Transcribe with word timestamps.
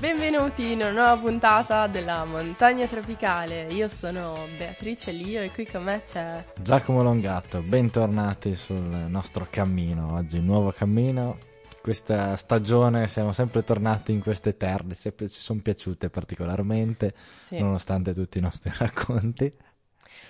Benvenuti 0.00 0.72
in 0.72 0.78
una 0.78 0.92
nuova 0.92 1.16
puntata 1.18 1.86
della 1.86 2.24
Montagna 2.24 2.86
Tropicale. 2.86 3.66
Io 3.66 3.86
sono 3.86 4.46
Beatrice 4.56 5.12
Lio 5.12 5.42
e 5.42 5.50
qui 5.50 5.66
con 5.66 5.82
me 5.82 6.02
c'è 6.06 6.42
Giacomo 6.58 7.02
Longato. 7.02 7.60
Bentornati 7.60 8.54
sul 8.54 8.78
nostro 8.80 9.46
cammino. 9.50 10.14
Oggi 10.14 10.40
nuovo 10.40 10.72
cammino. 10.72 11.36
Questa 11.82 12.34
stagione 12.36 13.08
siamo 13.08 13.34
sempre 13.34 13.62
tornati 13.62 14.12
in 14.12 14.22
queste 14.22 14.56
terre, 14.56 14.94
ci 14.94 15.12
sono 15.28 15.60
piaciute 15.62 16.08
particolarmente, 16.08 17.12
sì. 17.38 17.58
nonostante 17.58 18.14
tutti 18.14 18.38
i 18.38 18.40
nostri 18.40 18.72
racconti. 18.78 19.52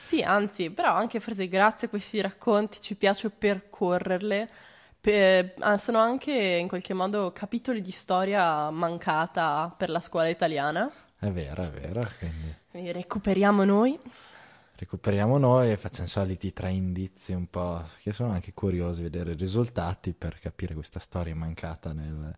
Sì, 0.02 0.21
anzi, 0.21 0.71
però 0.71 0.95
anche 0.95 1.21
forse 1.21 1.46
grazie 1.46 1.87
a 1.87 1.91
questi 1.91 2.21
racconti 2.21 2.80
ci 2.80 2.96
piace 2.96 3.30
percorrerle 3.30 4.51
Pe- 5.00 5.54
ah, 5.60 5.78
sono 5.78 5.98
anche 5.98 6.32
in 6.32 6.68
qualche 6.68 6.92
modo 6.92 7.32
capitoli 7.32 7.80
di 7.80 7.90
storia 7.90 8.68
mancata 8.70 9.74
per 9.74 9.88
la 9.88 10.00
scuola 10.00 10.28
italiana. 10.28 10.90
È 11.18 11.30
vero, 11.30 11.62
è 11.62 11.70
vero. 11.70 12.06
Quindi... 12.18 12.54
quindi 12.70 12.92
recuperiamo 12.92 13.64
noi. 13.64 13.98
Recuperiamo 14.76 15.38
noi 15.38 15.70
e 15.70 15.76
facciamo 15.76 16.09
soliti 16.09 16.52
tre 16.52 16.70
indizi 16.70 17.32
un 17.32 17.48
po' 17.48 17.82
che 18.02 18.12
sono 18.12 18.32
anche 18.32 18.52
curiosi 18.52 19.02
vedere 19.02 19.32
i 19.32 19.36
risultati 19.36 20.12
per 20.12 20.38
capire 20.38 20.74
questa 20.74 20.98
storia 20.98 21.34
mancata 21.34 21.92
nel, 21.92 22.34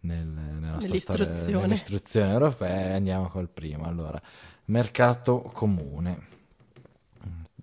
nel, 0.00 0.26
nella 0.26 0.72
nostra 0.72 0.98
storia, 0.98 1.58
nell'istruzione 1.58 2.32
europea. 2.32 2.94
Andiamo 2.94 3.28
col 3.28 3.48
primo. 3.48 3.84
Allora, 3.84 4.20
mercato 4.66 5.42
comune 5.52 6.34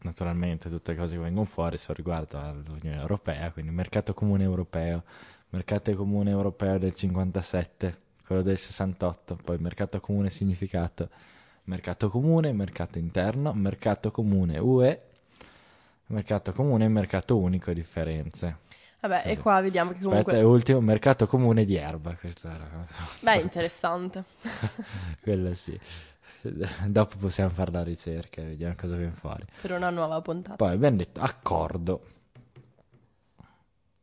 naturalmente 0.03 0.69
tutte 0.69 0.91
le 0.91 0.97
cose 0.97 1.15
che 1.15 1.21
vengono 1.21 1.45
fuori 1.45 1.77
sono 1.77 1.95
riguardo 1.95 2.39
all'Unione 2.39 2.99
Europea, 2.99 3.51
quindi 3.51 3.71
mercato 3.71 4.13
comune 4.13 4.43
europeo, 4.43 5.03
mercato 5.49 5.93
comune 5.95 6.29
europeo 6.29 6.77
del 6.77 6.93
57, 6.93 7.97
quello 8.25 8.41
del 8.41 8.57
68, 8.57 9.37
poi 9.43 9.57
mercato 9.57 9.99
comune 9.99 10.29
significato, 10.29 11.09
mercato 11.65 12.09
comune, 12.09 12.51
mercato 12.53 12.97
interno, 12.97 13.53
mercato 13.53 14.11
comune 14.11 14.57
UE, 14.59 15.01
mercato 16.07 16.51
comune 16.53 16.85
e 16.85 16.89
mercato 16.89 17.37
unico 17.37 17.71
differenze. 17.73 18.57
Vabbè, 19.01 19.23
e 19.25 19.37
qua 19.37 19.59
vediamo 19.59 19.91
che 19.91 19.99
comunque... 19.99 20.31
Aspetta, 20.31 20.47
ultimo, 20.47 20.79
mercato 20.79 21.27
comune 21.27 21.65
di 21.65 21.75
erba, 21.75 22.15
questo 22.15 22.47
era... 22.47 22.87
Beh, 23.19 23.41
interessante. 23.41 24.23
Quello 25.19 25.53
sì. 25.55 25.77
Dopo 26.87 27.17
possiamo 27.17 27.49
fare 27.49 27.71
la 27.71 27.83
ricerca 27.83 28.41
e 28.41 28.45
vediamo 28.45 28.75
cosa 28.77 28.95
viene 28.95 29.13
fuori. 29.13 29.45
Per 29.61 29.71
una 29.71 29.89
nuova 29.89 30.21
puntata. 30.21 30.55
Poi 30.55 30.73
abbiamo 30.73 30.97
detto 30.97 31.19
accordo. 31.21 32.07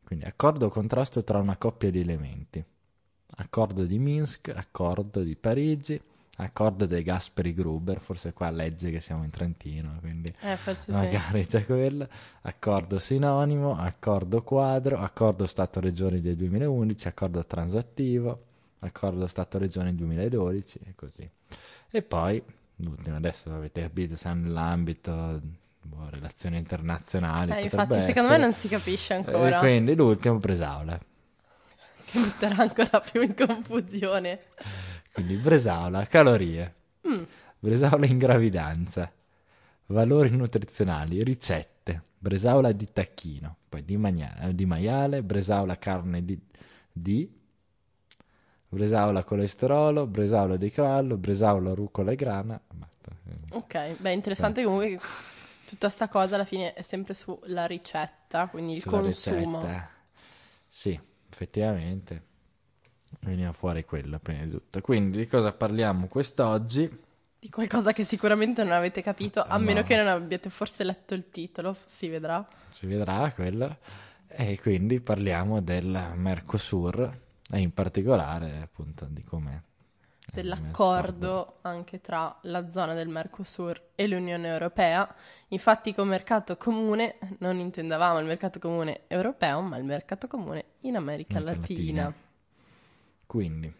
Quindi 0.03 0.25
accordo 0.25 0.65
o 0.65 0.69
contrasto 0.69 1.23
tra 1.23 1.39
una 1.39 1.55
coppia 1.57 1.89
di 1.89 2.01
elementi. 2.01 2.63
Accordo 3.37 3.85
di 3.85 3.97
Minsk, 3.97 4.49
accordo 4.53 5.21
di 5.21 5.37
Parigi, 5.37 6.01
accordo 6.37 6.85
dei 6.85 7.01
Gasperi 7.01 7.53
Gruber, 7.53 7.99
forse 8.01 8.33
qua 8.33 8.49
legge 8.49 8.91
che 8.91 8.99
siamo 8.99 9.23
in 9.23 9.29
Trentino, 9.29 9.97
quindi 10.01 10.33
eh, 10.41 10.57
magari 10.87 11.43
sì. 11.43 11.47
c'è 11.47 11.65
quello. 11.65 12.09
Accordo 12.41 12.99
sinonimo, 12.99 13.77
accordo 13.77 14.43
quadro, 14.43 14.97
accordo 14.97 15.45
Stato-Regioni 15.45 16.19
del 16.19 16.35
2011, 16.35 17.07
accordo 17.07 17.45
transattivo, 17.45 18.47
accordo 18.81 19.27
Stato-Regioni 19.27 19.95
2012 19.95 20.79
e 20.85 20.95
così. 20.95 21.29
E 21.89 22.01
poi, 22.01 22.41
l'ultimo, 22.77 23.15
adesso 23.15 23.53
avete 23.53 23.81
capito, 23.81 24.15
siamo 24.15 24.43
nell'ambito 24.43 25.41
boh, 25.81 26.07
relazioni 26.09 26.57
internazionali. 26.57 27.51
Eh, 27.51 27.63
infatti, 27.63 27.93
essere. 27.93 28.07
secondo 28.07 28.29
me 28.29 28.37
non 28.37 28.53
si 28.53 28.67
capisce 28.67 29.13
ancora. 29.13 29.57
E 29.57 29.59
quindi 29.59 29.95
l'ultimo, 29.95 30.37
Bresaola. 30.37 30.99
Che 32.05 32.19
metterà 32.19 32.57
ancora 32.57 33.01
più 33.01 33.21
in 33.21 33.35
confusione. 33.35 34.39
Quindi 35.11 35.35
Bresaola, 35.35 36.05
calorie. 36.07 36.75
Mm. 37.07 37.23
Bresaola 37.59 38.05
in 38.05 38.17
gravidanza. 38.17 39.11
Valori 39.87 40.29
nutrizionali, 40.29 41.23
ricette. 41.23 42.03
Bresaola 42.17 42.71
di 42.71 42.87
tacchino, 42.91 43.57
poi 43.67 43.83
di, 43.83 43.97
magna- 43.97 44.49
di 44.51 44.65
maiale, 44.65 45.23
bresaola 45.23 45.77
carne 45.77 46.23
di, 46.23 46.39
di 46.91 47.40
Bresaola 48.73 49.25
colesterolo, 49.25 50.07
Bresaola 50.07 50.55
di 50.55 50.71
cavallo, 50.71 51.17
Bresaola 51.17 51.73
rucola 51.73 52.11
e 52.11 52.15
grana. 52.15 52.57
Ok, 53.49 53.97
beh, 53.97 54.13
interessante 54.13 54.63
comunque 54.63 54.91
che 54.91 54.99
tutta 55.67 55.87
questa 55.87 56.07
cosa 56.07 56.35
alla 56.35 56.45
fine 56.45 56.73
è 56.73 56.81
sempre 56.81 57.13
sulla 57.13 57.65
ricetta, 57.65 58.47
quindi 58.47 58.75
il 58.75 58.79
Sulla 58.79 58.99
consumo. 58.99 59.59
Ricetta. 59.59 59.89
Sì, 60.69 60.97
effettivamente 61.29 62.23
veniva 63.19 63.51
fuori 63.51 63.83
quello 63.83 64.19
prima 64.19 64.45
di 64.45 64.51
tutto. 64.51 64.79
Quindi 64.79 65.17
di 65.17 65.27
cosa 65.27 65.51
parliamo 65.51 66.07
quest'oggi? 66.07 66.89
Di 67.39 67.49
qualcosa 67.49 67.91
che 67.91 68.05
sicuramente 68.05 68.63
non 68.63 68.71
avete 68.71 69.01
capito, 69.01 69.43
a 69.43 69.57
no. 69.57 69.65
meno 69.65 69.83
che 69.83 69.97
non 69.97 70.07
abbiate 70.07 70.49
forse 70.49 70.85
letto 70.85 71.13
il 71.13 71.29
titolo, 71.29 71.75
si 71.83 72.07
vedrà. 72.07 72.47
Si 72.69 72.85
vedrà 72.85 73.29
quello. 73.35 73.79
E 74.27 74.57
quindi 74.61 75.01
parliamo 75.01 75.59
del 75.59 76.13
Mercosur 76.15 77.19
e 77.51 77.59
in 77.59 77.73
particolare 77.73 78.61
appunto 78.61 79.05
di 79.09 79.23
come 79.23 79.63
dell'accordo 80.31 81.57
anche 81.61 81.99
tra 81.99 82.35
la 82.43 82.69
zona 82.69 82.93
del 82.93 83.09
Mercosur 83.09 83.89
e 83.95 84.07
l'Unione 84.07 84.47
Europea. 84.47 85.13
Infatti 85.49 85.93
con 85.93 86.07
mercato 86.07 86.55
comune 86.55 87.17
non 87.39 87.59
intendavamo 87.59 88.19
il 88.19 88.25
mercato 88.25 88.59
comune 88.59 89.01
europeo, 89.07 89.61
ma 89.61 89.77
il 89.77 89.83
mercato 89.83 90.27
comune 90.27 90.65
in 90.81 90.95
America, 90.95 91.37
America 91.37 91.59
Latina. 91.59 92.03
Latina. 92.03 92.29
Quindi, 93.25 93.73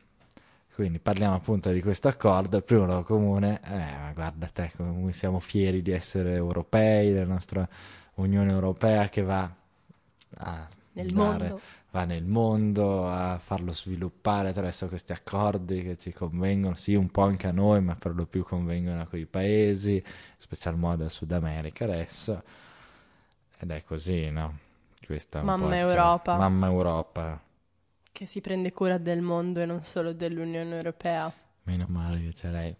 quindi, 0.74 1.00
parliamo 1.00 1.36
appunto 1.36 1.72
di 1.72 1.81
questo 1.81 2.08
accordo, 2.08 2.58
il 2.58 2.64
primo 2.64 3.04
comune, 3.04 3.62
eh, 3.64 4.14
guarda 4.14 4.48
te 4.48 4.72
come 4.76 5.14
siamo 5.14 5.40
fieri 5.40 5.81
di 5.81 5.92
essere 5.92 6.34
europei, 6.34 7.12
della 7.12 7.31
nostra 7.31 7.68
Unione 8.16 8.52
Europea 8.52 9.08
che 9.08 9.22
va 9.22 9.50
a 10.38 10.68
nel 10.94 11.14
mondo 11.14 11.62
va 11.91 12.06
nel 12.06 12.25
mondo 12.25 13.07
a 13.07 13.38
farlo 13.38 13.74
sviluppare 13.74 14.50
attraverso 14.50 14.88
questi 14.88 15.12
accordi 15.12 15.84
che 15.84 15.97
ci 15.97 16.13
convengono, 16.13 16.75
sì 16.75 16.96
un 16.96 17.09
po' 17.09 17.24
anche 17.24 17.47
a 17.47 17.52
noi, 17.52 17.81
ma 17.81 17.96
per 17.96 18.16
lo 18.16 18.25
più 18.25 18.44
convengono 18.44 19.02
a 19.02 19.06
quei 19.06 19.25
paesi, 19.25 19.96
in 19.96 20.03
special 20.38 20.78
modo 20.78 21.03
al 21.03 21.12
Sud 21.12 21.31
America 21.34 21.84
adesso. 21.84 22.41
Ed 23.59 23.72
è 23.72 23.84
così, 23.84 24.30
no? 24.30 24.57
Questa 25.06 25.41
Mamma 25.41 25.78
Europa. 25.78 26.38
Mamma 26.38 26.68
Europa. 26.68 27.41
Che 28.12 28.25
si 28.25 28.40
prende 28.40 28.72
cura 28.72 28.97
del 28.97 29.22
mondo 29.22 29.59
e 29.59 29.66
non 29.66 29.84
solo 29.84 30.13
dell'Unione 30.13 30.74
Europea. 30.75 31.31
Meno 31.63 31.85
male 31.90 32.22
che 32.22 32.30
c'è 32.30 32.50
lei. 32.50 32.75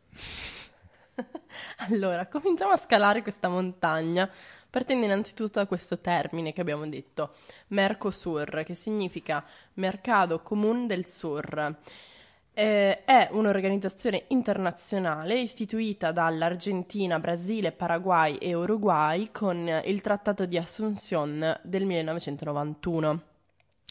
allora, 1.90 2.28
cominciamo 2.28 2.72
a 2.72 2.78
scalare 2.78 3.22
questa 3.22 3.50
montagna 3.50 4.30
partendo 4.70 5.06
innanzitutto 5.06 5.60
da 5.60 5.66
questo 5.66 6.00
termine 6.00 6.54
che 6.54 6.62
abbiamo 6.62 6.88
detto, 6.88 7.34
Mercosur, 7.68 8.64
che 8.64 8.74
significa 8.74 9.44
Mercato 9.74 10.40
Comune 10.42 10.86
del 10.86 11.06
Sur. 11.06 11.76
Eh, 12.54 13.04
è 13.04 13.30
un'organizzazione 13.32 14.26
internazionale 14.30 15.40
istituita 15.40 16.12
dall'Argentina, 16.12 17.20
Brasile, 17.20 17.72
Paraguay 17.72 18.36
e 18.36 18.54
Uruguay 18.54 19.30
con 19.32 19.82
il 19.86 20.02
Trattato 20.02 20.46
di 20.46 20.58
Asunción 20.58 21.60
del 21.64 21.86
1991. 21.86 23.22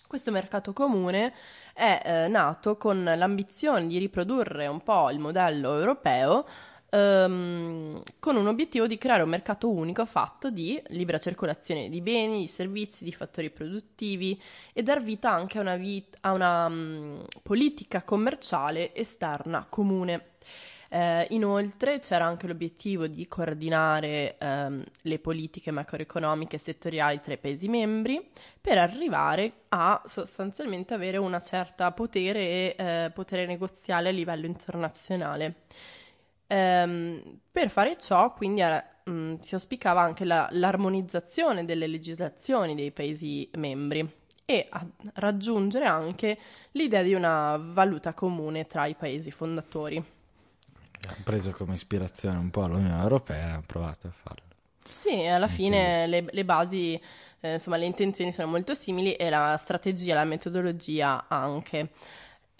Questo 0.06 0.30
mercato 0.32 0.72
comune 0.72 1.32
è 1.72 2.02
eh, 2.04 2.28
nato 2.28 2.76
con 2.76 3.04
l'ambizione 3.04 3.86
di 3.86 3.98
riprodurre 3.98 4.66
un 4.66 4.82
po' 4.82 5.08
il 5.10 5.20
modello 5.20 5.78
europeo 5.78 6.46
Um, 6.92 8.02
con 8.18 8.34
un 8.34 8.48
obiettivo 8.48 8.88
di 8.88 8.98
creare 8.98 9.22
un 9.22 9.28
mercato 9.28 9.70
unico 9.70 10.04
fatto 10.04 10.50
di 10.50 10.82
libera 10.88 11.18
circolazione 11.18 11.88
di 11.88 12.00
beni, 12.00 12.40
di 12.40 12.48
servizi, 12.48 13.04
di 13.04 13.12
fattori 13.12 13.48
produttivi 13.50 14.40
e 14.72 14.82
dar 14.82 15.00
vita 15.00 15.30
anche 15.30 15.58
a 15.58 15.60
una, 15.60 15.76
vita, 15.76 16.18
a 16.22 16.32
una 16.32 16.66
um, 16.66 17.24
politica 17.44 18.02
commerciale 18.02 18.92
esterna 18.92 19.66
comune. 19.68 20.30
Eh, 20.92 21.28
inoltre 21.30 22.00
c'era 22.00 22.24
anche 22.24 22.48
l'obiettivo 22.48 23.06
di 23.06 23.28
coordinare 23.28 24.36
ehm, 24.38 24.84
le 25.02 25.18
politiche 25.20 25.70
macroeconomiche 25.70 26.56
e 26.56 26.58
settoriali 26.58 27.20
tra 27.20 27.32
i 27.32 27.38
Paesi 27.38 27.68
membri 27.68 28.28
per 28.60 28.78
arrivare 28.78 29.52
a 29.68 30.02
sostanzialmente 30.06 30.92
avere 30.92 31.18
una 31.18 31.40
certa 31.40 31.92
potere 31.92 32.40
e 32.40 32.74
eh, 32.76 33.10
potere 33.14 33.46
negoziale 33.46 34.08
a 34.08 34.12
livello 34.12 34.46
internazionale. 34.46 35.54
Ehm, 36.52 37.38
per 37.52 37.70
fare 37.70 37.96
ciò, 37.96 38.32
quindi, 38.32 38.60
era, 38.60 38.84
mh, 39.04 39.12
mm, 39.12 39.34
si 39.40 39.54
auspicava 39.54 40.00
anche 40.02 40.24
la, 40.24 40.48
l'armonizzazione 40.50 41.64
delle 41.64 41.86
legislazioni 41.86 42.74
dei 42.74 42.90
Paesi 42.90 43.48
membri 43.56 44.18
e 44.44 44.66
a 44.68 44.84
raggiungere 45.14 45.84
anche 45.86 46.36
l'idea 46.72 47.02
di 47.02 47.14
una 47.14 47.56
valuta 47.56 48.14
comune 48.14 48.66
tra 48.66 48.86
i 48.86 48.96
Paesi 48.96 49.30
fondatori. 49.30 50.02
Ha 51.06 51.16
preso 51.22 51.52
come 51.52 51.74
ispirazione 51.74 52.36
un 52.36 52.50
po' 52.50 52.66
l'Unione 52.66 53.00
Europea 53.00 53.48
e 53.48 53.52
ha 53.52 53.62
provato 53.64 54.08
a 54.08 54.10
farlo. 54.10 54.42
Sì, 54.88 55.24
alla 55.24 55.46
fine 55.46 56.08
le, 56.08 56.24
le, 56.28 56.44
basi, 56.44 57.00
eh, 57.40 57.52
insomma, 57.54 57.76
le 57.76 57.86
intenzioni 57.86 58.32
sono 58.32 58.48
molto 58.48 58.74
simili 58.74 59.14
e 59.14 59.30
la 59.30 59.56
strategia, 59.56 60.14
la 60.14 60.24
metodologia 60.24 61.26
anche. 61.28 61.90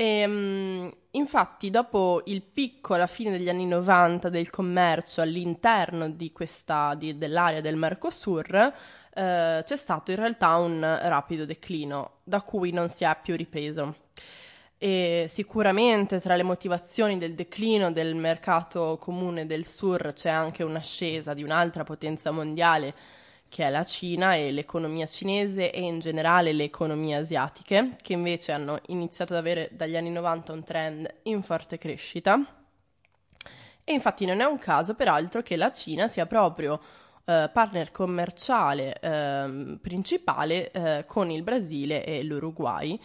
E, 0.01 0.25
um, 0.25 0.91
infatti, 1.11 1.69
dopo 1.69 2.23
il 2.25 2.41
picco 2.41 2.95
alla 2.95 3.07
fine 3.07 3.33
degli 3.33 3.51
anni 3.51 3.67
90 3.67 4.31
del 4.31 4.49
commercio 4.49 5.21
all'interno 5.21 6.09
di 6.09 6.33
questa, 6.33 6.95
di, 6.95 7.19
dell'area 7.19 7.61
del 7.61 7.77
Mercosur, 7.77 8.55
eh, 8.55 9.63
c'è 9.63 9.77
stato 9.77 10.11
in 10.11 10.17
realtà 10.17 10.57
un 10.57 10.81
rapido 10.81 11.45
declino 11.45 12.21
da 12.25 12.41
cui 12.41 12.71
non 12.71 12.89
si 12.89 13.05
è 13.05 13.15
più 13.23 13.37
ripreso. 13.37 13.97
E 14.79 15.27
sicuramente 15.29 16.19
tra 16.19 16.35
le 16.35 16.45
motivazioni 16.45 17.19
del 17.19 17.35
declino 17.35 17.93
del 17.93 18.15
mercato 18.15 18.97
comune 18.99 19.45
del 19.45 19.67
Sur 19.67 20.15
c'è 20.15 20.31
anche 20.31 20.63
un'ascesa 20.63 21.35
di 21.35 21.43
un'altra 21.43 21.85
potenza 21.85 22.31
mondiale 22.31 22.95
che 23.51 23.65
è 23.65 23.69
la 23.69 23.85
Cina 23.85 24.37
e 24.37 24.53
l'economia 24.53 25.07
cinese 25.07 25.73
e 25.73 25.81
in 25.81 25.99
generale 25.99 26.53
le 26.53 26.65
economie 26.65 27.17
asiatiche, 27.17 27.97
che 28.01 28.13
invece 28.13 28.53
hanno 28.53 28.79
iniziato 28.87 29.33
ad 29.33 29.41
avere 29.41 29.69
dagli 29.73 29.97
anni 29.97 30.11
90 30.11 30.53
un 30.53 30.63
trend 30.63 31.15
in 31.25 31.43
forte 31.43 31.77
crescita. 31.77 32.41
E 33.85 33.93
infatti 33.93 34.25
non 34.25 34.41
è 34.41 34.45
un 34.45 34.59
caso, 34.59 34.95
peraltro, 34.95 35.43
che 35.43 35.57
la 35.57 35.73
Cina 35.73 36.07
sia 36.07 36.27
proprio 36.27 36.81
eh, 37.25 37.51
partner 37.53 37.91
commerciale 37.91 38.95
eh, 39.01 39.79
principale 39.83 40.71
eh, 40.71 41.05
con 41.07 41.29
il 41.33 41.43
Brasile 41.43 42.05
e 42.05 42.23
l'Uruguay 42.23 42.99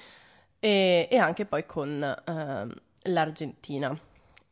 e, 0.59 1.07
e 1.09 1.17
anche 1.17 1.45
poi 1.45 1.65
con 1.65 2.03
ehm, 2.03 2.73
l'Argentina. 3.01 3.97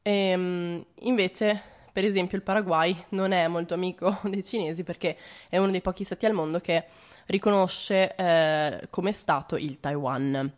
E, 0.01 0.11
ehm, 0.11 0.85
invece 1.01 1.72
per 1.93 2.03
esempio 2.03 2.35
il 2.35 2.43
Paraguay 2.43 2.95
non 3.09 3.31
è 3.31 3.47
molto 3.47 3.75
amico 3.75 4.19
dei 4.25 4.43
cinesi 4.43 4.83
perché 4.83 5.15
è 5.47 5.57
uno 5.57 5.71
dei 5.71 5.81
pochi 5.81 6.03
stati 6.03 6.25
al 6.25 6.33
mondo 6.33 6.59
che 6.59 6.85
riconosce 7.27 8.15
eh, 8.15 8.87
come 8.89 9.11
Stato 9.11 9.55
il 9.55 9.79
Taiwan. 9.79 10.51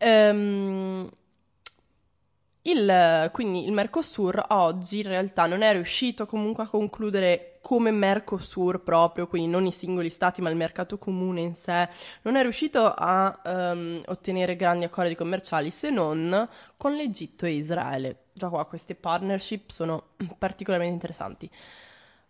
Um, 0.00 1.10
il, 2.62 3.30
quindi 3.32 3.64
il 3.64 3.72
Mercosur 3.72 4.44
oggi 4.48 4.98
in 4.98 5.08
realtà 5.08 5.46
non 5.46 5.62
è 5.62 5.72
riuscito 5.72 6.26
comunque 6.26 6.64
a 6.64 6.68
concludere 6.68 7.58
come 7.62 7.90
Mercosur 7.90 8.82
proprio, 8.82 9.26
quindi 9.26 9.48
non 9.48 9.66
i 9.66 9.72
singoli 9.72 10.10
stati 10.10 10.40
ma 10.42 10.50
il 10.50 10.56
mercato 10.56 10.98
comune 10.98 11.40
in 11.40 11.54
sé, 11.54 11.88
non 12.22 12.36
è 12.36 12.42
riuscito 12.42 12.92
a 12.94 13.40
um, 13.44 14.00
ottenere 14.06 14.56
grandi 14.56 14.84
accordi 14.84 15.14
commerciali 15.14 15.70
se 15.70 15.90
non 15.90 16.48
con 16.76 16.94
l'Egitto 16.94 17.46
e 17.46 17.52
Israele. 17.52 18.16
Già 18.38 18.48
qua 18.48 18.64
queste 18.64 18.94
partnership 18.94 19.70
sono 19.70 20.10
particolarmente 20.38 20.94
interessanti. 20.94 21.50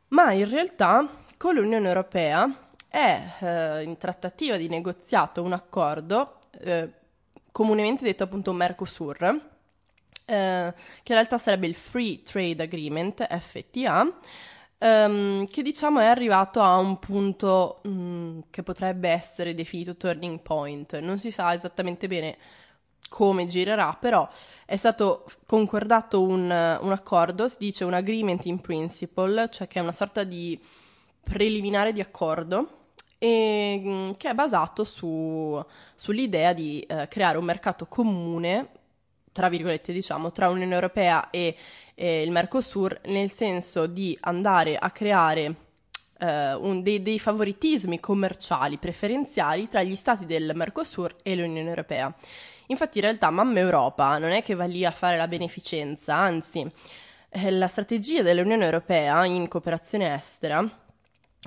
Ma 0.09 0.33
in 0.33 0.49
realtà 0.49 1.09
con 1.37 1.55
l'Unione 1.55 1.87
Europea 1.87 2.71
è 2.89 3.23
eh, 3.41 3.83
in 3.83 3.97
trattativa 3.99 4.57
di 4.57 4.69
negoziato 4.69 5.43
un 5.43 5.53
accordo 5.53 6.39
eh, 6.61 6.91
comunemente 7.53 8.05
detto 8.05 8.25
appunto 8.25 8.53
Mercosur 8.53 9.57
eh, 10.29 10.75
che 11.03 11.13
in 11.13 11.15
realtà 11.15 11.39
sarebbe 11.39 11.67
il 11.67 11.75
Free 11.75 12.23
Trade 12.23 12.63
Agreement, 12.63 13.27
FTA, 13.39 14.19
ehm, 14.77 15.47
che 15.47 15.63
diciamo 15.63 16.01
è 16.01 16.05
arrivato 16.05 16.61
a 16.61 16.77
un 16.77 16.99
punto 16.99 17.81
mh, 17.85 17.91
mm, 17.91 18.39
che 18.51 18.63
potrebbe 18.63 19.09
essere 19.09 19.55
definito 19.55 19.97
turning 19.97 20.41
point. 20.41 20.99
Non 20.99 21.19
si 21.19 21.31
sa 21.31 21.55
esattamente 21.55 22.09
bene 22.09 22.37
come 23.09 23.47
girerà, 23.47 23.97
però 23.99 24.29
è 24.65 24.77
stato 24.77 25.25
concordato 25.47 26.23
un, 26.23 26.43
un 26.43 26.93
accordo, 26.93 27.49
si 27.49 27.57
dice 27.59 27.85
un 27.85 27.95
agreement 27.95 28.45
in 28.47 28.61
principle, 28.61 29.49
cioè 29.51 29.67
che 29.67 29.79
è 29.79 29.83
una 29.83 29.93
sorta 29.93 30.25
di 30.25 30.61
preliminare 31.23 31.93
di 31.93 32.01
accordo 32.01 32.91
e, 33.19 33.81
mm, 33.85 34.11
che 34.17 34.31
è 34.31 34.35
basato 34.35 34.85
su, 34.85 35.63
sull'idea 35.95 36.53
di 36.53 36.81
eh, 36.81 37.09
creare 37.09 37.39
un 37.39 37.45
mercato 37.45 37.87
comune 37.87 38.69
tra 39.39 39.49
virgolette 39.49 39.93
diciamo, 39.93 40.33
tra 40.33 40.49
Unione 40.49 40.75
Europea 40.75 41.31
e, 41.31 41.55
e 41.95 42.23
il 42.23 42.33
Mercosur, 42.33 43.01
nel 43.05 43.31
senso 43.31 43.87
di 43.87 44.17
andare 44.23 44.77
a 44.77 44.91
creare 44.91 45.55
eh, 46.19 46.55
un, 46.55 46.83
dei, 46.83 47.03
dei, 47.03 47.21
favoritismi 47.21 48.01
commerciali 48.01 48.79
preferenziali 48.79 49.69
tra 49.69 49.85
gli 49.85 49.95
stati 49.95 50.27
del 50.27 50.51
Mercosur 50.57 51.15
e 51.23 51.37
l'Unione 51.37 51.69
Europea. 51.69 52.13
Infatti 52.69 52.99
in 52.99 53.05
realtà 53.05 53.31
Mamma 53.31 53.59
Europa 53.59 54.17
non 54.19 54.31
è 54.31 54.43
che 54.43 54.55
va 54.55 54.65
lì 54.65 54.85
a 54.85 54.91
fare 54.91 55.17
la 55.17 55.29
beneficenza, 55.29 56.15
anzi 56.15 56.71
eh, 57.31 57.51
la 57.51 57.69
strategia 57.69 58.23
dell'Unione 58.23 58.65
Europea 58.65 59.25
in 59.25 59.49
cooperazione 59.49 60.15
estera 60.15 60.87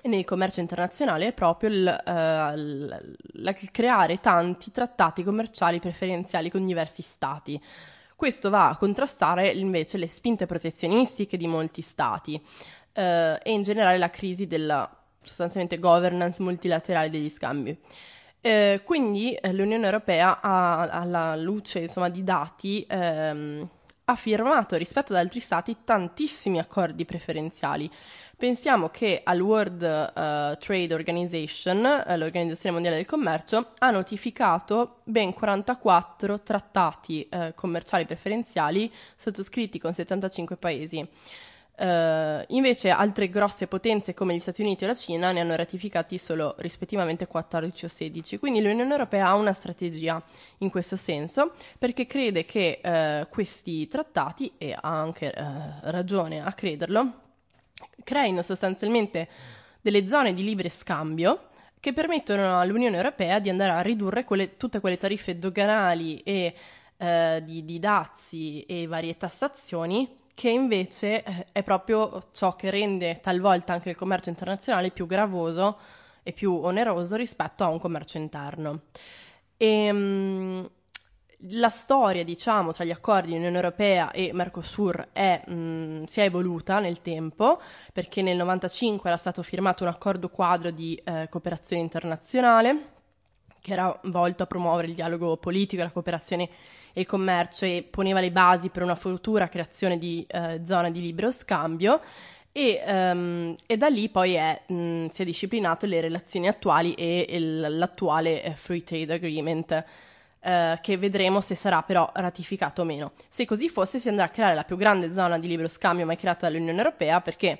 nel 0.03 0.25
commercio 0.25 0.61
internazionale 0.61 1.27
è 1.27 1.33
proprio 1.33 1.69
il, 1.69 2.03
uh, 2.05 2.57
il, 2.57 3.17
il, 3.33 3.71
creare 3.71 4.19
tanti 4.19 4.71
trattati 4.71 5.23
commerciali 5.23 5.79
preferenziali 5.79 6.49
con 6.49 6.65
diversi 6.65 7.01
stati. 7.01 7.61
Questo 8.15 8.49
va 8.49 8.69
a 8.69 8.77
contrastare 8.77 9.49
invece 9.49 9.97
le 9.97 10.07
spinte 10.07 10.45
protezionistiche 10.45 11.37
di 11.37 11.47
molti 11.47 11.81
stati 11.81 12.33
uh, 12.33 12.99
e 13.01 13.41
in 13.45 13.63
generale 13.63 13.97
la 13.97 14.09
crisi 14.09 14.47
della 14.47 14.89
sostanzialmente 15.23 15.77
governance 15.77 16.41
multilaterale 16.41 17.09
degli 17.09 17.29
scambi. 17.29 17.77
Uh, 18.41 18.81
quindi 18.83 19.37
l'Unione 19.51 19.85
Europea, 19.85 20.41
ha, 20.41 20.89
alla 20.89 21.35
luce 21.35 21.79
insomma, 21.79 22.09
di 22.09 22.23
dati, 22.23 22.85
ehm, 22.89 23.69
ha 24.05 24.15
firmato 24.15 24.75
rispetto 24.77 25.13
ad 25.13 25.19
altri 25.19 25.39
stati 25.39 25.77
tantissimi 25.83 26.57
accordi 26.57 27.05
preferenziali 27.05 27.89
Pensiamo 28.41 28.89
che 28.89 29.21
al 29.23 29.39
World 29.39 29.83
uh, 29.83 30.57
Trade 30.57 30.95
Organization, 30.95 31.77
uh, 31.77 32.15
l'Organizzazione 32.17 32.73
Mondiale 32.73 32.97
del 32.97 33.05
Commercio, 33.05 33.73
ha 33.77 33.91
notificato 33.91 35.01
ben 35.03 35.31
44 35.31 36.41
trattati 36.41 37.29
uh, 37.29 37.53
commerciali 37.53 38.07
preferenziali 38.07 38.91
sottoscritti 39.15 39.77
con 39.77 39.93
75 39.93 40.57
paesi. 40.57 41.07
Uh, 41.81 42.43
invece 42.49 42.91
altre 42.91 43.27
grosse 43.27 43.65
potenze 43.65 44.13
come 44.13 44.35
gli 44.35 44.39
Stati 44.39 44.61
Uniti 44.61 44.83
e 44.83 44.87
la 44.87 44.93
Cina 44.93 45.31
ne 45.31 45.39
hanno 45.39 45.55
ratificati 45.55 46.19
solo 46.19 46.53
rispettivamente 46.59 47.25
14 47.25 47.85
o 47.85 47.87
16. 47.87 48.37
Quindi 48.37 48.61
l'Unione 48.61 48.91
Europea 48.91 49.29
ha 49.29 49.33
una 49.33 49.51
strategia 49.51 50.21
in 50.59 50.69
questo 50.69 50.95
senso 50.95 51.53
perché 51.79 52.05
crede 52.05 52.45
che 52.45 52.81
uh, 52.83 53.27
questi 53.29 53.87
trattati, 53.87 54.51
e 54.59 54.73
ha 54.73 54.79
anche 54.91 55.33
uh, 55.35 55.89
ragione 55.89 56.45
a 56.45 56.53
crederlo, 56.53 57.13
creino 58.03 58.43
sostanzialmente 58.43 59.27
delle 59.81 60.07
zone 60.07 60.35
di 60.35 60.43
libre 60.43 60.69
scambio 60.69 61.47
che 61.79 61.93
permettono 61.93 62.59
all'Unione 62.59 62.95
Europea 62.95 63.39
di 63.39 63.49
andare 63.49 63.71
a 63.71 63.81
ridurre 63.81 64.23
quelle, 64.23 64.55
tutte 64.55 64.79
quelle 64.79 64.97
tariffe 64.97 65.39
doganali 65.39 66.21
e 66.21 66.53
di, 67.01 67.65
di, 67.65 67.79
dazi 67.79 68.61
e 68.67 68.85
varie 68.85 69.17
tassazioni 69.17 70.20
che 70.33 70.49
invece 70.49 71.23
eh, 71.23 71.47
è 71.51 71.63
proprio 71.63 72.21
ciò 72.31 72.55
che 72.55 72.69
rende 72.69 73.19
talvolta 73.21 73.73
anche 73.73 73.89
il 73.89 73.95
commercio 73.95 74.29
internazionale 74.29 74.91
più 74.91 75.05
gravoso 75.05 75.77
e 76.23 76.33
più 76.33 76.53
oneroso 76.53 77.15
rispetto 77.15 77.63
a 77.63 77.69
un 77.69 77.79
commercio 77.79 78.17
interno. 78.17 78.81
E, 79.57 79.67
ehm, 79.67 79.97
mh, 79.97 80.69
la 81.57 81.69
storia, 81.69 82.23
diciamo, 82.23 82.71
tra 82.71 82.83
gli 82.83 82.91
accordi 82.91 83.31
Unione 83.33 83.55
Europea 83.55 84.11
e 84.11 84.31
Mercosur 84.33 85.09
è, 85.11 85.41
mh, 85.45 85.53
mm, 85.53 86.03
si 86.03 86.19
è 86.19 86.23
evoluta 86.23 86.79
nel 86.79 87.01
tempo, 87.01 87.59
perché 87.91 88.21
nel 88.21 88.35
1995 88.35 89.09
era 89.09 89.17
stato 89.17 89.41
firmato 89.41 89.83
un 89.83 89.89
accordo 89.89 90.29
quadro 90.29 90.69
di 90.71 90.95
eh, 91.03 91.27
cooperazione 91.29 91.81
internazionale 91.81 92.99
che 93.61 93.73
era 93.73 93.97
volto 94.05 94.43
a 94.43 94.47
promuovere 94.47 94.87
il 94.87 94.95
dialogo 94.95 95.37
politico, 95.37 95.83
la 95.83 95.91
cooperazione 95.91 96.49
e 96.93 97.01
il 97.01 97.07
commercio 97.07 97.65
e 97.65 97.87
poneva 97.89 98.19
le 98.19 98.31
basi 98.31 98.69
per 98.69 98.83
una 98.83 98.95
futura 98.95 99.49
creazione 99.49 99.97
di 99.97 100.25
eh, 100.27 100.61
zona 100.63 100.89
di 100.89 101.01
libero 101.01 101.31
scambio. 101.31 102.01
E, 102.53 102.83
um, 102.85 103.55
e, 103.65 103.77
da 103.77 103.87
lì 103.87 104.09
poi 104.09 104.33
è, 104.33 104.61
mh, 104.67 104.73
mm, 104.73 105.07
si 105.07 105.21
è 105.21 105.25
disciplinato 105.25 105.85
le 105.85 106.01
relazioni 106.01 106.49
attuali 106.49 106.93
e 106.95 107.25
il, 107.29 107.77
l'attuale 107.77 108.43
eh, 108.43 108.51
Free 108.51 108.83
Trade 108.83 109.13
Agreement 109.13 109.85
eh, 110.41 110.79
che 110.81 110.97
vedremo 110.97 111.39
se 111.39 111.55
sarà 111.55 111.81
però 111.83 112.09
ratificato 112.13 112.81
o 112.81 112.85
meno. 112.85 113.13
Se 113.29 113.45
così 113.45 113.69
fosse 113.69 113.99
si 113.99 114.09
andrà 114.09 114.25
a 114.25 114.29
creare 114.29 114.55
la 114.55 114.63
più 114.63 114.75
grande 114.75 115.13
zona 115.13 115.39
di 115.39 115.47
libero 115.47 115.69
scambio 115.69 116.05
mai 116.05 116.17
creata 116.17 116.47
dall'Unione 116.49 116.77
Europea 116.77 117.21
perché 117.21 117.59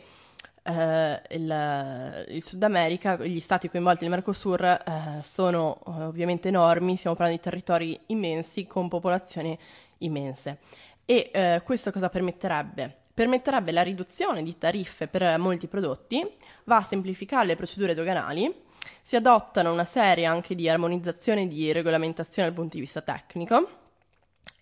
eh, 0.63 1.22
il, 1.32 2.25
il, 2.30 2.44
Sud 2.44 2.62
America, 2.63 3.15
gli 3.18 3.39
stati 3.39 3.70
coinvolti 3.70 4.01
nel 4.03 4.12
Mercosur 4.12 4.63
eh, 4.63 5.20
sono 5.22 5.82
eh, 5.86 6.03
ovviamente 6.03 6.50
enormi, 6.50 6.98
stiamo 6.98 7.15
parlando 7.15 7.41
di 7.41 7.50
territori 7.50 8.00
immensi 8.08 8.68
con 8.68 8.88
popolazioni 8.88 9.58
immense. 10.00 10.60
E 11.06 11.32
eh, 11.34 11.62
questo 11.63 11.91
cosa 11.91 12.10
permetterebbe? 12.10 12.96
Permetterebbe 13.13 13.72
la 13.72 13.82
riduzione 13.82 14.44
di 14.44 14.58
tariffe 14.58 15.08
per 15.08 15.38
molti 15.38 15.68
prodotti, 15.68 16.25
va 16.65 16.77
a 16.77 16.82
semplificare 16.82 17.46
le 17.48 17.56
procedure 17.56 17.94
doganali, 17.94 18.53
si 19.01 19.15
adottano 19.15 19.72
una 19.72 19.86
serie 19.86 20.25
anche 20.25 20.56
di 20.56 20.70
armonizzazione 20.70 21.44
e 21.44 21.48
di 21.48 21.72
regolamentazione 21.72 22.48
dal 22.48 22.58
punto 22.58 22.75
di 22.75 22.82
vista 22.82 23.01
tecnico 23.01 23.80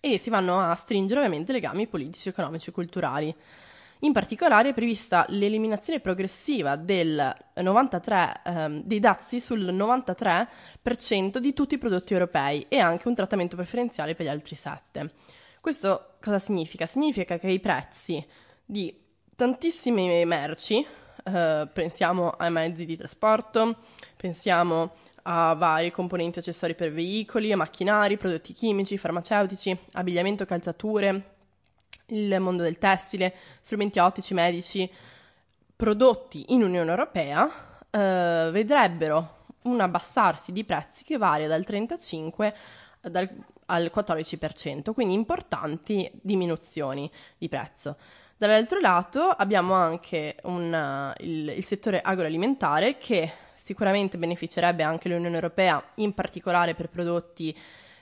e 0.00 0.18
si 0.18 0.30
vanno 0.30 0.58
a 0.58 0.74
stringere 0.74 1.20
ovviamente 1.20 1.52
legami 1.52 1.86
politici, 1.86 2.30
economici 2.30 2.70
e 2.70 2.72
culturali. 2.72 3.34
In 4.00 4.12
particolare 4.12 4.70
è 4.70 4.74
prevista 4.74 5.26
l'eliminazione 5.28 6.00
progressiva 6.00 6.76
del 6.76 7.34
93, 7.54 8.40
ehm, 8.44 8.82
dei 8.84 8.98
dazi 8.98 9.40
sul 9.40 9.60
93% 9.74 11.36
di 11.36 11.52
tutti 11.52 11.74
i 11.74 11.78
prodotti 11.78 12.14
europei 12.14 12.64
e 12.68 12.78
anche 12.78 13.08
un 13.08 13.14
trattamento 13.14 13.56
preferenziale 13.56 14.14
per 14.14 14.24
gli 14.24 14.30
altri 14.30 14.54
7. 14.54 15.10
Questo 15.60 16.14
cosa 16.18 16.38
significa? 16.38 16.86
Significa 16.86 17.36
che 17.38 17.48
i 17.48 17.60
prezzi 17.60 18.24
di 18.64 18.94
tantissime 19.36 20.24
merci, 20.24 20.86
eh, 21.24 21.68
pensiamo 21.70 22.30
ai 22.30 22.50
mezzi 22.50 22.86
di 22.86 22.96
trasporto, 22.96 23.80
pensiamo 24.16 24.92
a 25.24 25.52
vari 25.52 25.90
componenti 25.90 26.38
accessori 26.38 26.74
per 26.74 26.90
veicoli, 26.90 27.54
macchinari, 27.54 28.16
prodotti 28.16 28.54
chimici, 28.54 28.96
farmaceutici, 28.96 29.76
abbigliamento, 29.92 30.46
calzature, 30.46 31.39
il 32.10 32.38
mondo 32.40 32.62
del 32.62 32.78
tessile, 32.78 33.34
strumenti 33.62 33.98
ottici, 33.98 34.34
medici, 34.34 34.90
prodotti 35.74 36.46
in 36.48 36.62
Unione 36.62 36.90
Europea, 36.90 37.78
eh, 37.90 38.50
vedrebbero 38.52 39.38
un 39.62 39.80
abbassarsi 39.80 40.52
di 40.52 40.64
prezzi 40.64 41.04
che 41.04 41.18
varia 41.18 41.48
dal 41.48 41.64
35 41.64 42.54
dal, 43.00 43.28
al 43.66 43.90
14%, 43.94 44.92
quindi 44.92 45.14
importanti 45.14 46.10
diminuzioni 46.22 47.10
di 47.38 47.48
prezzo. 47.48 47.96
Dall'altro 48.36 48.80
lato 48.80 49.20
abbiamo 49.20 49.74
anche 49.74 50.36
un, 50.44 51.14
il, 51.18 51.48
il 51.56 51.64
settore 51.64 52.00
agroalimentare 52.00 52.96
che 52.96 53.30
sicuramente 53.54 54.16
beneficerebbe 54.16 54.82
anche 54.82 55.08
l'Unione 55.08 55.34
Europea, 55.34 55.82
in 55.96 56.14
particolare 56.14 56.74
per 56.74 56.88
prodotti 56.88 57.56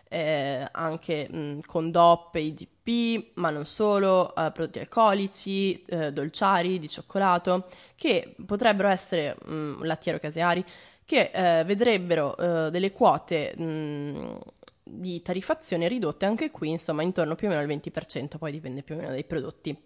eh, 0.08 0.66
anche 0.70 1.28
mh, 1.30 1.60
con 1.66 1.90
DOP 1.90 2.34
IGP, 2.34 3.32
ma 3.34 3.50
non 3.50 3.66
solo, 3.66 4.34
eh, 4.34 4.50
prodotti 4.52 4.78
alcolici, 4.78 5.82
eh, 5.84 6.12
dolciari, 6.12 6.78
di 6.78 6.88
cioccolato, 6.88 7.68
che 7.94 8.34
potrebbero 8.44 8.88
essere 8.88 9.36
mh, 9.44 9.84
lattiero 9.84 10.18
caseari, 10.18 10.64
che 11.04 11.30
eh, 11.32 11.64
vedrebbero 11.64 12.36
eh, 12.36 12.70
delle 12.70 12.92
quote 12.92 13.54
mh, 13.56 14.38
di 14.82 15.22
tariffazione 15.22 15.88
ridotte 15.88 16.26
anche 16.26 16.50
qui, 16.50 16.70
insomma, 16.70 17.02
intorno 17.02 17.34
più 17.34 17.46
o 17.46 17.50
meno 17.50 17.62
al 17.62 17.68
20%, 17.68 18.38
poi 18.38 18.50
dipende 18.52 18.82
più 18.82 18.94
o 18.94 18.98
meno 18.98 19.10
dai 19.10 19.24
prodotti. 19.24 19.76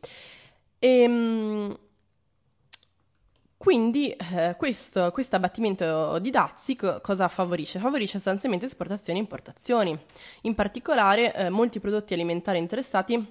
E, 0.78 0.88
ehm, 1.02 1.78
quindi 3.62 4.10
eh, 4.10 4.56
questo 4.58 5.12
abbattimento 5.36 6.18
di 6.18 6.30
dazi 6.30 6.74
co- 6.74 7.00
cosa 7.00 7.28
favorisce? 7.28 7.78
Favorisce 7.78 8.14
sostanzialmente 8.14 8.66
esportazioni 8.66 9.20
e 9.20 9.22
importazioni. 9.22 9.96
In 10.40 10.56
particolare 10.56 11.32
eh, 11.32 11.48
molti 11.48 11.78
prodotti 11.78 12.12
alimentari 12.12 12.58
interessati 12.58 13.24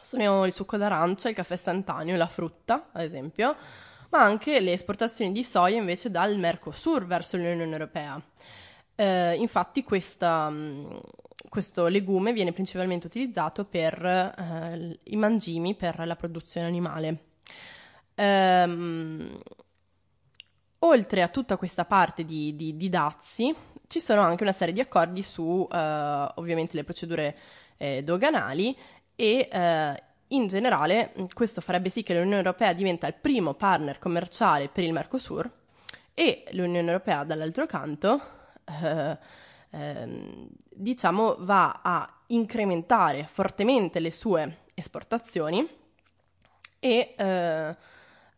sono 0.00 0.46
il 0.46 0.54
succo 0.54 0.78
d'arancia, 0.78 1.28
il 1.28 1.34
caffè 1.34 1.52
istantaneo, 1.52 2.16
la 2.16 2.28
frutta, 2.28 2.88
ad 2.92 3.02
esempio, 3.02 3.54
ma 4.08 4.22
anche 4.22 4.58
le 4.60 4.72
esportazioni 4.72 5.32
di 5.32 5.44
soia 5.44 5.76
invece 5.76 6.10
dal 6.10 6.38
Mercosur 6.38 7.04
verso 7.04 7.36
l'Unione 7.36 7.70
Europea. 7.70 8.18
Eh, 8.94 9.34
infatti 9.34 9.84
questa, 9.84 10.50
questo 11.46 11.88
legume 11.88 12.32
viene 12.32 12.54
principalmente 12.54 13.06
utilizzato 13.06 13.66
per 13.66 14.02
eh, 14.02 14.98
i 15.02 15.16
mangimi, 15.16 15.74
per 15.74 16.06
la 16.06 16.16
produzione 16.16 16.66
animale. 16.66 17.27
Ehm, 18.20 19.38
oltre 20.80 21.22
a 21.22 21.28
tutta 21.28 21.56
questa 21.56 21.84
parte 21.84 22.24
di, 22.24 22.56
di, 22.56 22.76
di, 22.76 22.88
dazi, 22.88 23.54
ci 23.86 24.00
sono 24.00 24.22
anche 24.22 24.42
una 24.42 24.52
serie 24.52 24.74
di 24.74 24.80
accordi 24.80 25.22
su 25.22 25.66
eh, 25.70 26.32
ovviamente 26.34 26.74
le 26.74 26.82
procedure 26.82 27.36
eh, 27.76 28.02
doganali 28.02 28.76
e 29.14 29.48
eh, 29.50 30.02
in 30.28 30.48
generale 30.48 31.14
questo 31.32 31.60
farebbe 31.60 31.90
sì 31.90 32.02
che 32.02 32.12
l'Unione 32.14 32.38
Europea 32.38 32.72
diventa 32.72 33.06
il 33.06 33.14
primo 33.14 33.54
partner 33.54 34.00
commerciale 34.00 34.68
per 34.68 34.82
il 34.82 34.92
Mercosur 34.92 35.48
e 36.12 36.44
l'Unione 36.50 36.88
Europea 36.88 37.22
dall'altro 37.22 37.66
canto 37.66 38.20
eh, 38.82 39.18
ehm, 39.70 40.48
diciamo 40.68 41.36
va 41.38 41.80
a 41.82 42.22
incrementare 42.26 43.26
fortemente 43.26 44.00
le 44.00 44.10
sue 44.10 44.64
esportazioni 44.74 45.66
e 46.80 47.14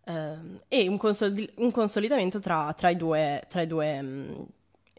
eh, 0.04 0.08
Uh, 0.10 0.60
e 0.66 0.88
un, 0.88 0.96
consoli- 0.96 1.50
un, 1.56 1.70
consolidamento 1.70 2.40
tra, 2.40 2.72
tra, 2.76 2.92
due, 2.94 3.42
tra, 3.48 3.64
due, 3.64 3.98
um, 4.00 4.46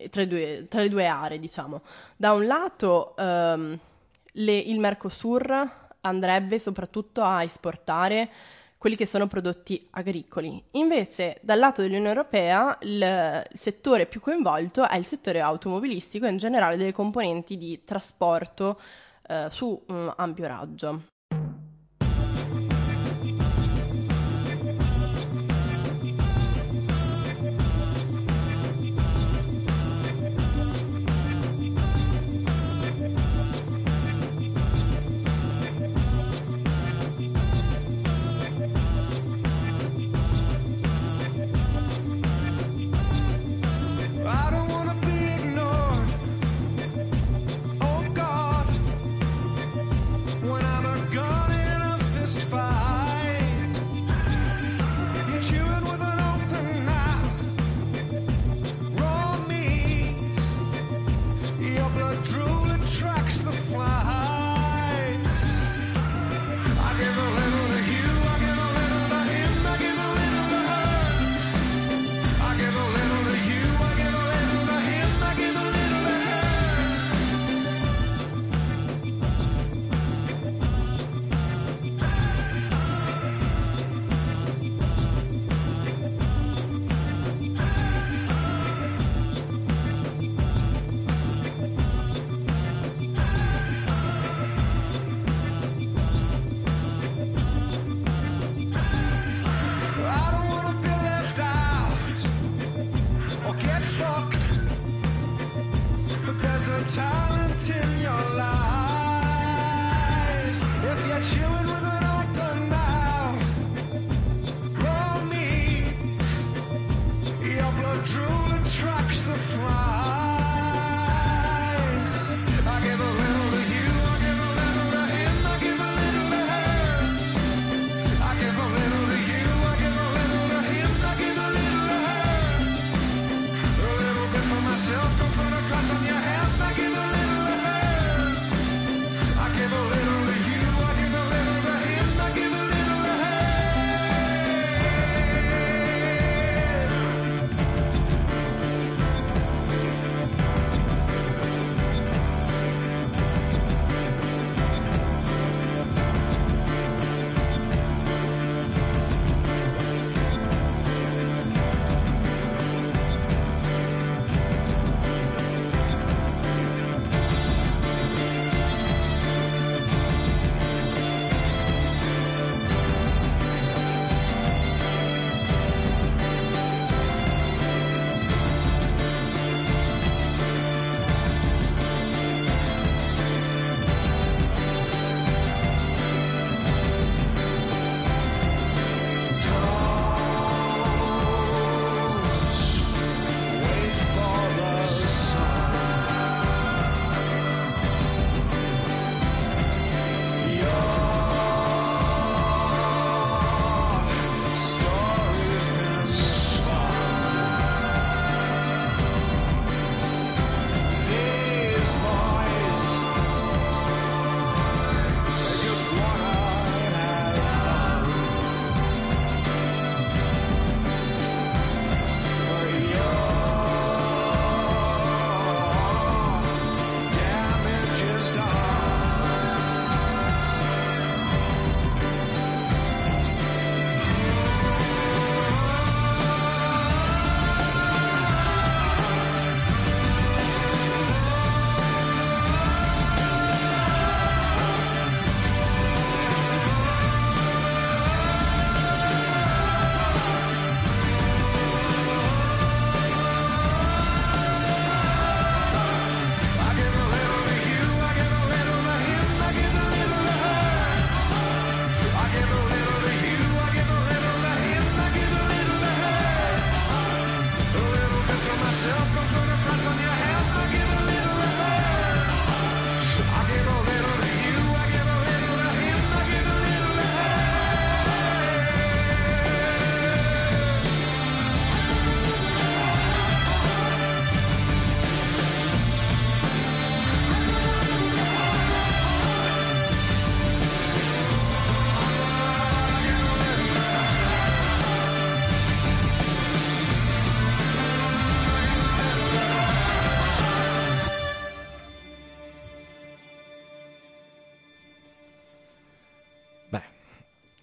tra, 0.09 0.25
due, 0.25 0.67
tra, 0.69 0.81
le 0.81 0.89
due 0.89 1.05
aree, 1.05 1.39
diciamo. 1.39 1.81
Da 2.15 2.33
un 2.33 2.45
lato 2.45 3.15
um, 3.17 3.77
le, 4.33 4.57
il 4.57 4.79
Mercosur 4.79 5.79
andrebbe 6.01 6.59
soprattutto 6.59 7.21
a 7.23 7.43
esportare 7.43 8.29
quelli 8.77 8.95
che 8.95 9.05
sono 9.05 9.27
prodotti 9.27 9.87
agricoli. 9.91 10.61
Invece, 10.71 11.37
dal 11.41 11.59
lato 11.59 11.81
dell'Unione 11.81 12.07
Europea, 12.07 12.77
il 12.81 13.45
settore 13.53 14.07
più 14.07 14.19
coinvolto 14.19 14.87
è 14.87 14.97
il 14.97 15.05
settore 15.05 15.39
automobilistico 15.39 16.25
e 16.25 16.29
in 16.29 16.37
generale 16.37 16.77
delle 16.77 16.91
componenti 16.91 17.57
di 17.57 17.83
trasporto 17.83 18.81
uh, 19.27 19.49
su 19.49 19.83
um, 19.87 20.11
ampio 20.17 20.47
raggio. 20.47 21.03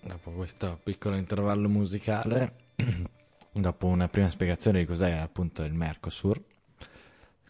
Dopo 0.08 0.30
questo 0.30 0.80
piccolo 0.82 1.16
intervallo 1.16 1.68
musicale, 1.68 2.54
dopo 3.52 3.86
una 3.86 4.08
prima 4.08 4.30
spiegazione 4.30 4.80
di 4.80 4.86
cos'è 4.86 5.12
appunto 5.12 5.62
il 5.62 5.74
Mercosur, 5.74 6.42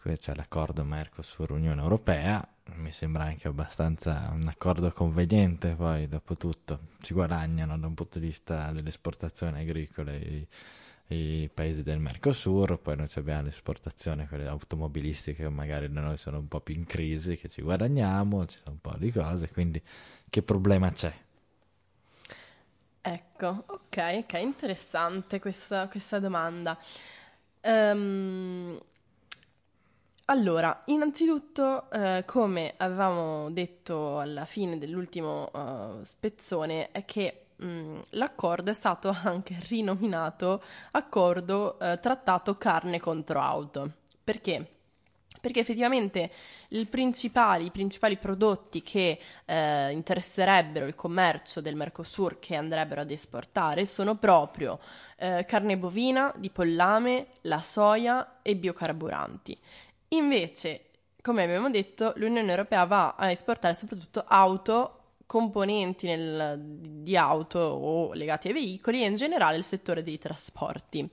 qui 0.01 0.17
c'è 0.17 0.35
l'accordo 0.35 0.83
Mercosur-Unione 0.83 1.81
Europea, 1.81 2.45
mi 2.75 2.91
sembra 2.91 3.23
anche 3.23 3.47
abbastanza 3.47 4.29
un 4.33 4.45
accordo 4.47 4.91
conveniente 4.91 5.73
poi 5.73 6.07
dopo 6.09 6.35
tutto, 6.35 6.79
ci 7.01 7.13
guadagnano 7.13 7.79
da 7.79 7.87
un 7.87 7.93
punto 7.93 8.19
di 8.19 8.27
vista 8.27 8.71
delle 8.71 8.89
esportazioni 8.89 9.61
agricole 9.61 10.17
i, 10.17 10.47
i 11.15 11.49
paesi 11.51 11.81
del 11.81 11.99
Mercosur, 11.99 12.77
poi 12.79 12.97
noi 12.97 13.07
abbiamo 13.15 13.43
le 13.43 13.49
esportazioni, 13.49 14.27
quelle 14.27 14.47
automobilistiche 14.47 15.43
che 15.43 15.49
magari 15.49 15.89
da 15.89 16.01
noi 16.01 16.17
sono 16.17 16.39
un 16.39 16.49
po' 16.49 16.59
più 16.59 16.75
in 16.75 16.85
crisi, 16.85 17.37
che 17.37 17.47
ci 17.47 17.61
guadagniamo, 17.61 18.45
ci 18.45 18.57
sono 18.61 18.71
un 18.71 18.81
po' 18.81 18.97
di 18.97 19.11
cose, 19.13 19.49
quindi 19.49 19.81
che 20.29 20.43
problema 20.43 20.91
c'è? 20.91 21.27
Ecco, 23.41 23.63
ok, 23.67 24.23
ok, 24.23 24.33
interessante 24.41 25.39
questa, 25.39 25.87
questa 25.87 26.19
domanda. 26.19 26.77
Um, 27.61 28.77
allora, 30.25 30.81
innanzitutto, 30.87 31.89
eh, 31.89 32.23
come 32.25 32.73
avevamo 32.75 33.49
detto 33.51 34.19
alla 34.19 34.43
fine 34.43 34.77
dell'ultimo 34.77 35.49
uh, 35.53 36.03
spezzone, 36.03 36.91
è 36.91 37.05
che 37.05 37.45
mh, 37.55 37.65
mm, 37.65 37.99
l'accordo 38.09 38.71
è 38.71 38.73
stato 38.73 39.07
anche 39.23 39.57
rinominato 39.69 40.61
accordo 40.91 41.79
eh, 41.79 41.97
trattato 42.01 42.57
carne 42.57 42.99
contro 42.99 43.39
auto. 43.39 43.93
Perché? 44.21 44.78
Perché 45.39 45.61
effettivamente 45.61 46.31
i 46.69 46.85
principali, 46.85 47.65
i 47.65 47.71
principali 47.71 48.17
prodotti 48.17 48.81
che 48.81 49.19
eh, 49.45 49.91
interesserebbero 49.91 50.85
il 50.85 50.95
commercio 50.95 51.61
del 51.61 51.75
Mercosur 51.75 52.39
che 52.39 52.55
andrebbero 52.55 53.01
ad 53.01 53.11
esportare 53.11 53.85
sono 53.85 54.15
proprio 54.15 54.79
eh, 55.17 55.45
carne 55.47 55.77
bovina, 55.77 56.33
di 56.35 56.49
pollame, 56.49 57.27
la 57.41 57.61
soia 57.61 58.39
e 58.41 58.55
biocarburanti. 58.55 59.57
Invece, 60.09 60.85
come 61.21 61.43
abbiamo 61.43 61.69
detto, 61.69 62.13
l'Unione 62.15 62.49
Europea 62.49 62.85
va 62.85 63.15
a 63.15 63.31
esportare 63.31 63.75
soprattutto 63.75 64.23
auto 64.27 64.95
componenti 65.29 66.07
nel, 66.07 66.59
di 66.59 67.15
auto 67.15 67.59
o 67.59 68.13
legati 68.13 68.47
ai 68.47 68.53
veicoli 68.53 69.03
e 69.03 69.05
in 69.05 69.15
generale 69.15 69.57
il 69.57 69.63
settore 69.63 70.01
dei 70.01 70.17
trasporti. 70.17 71.07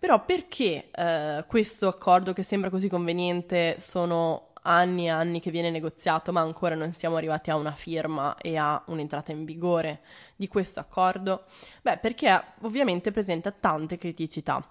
Però 0.00 0.24
perché 0.24 0.90
eh, 0.90 1.44
questo 1.46 1.86
accordo 1.86 2.32
che 2.32 2.42
sembra 2.42 2.70
così 2.70 2.88
conveniente 2.88 3.76
sono 3.80 4.52
anni 4.62 5.06
e 5.06 5.10
anni 5.10 5.40
che 5.40 5.50
viene 5.50 5.70
negoziato, 5.70 6.32
ma 6.32 6.40
ancora 6.40 6.74
non 6.74 6.92
siamo 6.92 7.16
arrivati 7.16 7.50
a 7.50 7.56
una 7.56 7.72
firma 7.72 8.34
e 8.38 8.56
a 8.56 8.82
un'entrata 8.86 9.30
in 9.30 9.44
vigore 9.44 10.00
di 10.36 10.48
questo 10.48 10.80
accordo? 10.80 11.44
Beh, 11.82 11.98
perché 11.98 12.42
ovviamente 12.62 13.10
presenta 13.10 13.50
tante 13.50 13.98
criticità. 13.98 14.66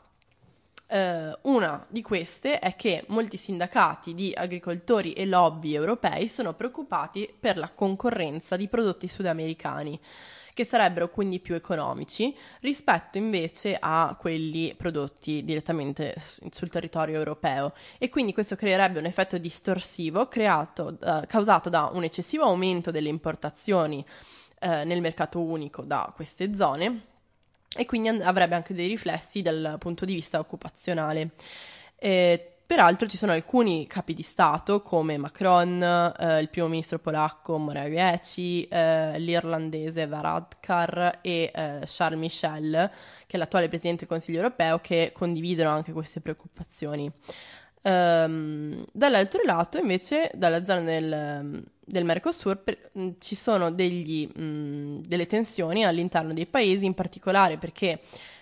Uh, 0.91 1.37
una 1.51 1.85
di 1.87 2.01
queste 2.01 2.57
è 2.57 2.75
che 2.75 3.03
molti 3.09 3.37
sindacati 3.37 4.15
di 4.15 4.33
agricoltori 4.35 5.13
e 5.13 5.25
lobby 5.25 5.75
europei 5.75 6.27
sono 6.27 6.55
preoccupati 6.55 7.31
per 7.39 7.57
la 7.59 7.69
concorrenza 7.69 8.55
di 8.55 8.67
prodotti 8.67 9.07
sudamericani 9.07 9.99
che 10.59 10.65
sarebbero 10.65 11.09
quindi 11.09 11.39
più 11.39 11.53
economici 11.53 12.35
rispetto 12.61 13.19
invece 13.19 13.77
a 13.79 14.17
quelli 14.19 14.73
prodotti 14.75 15.43
direttamente 15.43 16.15
sul 16.25 16.69
territorio 16.69 17.17
europeo. 17.17 17.73
E 17.97 18.09
quindi 18.09 18.33
questo 18.33 18.55
creerebbe 18.55 18.97
un 18.97 19.05
effetto 19.05 19.37
distorsivo 19.37 20.27
creato, 20.27 20.97
uh, 20.99 21.21
causato 21.27 21.69
da 21.69 21.91
un 21.93 22.03
eccessivo 22.03 22.45
aumento 22.45 22.89
delle 22.89 23.09
importazioni 23.09 24.03
uh, 24.61 24.67
nel 24.85 25.01
mercato 25.01 25.39
unico 25.39 25.83
da 25.83 26.11
queste 26.15 26.55
zone 26.55 27.03
e 27.75 27.85
quindi 27.85 28.09
avrebbe 28.09 28.55
anche 28.55 28.73
dei 28.73 28.87
riflessi 28.87 29.41
dal 29.41 29.75
punto 29.79 30.05
di 30.05 30.13
vista 30.13 30.39
occupazionale. 30.39 31.31
E 31.95 32.53
Peraltro 32.69 33.07
ci 33.07 33.17
sono 33.17 33.31
alcuni 33.31 33.87
capi 33.87 34.13
di 34.13 34.21
Stato 34.21 34.83
come 34.83 35.17
Macron, 35.17 35.81
eh, 35.81 36.39
il 36.39 36.49
primo 36.49 36.67
ministro 36.67 36.99
polacco 36.99 37.57
Morawiecki, 37.57 38.67
eh, 38.69 39.17
l'irlandese 39.17 40.05
Varadkar 40.05 41.17
e 41.23 41.51
eh, 41.51 41.79
Charles 41.87 42.19
Michel, 42.19 42.91
che 43.25 43.35
è 43.35 43.39
l'attuale 43.39 43.69
presidente 43.69 44.01
del 44.01 44.09
Consiglio 44.09 44.37
europeo, 44.37 44.77
che 44.77 45.09
condividono 45.15 45.71
anche 45.71 45.91
queste 45.91 46.21
preoccupazioni. 46.21 47.11
Um, 47.81 48.85
dall'altro 48.91 49.41
lato, 49.43 49.77
invece, 49.77 50.31
dalla 50.33 50.65
zona 50.65 50.81
del, 50.81 51.63
del 51.85 52.03
Mercosur 52.03 52.57
per, 52.57 52.91
ci 53.19 53.35
sono 53.35 53.71
degli, 53.71 54.27
mh, 54.27 55.01
delle 55.07 55.25
tensioni 55.25 55.85
all'interno 55.85 56.33
dei 56.33 56.45
paesi, 56.45 56.85
in 56.85 56.93
particolare 56.93 57.57
perché 57.57 58.01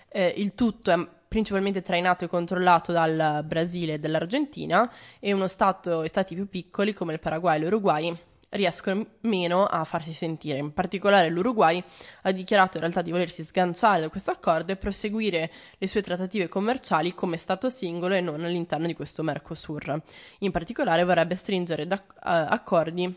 eh, 0.10 0.34
il 0.38 0.56
tutto 0.56 0.92
è 0.92 1.08
principalmente 1.28 1.82
trainato 1.82 2.26
e 2.26 2.28
controllato 2.28 2.92
dal 2.92 3.44
Brasile 3.46 3.94
e 3.94 4.00
dall'Argentina 4.00 4.90
e 5.20 5.34
uno 5.34 5.48
stato 5.48 6.02
e 6.02 6.08
stati 6.08 6.34
più 6.34 6.48
piccoli 6.48 6.94
come 6.94 7.14
il 7.14 7.20
Paraguay 7.20 7.58
e 7.58 7.64
l'Uruguay 7.64 8.18
riescono 8.50 9.06
meno 9.22 9.66
a 9.66 9.84
farsi 9.84 10.14
sentire. 10.14 10.58
In 10.58 10.74
particolare 10.74 11.30
l'Uruguay 11.30 11.84
ha 12.24 12.32
dichiarato 12.32 12.78
in 12.78 12.84
realtà 12.84 13.02
di 13.02 13.12
volersi 13.12 13.44
sganciare 13.44 14.02
da 14.02 14.10
questo 14.10 14.32
accordo 14.32 14.72
e 14.72 14.78
proseguire 14.78 15.52
le 15.78 15.88
sue 15.88 16.02
trattative 16.02 16.48
commerciali 16.48 17.14
come 17.14 17.38
Stato 17.38 17.70
singolo 17.70 18.16
e 18.16 18.22
non 18.22 18.44
all'interno 18.44 18.88
di 18.88 18.94
questo 18.94 19.24
Mercosur. 19.24 20.02
In 20.40 20.52
particolare 20.52 21.04
vorrebbe 21.04 21.36
stringere 21.36 21.88
da, 21.88 21.96
uh, 21.96 22.12
accordi 22.22 23.14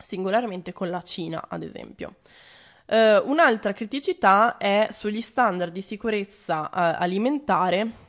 singolarmente 0.00 0.72
con 0.72 0.90
la 0.90 1.02
Cina, 1.02 1.46
ad 1.48 1.62
esempio. 1.62 2.16
Uh, 2.86 3.28
un'altra 3.28 3.72
criticità 3.72 4.56
è 4.56 4.88
sugli 4.90 5.20
standard 5.20 5.72
di 5.72 5.82
sicurezza 5.82 6.62
uh, 6.62 7.02
alimentare, 7.02 8.06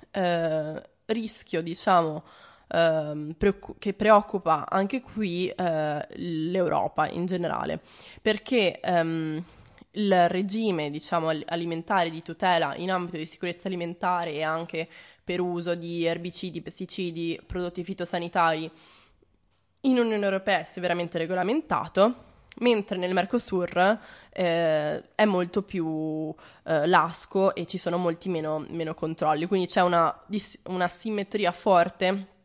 rischio 1.05 1.61
diciamo 1.61 2.23
ehm, 2.69 3.35
preoccu- 3.37 3.77
che 3.77 3.93
preoccupa 3.93 4.65
anche 4.69 5.01
qui 5.01 5.53
l'Europa 5.55 7.09
in 7.09 7.25
generale, 7.25 7.79
perché 8.21 8.79
um, 8.83 9.43
il 9.91 10.29
regime 10.29 10.89
diciamo, 10.89 11.29
alimentare 11.45 12.09
di 12.09 12.21
tutela 12.21 12.75
in 12.75 12.91
ambito 12.91 13.17
di 13.17 13.25
sicurezza 13.25 13.67
alimentare 13.67 14.33
e 14.33 14.43
anche 14.43 14.87
per 15.23 15.41
uso 15.41 15.75
di 15.75 16.05
erbicidi, 16.05 16.61
pesticidi, 16.61 17.39
prodotti 17.45 17.83
fitosanitari 17.83 18.69
in 19.81 19.97
Unione 19.97 20.23
Europea 20.23 20.59
è 20.59 20.63
severamente 20.63 21.17
regolamentato 21.17 22.27
mentre 22.57 22.97
nel 22.97 23.13
Mercosur 23.13 23.99
eh, 24.31 25.03
è 25.15 25.25
molto 25.25 25.61
più 25.61 26.33
eh, 26.63 26.87
lasco 26.87 27.55
e 27.55 27.65
ci 27.65 27.77
sono 27.77 27.97
molti 27.97 28.27
meno, 28.27 28.65
meno 28.69 28.93
controlli, 28.93 29.45
quindi 29.45 29.67
c'è 29.67 29.81
una, 29.81 30.13
una 30.63 30.87
simmetria 30.87 31.51
forte 31.51 32.37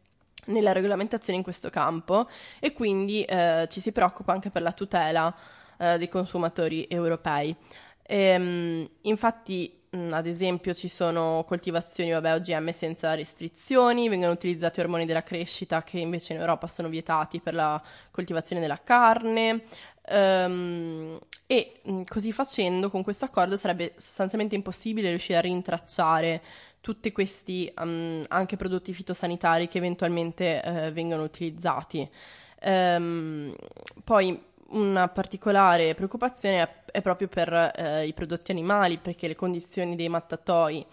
nella 0.47 0.73
regolamentazione 0.73 1.39
in 1.39 1.45
questo 1.45 1.71
campo 1.71 2.29
e 2.61 2.73
quindi 2.73 3.23
eh, 3.25 3.67
ci 3.71 3.81
si 3.81 3.93
preoccupa 3.93 4.33
anche 4.33 4.51
per 4.51 4.63
la 4.63 4.73
tutela 4.73 5.35
eh, 5.79 5.99
dei 5.99 6.09
consumatori 6.09 6.87
europei. 6.89 7.55
E, 8.03 8.17
ehm, 8.17 8.89
infatti, 9.03 9.81
mh, 9.91 10.13
ad 10.13 10.27
esempio, 10.27 10.75
ci 10.75 10.89
sono 10.89 11.45
coltivazioni 11.47 12.11
vabbè, 12.11 12.35
OGM 12.35 12.71
senza 12.71 13.15
restrizioni, 13.15 14.09
vengono 14.09 14.33
utilizzati 14.33 14.81
ormoni 14.81 15.07
della 15.07 15.23
crescita 15.23 15.83
che 15.83 15.99
invece 15.99 16.35
in 16.35 16.41
Europa 16.41 16.67
sono 16.67 16.89
vietati 16.89 17.41
per 17.41 17.55
la 17.55 17.83
coltivazione 18.11 18.61
della 18.61 18.81
carne, 18.83 19.65
Um, 20.07 21.19
e 21.47 21.81
mm, 21.89 22.03
così 22.07 22.33
facendo, 22.33 22.91
con 22.91 23.03
questo 23.03 23.25
accordo 23.25 23.57
sarebbe 23.57 23.95
sostanzialmente 23.97 24.55
impossibile 24.55 25.09
riuscire 25.09 25.39
a 25.39 25.43
rintracciare 25.43 26.43
tutti 26.81 27.13
questi 27.13 27.73
um, 27.79 28.23
anche 28.29 28.57
prodotti 28.57 28.93
fitosanitari 28.93 29.69
che 29.69 29.79
eventualmente 29.79 30.61
uh, 30.63 30.93
vengono 30.93 31.23
utilizzati. 31.23 32.09
Um, 32.63 33.55
poi 34.05 34.39
una 34.69 35.09
particolare 35.09 35.95
preoccupazione 35.95 36.63
è, 36.63 36.69
è 36.93 37.01
proprio 37.01 37.29
per 37.29 37.73
uh, 37.75 38.07
i 38.07 38.13
prodotti 38.13 38.51
animali, 38.51 38.99
perché 38.99 39.29
le 39.29 39.35
condizioni 39.35 39.97
dei 39.97 40.11
mattatoi 40.11 40.85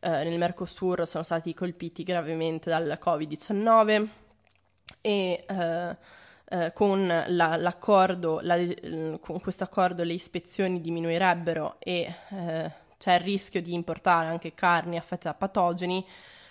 uh, 0.00 0.08
nel 0.08 0.36
Mercosur 0.36 1.06
sono 1.06 1.24
stati 1.24 1.54
colpiti 1.54 2.02
gravemente 2.02 2.68
dal 2.68 2.98
Covid-19 3.02 4.08
e 5.00 5.44
eh, 6.52 6.72
con 6.74 7.06
la, 7.06 7.56
la, 7.56 7.76
con 7.76 9.40
questo 9.40 9.62
accordo 9.62 10.02
le 10.02 10.12
ispezioni 10.12 10.80
diminuirebbero 10.80 11.76
e 11.78 12.12
eh, 12.30 12.70
c'è 12.98 13.14
il 13.14 13.20
rischio 13.20 13.62
di 13.62 13.72
importare 13.72 14.26
anche 14.26 14.52
carni 14.52 14.96
affette 14.96 15.28
da 15.28 15.34
patogeni, 15.34 16.04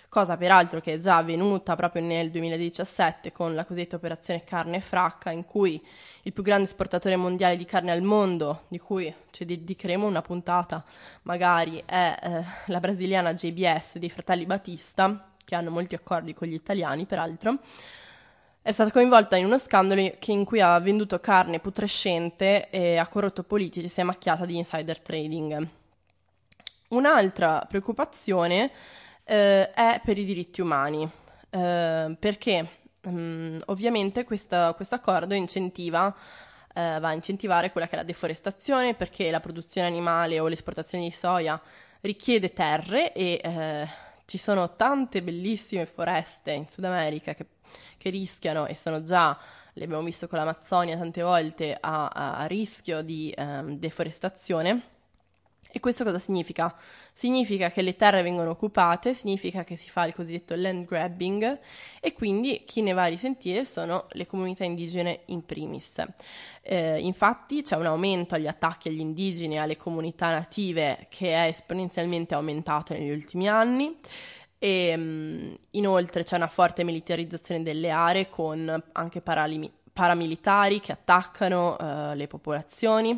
cosa 0.08 0.38
peraltro 0.38 0.80
che 0.80 0.94
è 0.94 0.98
già 0.98 1.18
avvenuta 1.18 1.76
proprio 1.76 2.02
nel 2.02 2.32
2017 2.32 3.34
con 3.34 3.54
la 3.54 3.66
cosiddetta 3.66 3.98
operazione 3.98 4.44
carne 4.46 4.80
fracca, 4.80 5.32
in 5.32 5.44
cui 5.44 5.86
il 6.22 6.34
più 6.34 6.44
grande 6.44 6.66
esportatore 6.66 7.18
mondiale 7.18 7.58
di 7.58 7.66
carne 7.66 7.92
al 7.92 8.02
mondo, 8.02 8.64
di 8.70 8.80
cui 8.80 9.14
ci 9.32 9.44
dedicheremo 9.46 10.08
una 10.08 10.22
puntata 10.22 10.84
magari, 11.24 11.84
è 11.86 12.16
eh, 12.20 12.44
la 12.68 12.80
brasiliana 12.80 13.34
JBS 13.34 13.98
dei 13.98 14.10
fratelli 14.10 14.46
Battista, 14.46 15.30
che 15.44 15.56
hanno 15.56 15.72
molti 15.72 15.96
accordi 15.96 16.34
con 16.34 16.48
gli 16.48 16.54
italiani 16.54 17.06
peraltro, 17.06 17.60
è 18.62 18.72
stata 18.72 18.92
coinvolta 18.92 19.36
in 19.36 19.46
uno 19.46 19.58
scandalo 19.58 20.02
in 20.26 20.46
cui 20.46 20.62
ha 20.62 20.78
venduto 20.80 21.20
carne 21.20 21.60
putrescente 21.60 22.70
e 22.70 22.98
ha 22.98 23.08
corrotto 23.08 23.44
politici 23.44 23.86
e 23.86 23.90
si 23.90 24.02
è 24.02 24.04
macchiata 24.04 24.46
di 24.46 24.58
insider 24.58 25.00
trading. 25.00 25.68
Un'altra 26.90 27.66
preoccupazione 27.68 28.72
eh, 29.24 29.72
è 29.72 30.02
per 30.04 30.18
i 30.18 30.26
diritti 30.26 30.62
umani, 30.62 31.10
eh, 31.50 32.16
perché 32.20 32.70
um, 33.04 33.60
ovviamente 33.66 34.24
questo 34.24 34.76
accordo 34.90 35.34
incentiva 35.34 36.14
eh, 36.74 37.00
va 37.00 37.08
a 37.08 37.14
incentivare 37.14 37.72
quella 37.72 37.88
che 37.88 37.94
è 37.94 37.98
la 37.98 38.04
deforestazione 38.04 38.94
perché 38.94 39.32
la 39.32 39.40
produzione 39.40 39.88
animale 39.88 40.40
o 40.40 40.48
l'esportazione 40.48 41.06
di 41.06 41.12
soia 41.12 41.60
richiede 42.02 42.54
terre 42.54 43.14
e 43.14 43.42
eh, 43.44 43.88
ci 44.30 44.38
sono 44.38 44.76
tante 44.76 45.24
bellissime 45.24 45.88
foreste 45.88 46.52
in 46.52 46.70
Sud 46.70 46.84
America 46.84 47.34
che, 47.34 47.48
che, 47.98 48.12
rischiano 48.12 48.68
e 48.68 48.76
sono 48.76 49.02
già, 49.02 49.36
le 49.74 49.84
abbiamo 49.84 50.04
visto 50.04 50.28
con 50.28 50.38
l'Amazzonia 50.38 50.96
tante 50.96 51.24
volte, 51.24 51.76
a, 51.80 52.10
a 52.10 52.46
rischio 52.46 53.02
di 53.02 53.32
eh, 53.32 53.64
deforestazione 53.66 54.98
e 55.72 55.80
questo 55.80 56.04
cosa 56.04 56.18
significa? 56.18 56.76
Significa 57.12 57.70
che 57.70 57.84
le 57.84 57.96
terre 57.96 58.24
vengono 58.24 58.50
occupate, 58.50 59.14
significa 59.14 59.64
che 59.64 59.76
si 59.76 59.88
fa 59.92 60.06
il 60.06 60.16
cosiddetto 60.16 60.56
land 60.56 60.86
grabbing 60.86 61.60
e 62.00 62.14
quindi 62.14 62.64
chi 62.66 62.82
ne 62.82 62.94
va 62.94 63.04
a 63.04 63.08
risentire 63.08 63.66
sono 63.66 64.08
le 64.14 64.26
comunità 64.26 64.64
indigene 64.64 65.22
in 65.26 65.46
primis. 65.46 66.04
Eh, 66.64 67.00
infatti 67.00 67.62
c'è 67.62 67.76
un 67.76 67.86
aumento 67.86 68.34
agli 68.34 68.48
attacchi 68.48 68.88
agli 68.88 69.00
indigeni 69.00 69.56
e 69.56 69.58
alle 69.60 69.78
comunità 69.78 70.32
native 70.32 71.06
che 71.08 71.34
è 71.34 71.48
esponenzialmente 71.48 72.34
aumentato 72.34 72.94
negli 72.94 73.12
ultimi 73.12 73.48
anni. 73.48 73.96
E, 74.58 74.94
um, 74.96 75.56
inoltre 75.72 76.24
c'è 76.24 76.36
una 76.36 76.48
forte 76.48 76.84
militarizzazione 76.84 77.62
delle 77.62 77.92
aree 77.92 78.28
con 78.28 78.84
anche 78.92 79.22
paralimi- 79.22 79.72
paramilitari 79.94 80.80
che 80.80 80.92
attaccano 80.92 81.76
uh, 81.80 82.16
le 82.16 82.28
popolazioni 82.28 83.18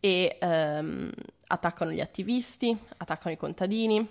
e 0.00 0.38
um, 0.40 1.10
attaccano 1.48 1.90
gli 1.90 2.00
attivisti, 2.00 2.76
attaccano 2.98 3.34
i 3.34 3.36
contadini, 3.36 4.06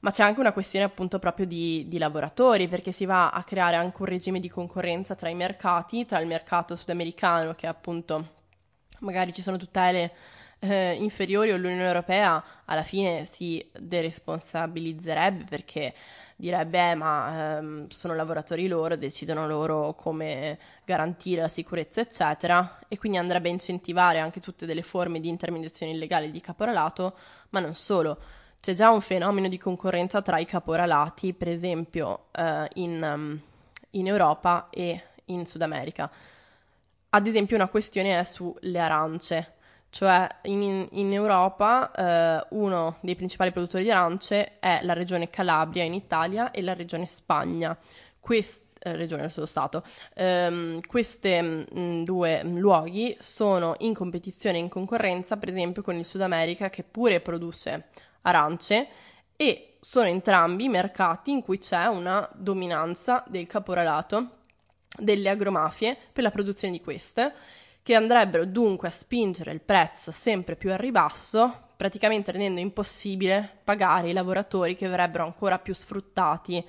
ma 0.00 0.10
c'è 0.10 0.22
anche 0.22 0.40
una 0.40 0.52
questione 0.52 0.84
appunto 0.84 1.18
proprio 1.18 1.46
di, 1.46 1.84
di, 1.88 1.98
lavoratori, 1.98 2.68
perché 2.68 2.92
si 2.92 3.04
va 3.04 3.30
a 3.30 3.42
creare 3.44 3.76
anche 3.76 3.96
un 4.00 4.06
regime 4.06 4.40
di 4.40 4.48
concorrenza 4.48 5.14
tra 5.14 5.28
i 5.28 5.34
mercati, 5.34 6.06
tra 6.06 6.18
il 6.20 6.26
mercato 6.26 6.76
sudamericano 6.76 7.54
che 7.54 7.66
appunto 7.66 8.38
magari 9.00 9.32
ci 9.32 9.42
sono 9.42 9.56
tutele 9.56 10.12
eh, 10.60 10.92
inferiori 10.92 11.52
o 11.52 11.56
l'Unione 11.56 11.86
Europea 11.86 12.42
alla 12.64 12.82
fine 12.82 13.24
si 13.24 13.66
deresponsabilizzerebbe 13.78 15.44
perché 15.44 15.94
direbbe 16.40 16.90
eh, 16.90 16.94
ma 16.96 17.58
ehm, 17.58 17.88
sono 17.88 18.14
lavoratori 18.14 18.66
loro, 18.66 18.96
decidono 18.96 19.46
loro 19.46 19.94
come 19.94 20.58
garantire 20.84 21.42
la 21.42 21.48
sicurezza 21.48 22.00
eccetera 22.00 22.80
e 22.88 22.98
quindi 22.98 23.18
andrebbe 23.18 23.48
a 23.48 23.52
incentivare 23.52 24.18
anche 24.18 24.40
tutte 24.40 24.66
delle 24.66 24.82
forme 24.82 25.20
di 25.20 25.28
intermediazione 25.28 25.92
illegale 25.92 26.30
di 26.30 26.40
caporalato, 26.40 27.14
ma 27.50 27.60
non 27.60 27.74
solo. 27.74 28.18
C'è 28.60 28.74
già 28.74 28.90
un 28.90 29.00
fenomeno 29.00 29.48
di 29.48 29.58
concorrenza 29.58 30.20
tra 30.20 30.38
i 30.38 30.44
caporalati, 30.44 31.32
per 31.32 31.48
esempio 31.48 32.26
eh, 32.32 32.68
in, 32.74 33.00
um, 33.02 33.40
in 33.90 34.06
Europa 34.06 34.68
e 34.70 35.02
in 35.26 35.46
Sud 35.46 35.62
America. 35.62 36.10
Ad 37.10 37.26
esempio 37.26 37.56
una 37.56 37.68
questione 37.68 38.18
è 38.18 38.24
sulle 38.24 38.78
arance 38.78 39.54
cioè 39.90 40.26
in, 40.44 40.86
in 40.92 41.12
Europa 41.12 41.90
eh, 41.90 42.46
uno 42.50 42.96
dei 43.00 43.16
principali 43.16 43.50
produttori 43.50 43.82
di 43.82 43.90
arance 43.90 44.58
è 44.60 44.80
la 44.82 44.92
regione 44.92 45.30
Calabria 45.30 45.82
in 45.82 45.94
Italia 45.94 46.52
e 46.52 46.62
la 46.62 46.74
regione 46.74 47.06
Spagna. 47.06 47.76
Quest, 48.20 48.62
eh, 48.78 48.94
regione 48.94 49.22
del 49.22 49.30
suo 49.30 49.46
stato. 49.46 49.82
Um, 50.16 50.80
questi 50.86 51.40
mm, 51.40 52.04
due 52.04 52.42
luoghi 52.44 53.16
sono 53.18 53.74
in 53.78 53.94
competizione 53.94 54.58
e 54.58 54.60
in 54.60 54.68
concorrenza, 54.68 55.36
per 55.36 55.48
esempio, 55.48 55.82
con 55.82 55.96
il 55.96 56.04
Sud 56.04 56.20
America 56.20 56.70
che 56.70 56.84
pure 56.84 57.20
produce 57.20 57.88
arance 58.22 58.88
e 59.36 59.76
sono 59.80 60.06
entrambi 60.06 60.68
mercati 60.68 61.30
in 61.30 61.42
cui 61.42 61.58
c'è 61.58 61.86
una 61.86 62.28
dominanza 62.34 63.24
del 63.26 63.46
caporalato 63.46 64.36
delle 64.98 65.28
agromafie 65.30 65.96
per 66.12 66.22
la 66.22 66.30
produzione 66.30 66.74
di 66.74 66.82
queste 66.82 67.32
che 67.90 67.96
andrebbero 67.96 68.44
dunque 68.44 68.86
a 68.86 68.92
spingere 68.92 69.50
il 69.50 69.60
prezzo 69.60 70.12
sempre 70.12 70.54
più 70.54 70.70
al 70.70 70.78
ribasso, 70.78 71.70
praticamente 71.76 72.30
rendendo 72.30 72.60
impossibile 72.60 73.56
pagare 73.64 74.10
i 74.10 74.12
lavoratori 74.12 74.76
che 74.76 74.86
verrebbero 74.86 75.24
ancora 75.24 75.58
più 75.58 75.74
sfruttati 75.74 76.64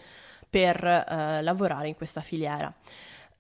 per 0.50 0.84
eh, 0.84 1.44
lavorare 1.44 1.90
in 1.90 1.96
questa 1.96 2.22
filiera. 2.22 2.74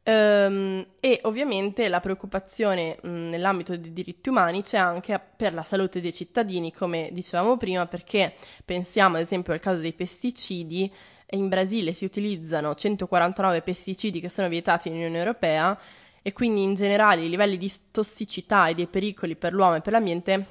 Um, 0.04 0.86
e 1.00 1.22
ovviamente 1.24 1.90
la 1.90 2.00
preoccupazione 2.00 3.00
mh, 3.02 3.10
nell'ambito 3.10 3.76
dei 3.76 3.94
diritti 3.94 4.30
umani 4.30 4.62
c'è 4.62 4.78
anche 4.78 5.20
per 5.36 5.56
la 5.56 5.64
salute 5.64 6.02
dei 6.02 6.14
cittadini, 6.14 6.72
come 6.72 7.10
dicevamo 7.12 7.58
prima, 7.58 7.88
perché 7.88 8.36
pensiamo 8.64 9.16
ad 9.16 9.24
esempio 9.24 9.54
al 9.54 9.60
caso 9.60 9.80
dei 9.80 9.94
pesticidi. 9.94 10.94
In 11.32 11.48
Brasile 11.48 11.94
si 11.94 12.06
utilizzano 12.06 12.76
149 12.76 13.64
pesticidi 13.64 14.20
che 14.20 14.30
sono 14.30 14.50
vietati 14.50 14.90
in 14.90 14.96
Unione 14.96 15.18
Europea 15.18 15.80
e 16.22 16.34
quindi 16.34 16.64
in 16.64 16.74
generale 16.76 17.24
i 17.24 17.30
livelli 17.30 17.58
di 17.58 17.72
tossicità 17.92 18.68
e 18.68 18.76
dei 18.76 18.88
pericoli 18.88 19.36
per 19.36 19.54
l'uomo 19.54 19.76
e 19.76 19.82
per 19.82 19.94
l'ambiente 19.94 20.46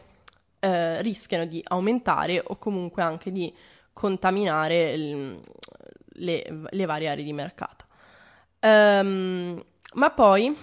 eh, 0.58 1.00
rischiano 1.02 1.46
di 1.46 1.62
aumentare 1.68 2.42
o 2.44 2.56
comunque 2.56 3.02
anche 3.02 3.30
di 3.30 3.52
contaminare 3.92 4.92
il, 4.92 5.40
le, 6.14 6.62
le, 6.68 6.84
varie 6.86 7.08
aree 7.08 7.24
di 7.24 7.32
mercato. 7.32 7.86
Um, 8.60 9.62
ma 9.94 10.10
poi 10.10 10.54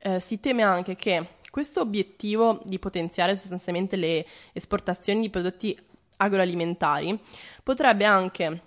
eh, 0.00 0.20
si 0.20 0.40
teme 0.40 0.62
anche 0.62 0.96
che 0.96 1.28
questo 1.50 1.80
obiettivo 1.80 2.60
di 2.64 2.78
potenziare 2.78 3.36
sostanzialmente 3.36 3.96
le 3.96 4.26
esportazioni 4.52 5.20
di 5.20 5.30
prodotti 5.30 5.78
agroalimentari 6.16 7.18
potrebbe 7.62 8.04
anche 8.04 8.60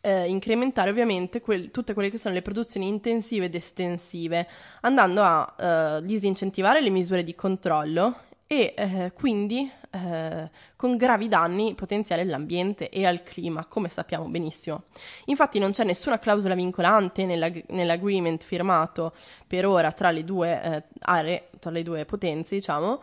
eh, 0.00 0.28
incrementare 0.28 0.90
ovviamente 0.90 1.40
quel, 1.40 1.70
tutte 1.70 1.94
quelle 1.94 2.10
che 2.10 2.18
sono 2.18 2.34
le 2.34 2.42
produzioni 2.42 2.88
intensive 2.88 3.46
ed 3.46 3.54
estensive, 3.54 4.46
andando 4.82 5.22
a 5.22 5.54
eh, 5.58 6.04
disincentivare 6.04 6.80
le 6.80 6.90
misure 6.90 7.22
di 7.22 7.34
controllo 7.34 8.26
e 8.46 8.74
eh, 8.76 9.12
quindi 9.14 9.70
eh, 9.90 10.50
con 10.74 10.96
gravi 10.96 11.28
danni 11.28 11.74
potenziali 11.74 12.22
all'ambiente 12.22 12.88
e 12.88 13.04
al 13.04 13.22
clima, 13.22 13.66
come 13.66 13.88
sappiamo 13.88 14.26
benissimo. 14.26 14.84
Infatti 15.26 15.58
non 15.58 15.72
c'è 15.72 15.84
nessuna 15.84 16.18
clausola 16.18 16.54
vincolante 16.54 17.26
nella, 17.26 17.50
nell'agreement 17.68 18.42
firmato 18.42 19.12
per 19.46 19.66
ora 19.66 19.92
tra 19.92 20.10
le 20.10 20.24
due 20.24 20.62
eh, 20.62 20.82
aree, 21.00 21.48
tra 21.58 21.70
le 21.70 21.82
due 21.82 22.04
potenze, 22.06 22.54
diciamo, 22.54 23.02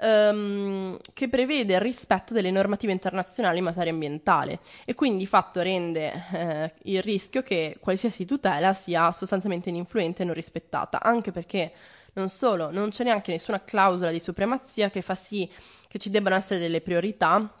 um, 0.00 0.98
che 1.12 1.28
prevede 1.28 1.74
il 1.74 1.80
rispetto 1.80 2.32
delle 2.32 2.50
normative 2.50 2.92
internazionali 2.92 3.58
in 3.58 3.64
materia 3.64 3.92
ambientale 3.92 4.60
e 4.84 4.94
quindi 4.94 5.18
di 5.18 5.26
fatto 5.26 5.62
rende 5.62 6.12
eh, 6.32 6.72
il 6.84 7.02
rischio 7.02 7.42
che 7.42 7.76
qualsiasi 7.80 8.24
tutela 8.24 8.74
sia 8.74 9.12
sostanzialmente 9.12 9.68
ininfluente 9.68 10.22
e 10.22 10.24
non 10.24 10.34
rispettata, 10.34 11.00
anche 11.02 11.32
perché 11.32 11.72
non 12.14 12.28
solo, 12.28 12.70
non 12.70 12.90
c'è 12.90 13.04
neanche 13.04 13.30
nessuna 13.30 13.62
clausola 13.62 14.10
di 14.10 14.20
supremazia 14.20 14.90
che 14.90 15.02
fa 15.02 15.14
sì 15.14 15.50
che 15.88 15.98
ci 15.98 16.10
debbano 16.10 16.36
essere 16.36 16.60
delle 16.60 16.80
priorità, 16.80 17.52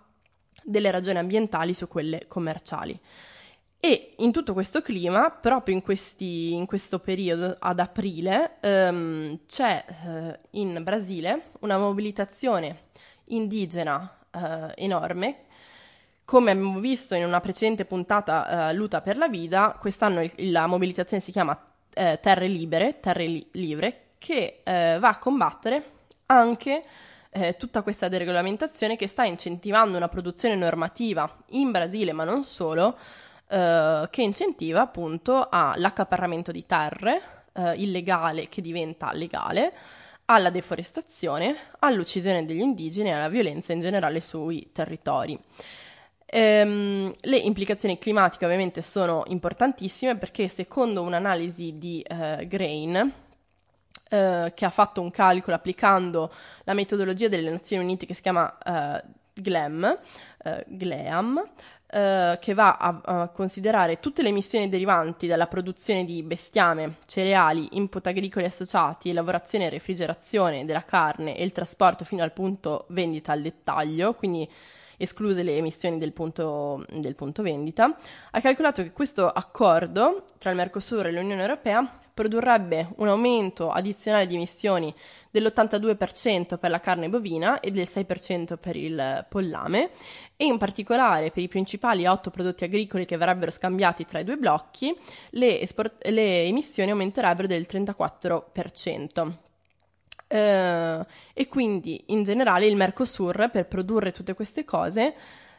delle 0.62 0.90
ragioni 0.90 1.18
ambientali 1.18 1.74
su 1.74 1.86
quelle 1.88 2.24
commerciali. 2.26 2.98
E 3.78 4.14
in 4.18 4.32
tutto 4.32 4.52
questo 4.52 4.82
clima, 4.82 5.30
proprio 5.30 5.74
in, 5.74 5.82
questi, 5.82 6.54
in 6.54 6.66
questo 6.66 6.98
periodo, 6.98 7.56
ad 7.58 7.78
aprile, 7.78 8.56
ehm, 8.60 9.40
c'è 9.46 9.84
eh, 9.86 10.38
in 10.52 10.82
Brasile 10.82 11.50
una 11.60 11.78
mobilitazione 11.78 12.84
indigena 13.26 14.12
eh, 14.30 14.72
enorme. 14.76 15.44
Come 16.24 16.50
abbiamo 16.50 16.80
visto 16.80 17.14
in 17.14 17.24
una 17.24 17.40
precedente 17.40 17.84
puntata, 17.84 18.70
eh, 18.70 18.74
Luta 18.74 19.00
per 19.00 19.16
la 19.18 19.28
Vida, 19.28 19.76
quest'anno 19.78 20.22
il, 20.22 20.50
la 20.50 20.66
mobilitazione 20.66 21.22
si 21.22 21.30
chiama 21.30 21.56
eh, 21.94 22.18
Terre 22.20 22.48
Libere, 22.48 22.98
Terre 22.98 23.26
li- 23.26 23.48
Livre, 23.52 24.06
che 24.18 24.62
eh, 24.64 24.96
va 24.98 25.08
a 25.08 25.18
combattere 25.18 25.92
anche 26.26 26.82
eh, 27.30 27.56
tutta 27.56 27.82
questa 27.82 28.08
deregolamentazione 28.08 28.96
che 28.96 29.06
sta 29.06 29.24
incentivando 29.24 29.96
una 29.96 30.08
produzione 30.08 30.56
normativa 30.56 31.32
in 31.50 31.70
Brasile, 31.70 32.12
ma 32.12 32.24
non 32.24 32.42
solo, 32.42 32.96
eh, 33.48 34.08
che 34.10 34.22
incentiva 34.22 34.80
appunto 34.80 35.48
all'accaparramento 35.50 36.50
di 36.50 36.66
terre 36.66 37.44
eh, 37.52 37.74
illegale 37.74 38.48
che 38.48 38.60
diventa 38.60 39.12
legale, 39.12 39.72
alla 40.26 40.50
deforestazione, 40.50 41.54
all'uccisione 41.80 42.44
degli 42.44 42.60
indigeni 42.60 43.10
e 43.10 43.12
alla 43.12 43.28
violenza 43.28 43.72
in 43.72 43.80
generale 43.80 44.20
sui 44.20 44.70
territori. 44.72 45.38
Ehm, 46.28 47.12
le 47.20 47.36
implicazioni 47.36 47.98
climatiche 47.98 48.44
ovviamente 48.44 48.82
sono 48.82 49.22
importantissime 49.28 50.16
perché 50.16 50.48
secondo 50.48 51.02
un'analisi 51.02 51.78
di 51.78 52.00
eh, 52.02 52.46
Grain, 52.48 53.12
eh, 54.08 54.52
che 54.54 54.64
ha 54.64 54.70
fatto 54.70 55.00
un 55.00 55.10
calcolo 55.10 55.54
applicando 55.54 56.32
la 56.64 56.74
metodologia 56.74 57.28
delle 57.28 57.50
Nazioni 57.50 57.84
Unite 57.84 58.06
che 58.06 58.14
si 58.14 58.22
chiama 58.22 58.58
eh, 58.58 59.04
GLEM, 59.34 59.98
eh, 60.42 60.64
GLEAM, 60.66 61.42
eh, 61.88 62.38
che 62.40 62.52
va 62.52 62.76
a, 62.76 63.00
a, 63.04 63.28
considerare 63.28 64.00
tutte 64.00 64.22
le 64.22 64.30
emissioni 64.30 64.68
derivanti 64.68 65.26
dalla 65.26 65.46
produzione 65.46 66.04
di 66.04 66.22
bestiame, 66.22 66.96
cereali, 67.06 67.68
input 67.72 68.06
agricoli 68.06 68.44
associati, 68.44 69.12
lavorazione 69.12 69.66
e 69.66 69.70
refrigerazione 69.70 70.64
della 70.64 70.84
carne 70.84 71.36
e 71.36 71.44
il 71.44 71.52
trasporto 71.52 72.04
fino 72.04 72.22
al 72.22 72.32
punto 72.32 72.86
vendita 72.88 73.32
al 73.32 73.42
dettaglio, 73.42 74.14
quindi 74.14 74.50
escluse 74.96 75.42
le 75.42 75.56
emissioni 75.56 75.98
del 75.98 76.12
punto, 76.12 76.84
del 76.90 77.14
punto 77.14 77.42
vendita, 77.42 77.96
ha 78.30 78.40
calcolato 78.40 78.82
che 78.82 78.92
questo 78.92 79.28
accordo 79.28 80.24
tra 80.38 80.50
il 80.50 80.56
Mercosur 80.56 81.06
e 81.06 81.12
l'Unione 81.12 81.40
Europea 81.40 82.00
produrrebbe 82.16 82.88
un 82.96 83.08
aumento 83.08 83.70
addizionale 83.70 84.26
di 84.26 84.36
emissioni 84.36 84.92
dell'82% 85.30 86.56
per 86.56 86.70
la 86.70 86.80
carne 86.80 87.10
bovina 87.10 87.60
e 87.60 87.70
del 87.70 87.86
6% 87.86 88.56
per 88.56 88.74
il 88.74 89.26
pollame 89.28 89.90
e 90.34 90.46
in 90.46 90.56
particolare 90.56 91.30
per 91.30 91.42
i 91.42 91.48
principali 91.48 92.06
otto 92.06 92.30
prodotti 92.30 92.64
agricoli 92.64 93.04
che 93.04 93.18
verrebbero 93.18 93.50
scambiati 93.50 94.06
tra 94.06 94.20
i 94.20 94.24
due 94.24 94.38
blocchi 94.38 94.96
le, 95.32 95.60
esport- 95.60 96.06
le 96.06 96.44
emissioni 96.44 96.90
aumenterebbero 96.90 97.46
del 97.46 97.66
34%. 97.68 99.32
Uh, 100.28 101.04
e 101.34 101.46
quindi 101.48 102.02
in 102.06 102.22
generale 102.22 102.64
il 102.64 102.76
Mercosur 102.76 103.50
per 103.52 103.66
produrre 103.66 104.10
tutte 104.10 104.32
queste 104.32 104.64
cose 104.64 105.14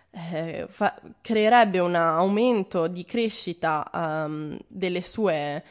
eh, 0.09 0.65
fa- 0.67 0.99
creerebbe 1.21 1.77
un 1.79 1.93
aumento 1.93 2.87
di 2.87 3.05
crescita 3.05 3.89
um, 3.93 4.57
delle, 4.67 5.01
sue, 5.01 5.63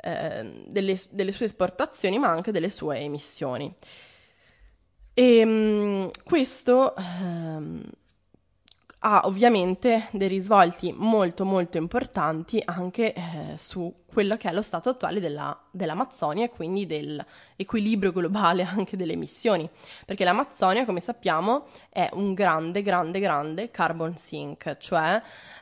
eh, 0.00 0.64
delle, 0.66 0.98
delle, 1.10 1.32
sue, 1.32 1.46
esportazioni 1.46 2.18
ma 2.18 2.28
anche 2.28 2.52
delle 2.52 2.70
sue 2.70 2.98
emissioni. 2.98 3.74
E 5.14 5.42
um, 5.42 6.10
questo 6.24 6.94
um, 6.96 7.82
ha 9.00 9.22
ovviamente 9.24 10.08
dei 10.10 10.28
risvolti 10.28 10.92
molto 10.96 11.44
molto 11.44 11.76
importanti 11.76 12.60
anche 12.64 13.12
eh, 13.12 13.22
su 13.56 14.04
quello 14.06 14.36
che 14.36 14.48
è 14.48 14.52
lo 14.52 14.62
stato 14.62 14.90
attuale 14.90 15.20
della, 15.20 15.56
dell'Amazzonia 15.70 16.46
e 16.46 16.50
quindi 16.50 16.86
dell'equilibrio 16.86 18.12
globale 18.12 18.62
anche 18.68 18.96
delle 18.96 19.12
emissioni, 19.12 19.68
perché 20.04 20.24
l'Amazzonia 20.24 20.84
come 20.84 21.00
sappiamo 21.00 21.66
è 21.90 22.08
un 22.14 22.34
grande 22.34 22.82
grande 22.82 23.20
grande 23.20 23.70
carbon 23.70 24.16
sink, 24.16 24.76
cioè 24.78 25.20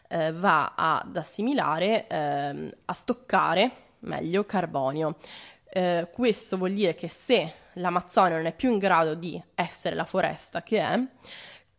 eh, 0.08 0.32
va 0.32 0.72
ad 0.74 1.16
assimilare, 1.16 2.06
eh, 2.06 2.74
a 2.84 2.92
stoccare 2.94 3.84
meglio 4.02 4.44
carbonio. 4.44 5.16
Eh, 5.68 6.08
questo 6.12 6.56
vuol 6.56 6.72
dire 6.72 6.94
che 6.94 7.08
se 7.08 7.52
l'Amazzonia 7.74 8.36
non 8.36 8.46
è 8.46 8.54
più 8.54 8.70
in 8.70 8.78
grado 8.78 9.14
di 9.14 9.40
essere 9.54 9.94
la 9.94 10.04
foresta 10.04 10.62
che 10.62 10.78
è, 10.80 11.00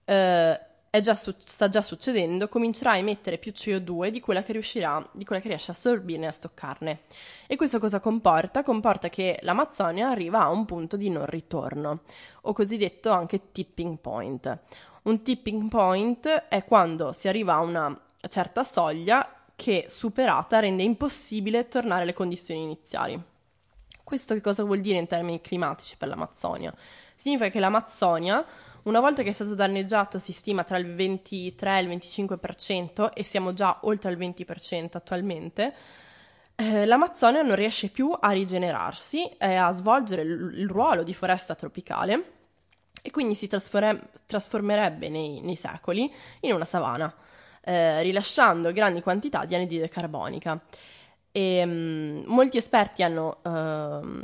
eh, 0.05 1.01
già 1.01 1.15
su- 1.15 1.33
sta 1.37 1.69
già 1.69 1.81
succedendo, 1.81 2.47
comincerà 2.47 2.91
a 2.91 2.97
emettere 2.97 3.37
più 3.37 3.51
CO2 3.51 4.09
di 4.09 4.19
quella 4.19 4.43
che 4.43 4.53
riuscirà, 4.53 5.07
di 5.11 5.25
quella 5.25 5.41
che 5.41 5.47
riesce 5.49 5.71
a 5.71 5.73
assorbirne 5.73 6.25
e 6.25 6.29
a 6.29 6.31
stoccarne. 6.31 6.99
E 7.45 7.55
questo 7.55 7.79
cosa 7.79 7.99
comporta? 7.99 8.63
Comporta 8.63 9.09
che 9.09 9.39
l'Amazzonia 9.41 10.09
arriva 10.09 10.41
a 10.41 10.49
un 10.49 10.65
punto 10.65 10.97
di 10.97 11.09
non 11.09 11.25
ritorno, 11.25 12.01
o 12.41 12.53
cosiddetto 12.53 13.11
anche 13.11 13.51
tipping 13.51 13.99
point. 13.99 14.59
Un 15.03 15.21
tipping 15.21 15.69
point 15.69 16.27
è 16.27 16.65
quando 16.65 17.13
si 17.13 17.27
arriva 17.27 17.53
a 17.53 17.61
una 17.61 18.01
certa 18.27 18.63
soglia 18.63 19.36
che 19.57 19.85
superata 19.89 20.59
rende 20.59 20.83
impossibile 20.83 21.67
tornare 21.67 22.03
alle 22.03 22.13
condizioni 22.13 22.61
iniziali. 22.61 23.19
Questo 24.03 24.35
che 24.35 24.41
cosa 24.41 24.63
vuol 24.63 24.81
dire 24.81 24.99
in 24.99 25.07
termini 25.07 25.41
climatici 25.41 25.97
per 25.97 26.07
l'Amazzonia? 26.07 26.73
Significa 27.15 27.49
che 27.49 27.59
l'Amazzonia 27.59 28.45
una 28.83 28.99
volta 29.01 29.23
che 29.23 29.31
è 29.31 29.33
stato 29.33 29.55
danneggiato 29.55 30.19
si 30.19 30.31
stima 30.31 30.63
tra 30.63 30.77
il 30.77 30.93
23 30.93 31.77
e 31.77 31.81
il 31.81 31.89
25% 31.89 33.11
e 33.13 33.23
siamo 33.23 33.53
già 33.53 33.79
oltre 33.81 34.11
il 34.11 34.17
20% 34.17 34.91
attualmente, 34.91 35.73
eh, 36.55 36.85
l'Amazzonia 36.85 37.41
non 37.41 37.55
riesce 37.55 37.89
più 37.89 38.15
a 38.17 38.29
rigenerarsi 38.29 39.27
e 39.37 39.55
a 39.55 39.73
svolgere 39.73 40.21
il, 40.21 40.53
il 40.59 40.69
ruolo 40.69 41.03
di 41.03 41.13
foresta 41.13 41.53
tropicale 41.55 42.35
e 43.01 43.11
quindi 43.11 43.35
si 43.35 43.47
trasforme, 43.47 44.09
trasformerebbe 44.25 45.09
nei, 45.09 45.41
nei, 45.41 45.57
secoli 45.57 46.09
in 46.41 46.53
una 46.53 46.65
savana, 46.65 47.13
eh, 47.67 48.01
rilasciando 48.01 48.71
grandi 48.71 49.01
quantità 49.01 49.43
di 49.43 49.53
anidride 49.53 49.89
carbonica. 49.89 50.57
E, 51.33 51.63
um, 51.63 52.23
molti 52.25 52.57
esperti 52.57 53.03
hanno 53.03 53.39
uh, 53.43 54.23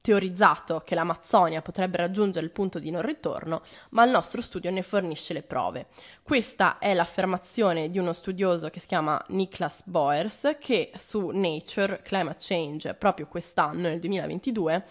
teorizzato 0.00 0.80
che 0.84 0.94
l'Amazzonia 0.94 1.60
potrebbe 1.60 1.96
raggiungere 1.96 2.46
il 2.46 2.52
punto 2.52 2.78
di 2.78 2.92
non 2.92 3.02
ritorno, 3.02 3.62
ma 3.90 4.04
il 4.04 4.12
nostro 4.12 4.40
studio 4.40 4.70
ne 4.70 4.82
fornisce 4.82 5.32
le 5.32 5.42
prove. 5.42 5.86
Questa 6.22 6.78
è 6.78 6.94
l'affermazione 6.94 7.90
di 7.90 7.98
uno 7.98 8.12
studioso 8.12 8.70
che 8.70 8.78
si 8.78 8.86
chiama 8.86 9.20
Niklas 9.28 9.82
Boers, 9.86 10.56
che 10.60 10.92
su 10.96 11.30
Nature 11.30 12.00
Climate 12.04 12.38
Change, 12.38 12.94
proprio 12.94 13.26
quest'anno, 13.26 13.88
nel 13.88 13.98
2022, 13.98 14.84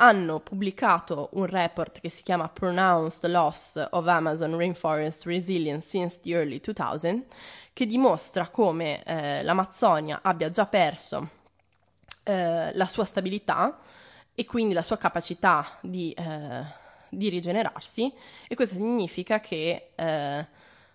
hanno 0.00 0.40
pubblicato 0.40 1.30
un 1.32 1.46
report 1.46 2.00
che 2.00 2.08
si 2.08 2.22
chiama 2.22 2.48
Pronounced 2.48 3.28
Loss 3.28 3.88
of 3.90 4.06
Amazon 4.06 4.56
Rainforest 4.56 5.26
Resilience 5.26 5.86
since 5.88 6.20
the 6.20 6.30
Early 6.30 6.60
2000, 6.60 7.24
che 7.72 7.86
dimostra 7.86 8.48
come 8.48 9.02
eh, 9.02 9.42
l'Amazzonia 9.42 10.20
abbia 10.22 10.50
già 10.50 10.66
perso 10.66 11.30
eh, 12.22 12.70
la 12.74 12.86
sua 12.86 13.04
stabilità 13.04 13.78
e 14.34 14.44
quindi 14.44 14.72
la 14.72 14.82
sua 14.82 14.98
capacità 14.98 15.78
di, 15.80 16.12
eh, 16.12 16.62
di 17.08 17.28
rigenerarsi. 17.28 18.12
E 18.46 18.54
questo 18.54 18.76
significa 18.76 19.40
che 19.40 19.90
eh, 19.96 20.46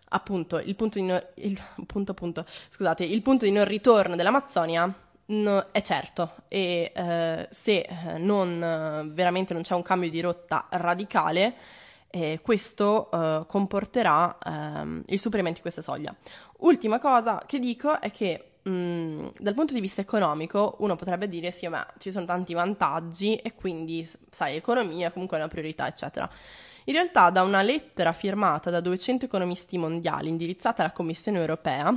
appunto 0.08 0.60
il 0.60 0.76
punto 0.76 1.02
no, 1.02 1.22
il, 1.36 1.62
punto, 1.86 2.12
appunto, 2.12 2.46
scusate, 2.70 3.04
il 3.04 3.22
punto 3.22 3.44
di 3.44 3.52
non 3.52 3.66
ritorno 3.66 4.16
dell'Amazzonia 4.16 5.03
no, 5.28 5.68
è 5.72 5.82
certo 5.82 6.34
e 6.48 6.92
eh, 6.96 7.48
se 7.52 7.80
eh, 7.80 8.18
non, 8.18 9.12
veramente 9.14 9.54
non 9.54 9.64
c'è 9.64 9.76
un 9.76 9.82
cambio 9.82 10.10
di 10.10 10.22
rotta 10.22 10.68
radicale 10.70 11.56
eh, 12.10 12.40
questo 12.42 13.10
eh, 13.12 13.46
comporterà 13.48 14.38
ehm, 14.44 15.04
il 15.08 15.20
superamento 15.20 15.58
di 15.58 15.64
questa 15.64 15.82
soglia. 15.82 16.16
Ultima 16.60 17.00
cosa 17.00 17.44
che 17.46 17.60
dico 17.60 18.00
è 18.00 18.12
che 18.12 18.54
Mm, 18.70 19.28
dal 19.40 19.54
punto 19.54 19.74
di 19.74 19.82
vista 19.82 20.00
economico 20.00 20.78
uno 20.80 20.96
potrebbe 20.96 21.28
dire 21.28 21.52
sì, 21.52 21.68
ma 21.68 21.86
ci 21.98 22.12
sono 22.12 22.24
tanti 22.26 22.54
vantaggi 22.54 23.36
e 23.36 23.56
quindi, 23.56 24.10
sai, 24.30 24.56
economia 24.56 25.12
comunque 25.12 25.36
è 25.38 25.40
una 25.42 25.50
priorità, 25.50 25.86
eccetera. 25.88 26.30
In 26.86 26.94
realtà, 26.94 27.30
da 27.30 27.44
una 27.44 27.62
lettera 27.62 28.14
firmata 28.14 28.70
da 28.70 28.80
200 28.80 29.26
economisti 29.26 29.78
mondiali 29.78 30.30
indirizzata 30.30 30.82
alla 30.82 30.94
Commissione 30.94 31.40
europea, 31.40 31.94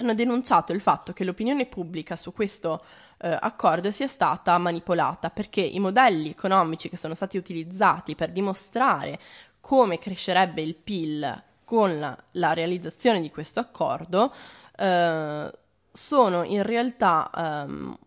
hanno 0.00 0.14
denunciato 0.14 0.72
il 0.72 0.80
fatto 0.80 1.12
che 1.12 1.24
l'opinione 1.24 1.66
pubblica 1.66 2.16
su 2.16 2.32
questo 2.32 2.82
eh, 3.18 3.36
accordo 3.38 3.90
sia 3.90 4.08
stata 4.08 4.56
manipolata 4.58 5.30
perché 5.30 5.60
i 5.60 5.78
modelli 5.78 6.30
economici 6.30 6.88
che 6.88 6.96
sono 6.96 7.14
stati 7.14 7.36
utilizzati 7.36 8.14
per 8.14 8.30
dimostrare 8.30 9.18
come 9.60 9.98
crescerebbe 9.98 10.62
il 10.62 10.74
PIL 10.74 11.42
con 11.64 11.98
la, 11.98 12.16
la 12.32 12.52
realizzazione 12.52 13.20
di 13.20 13.30
questo 13.30 13.60
accordo 13.60 14.32
eh, 14.76 15.50
sono 15.92 16.44
in 16.44 16.62
realtà 16.62 17.30
um, 17.66 17.98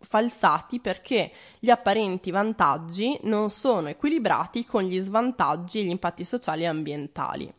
falsati 0.00 0.80
perché 0.80 1.30
gli 1.58 1.70
apparenti 1.70 2.30
vantaggi 2.30 3.18
non 3.22 3.50
sono 3.50 3.88
equilibrati 3.88 4.64
con 4.64 4.82
gli 4.82 4.98
svantaggi 5.00 5.80
e 5.80 5.84
gli 5.84 5.90
impatti 5.90 6.24
sociali 6.24 6.62
e 6.62 6.66
ambientali. 6.66 7.52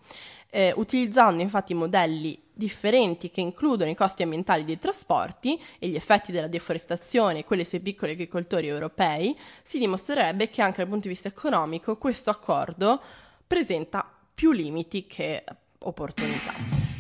Eh, 0.56 0.72
utilizzando 0.76 1.42
infatti 1.42 1.74
modelli 1.74 2.40
differenti 2.54 3.32
che 3.32 3.42
includono 3.42 3.90
i 3.90 3.96
costi 3.96 4.22
ambientali 4.22 4.64
dei 4.64 4.78
trasporti 4.78 5.60
e 5.80 5.88
gli 5.88 5.96
effetti 5.96 6.32
della 6.32 6.48
deforestazione 6.48 7.40
e 7.40 7.44
quelli 7.44 7.66
sui 7.66 7.80
piccoli 7.80 8.12
agricoltori 8.12 8.68
europei, 8.68 9.36
si 9.64 9.80
dimostrerebbe 9.80 10.50
che 10.50 10.62
anche 10.62 10.78
dal 10.78 10.88
punto 10.88 11.08
di 11.08 11.14
vista 11.14 11.28
economico 11.28 11.98
questo 11.98 12.30
accordo 12.30 13.02
presenta 13.48 14.08
più 14.32 14.52
limiti 14.52 15.08
che 15.08 15.44
opportunità. 15.80 16.93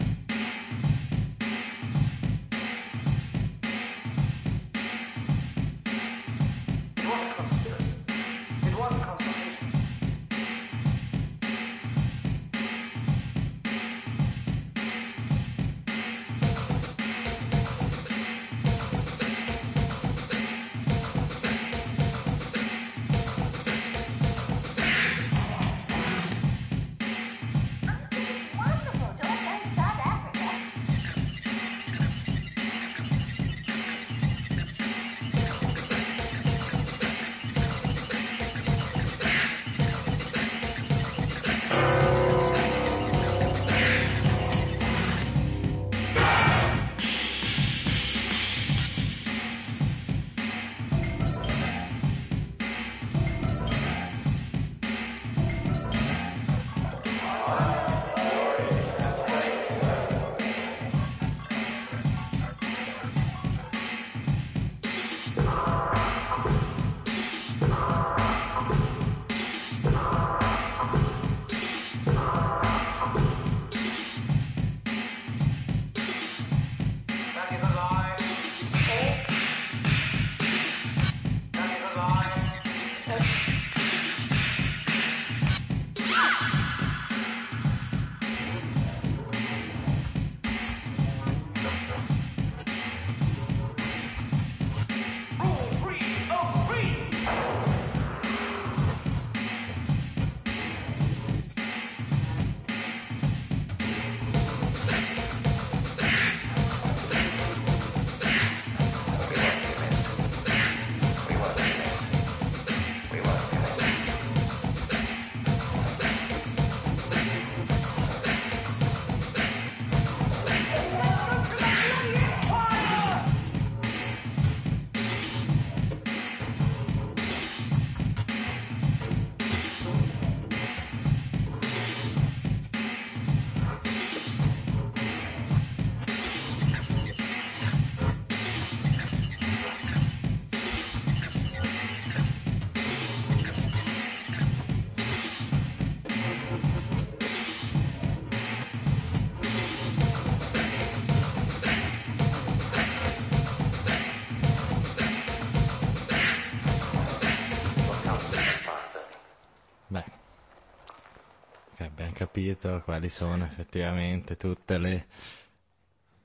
Capito 162.44 162.82
quali 162.84 163.08
sono 163.08 163.46
effettivamente 163.46 164.36
tutte 164.36 164.78
le 164.78 165.08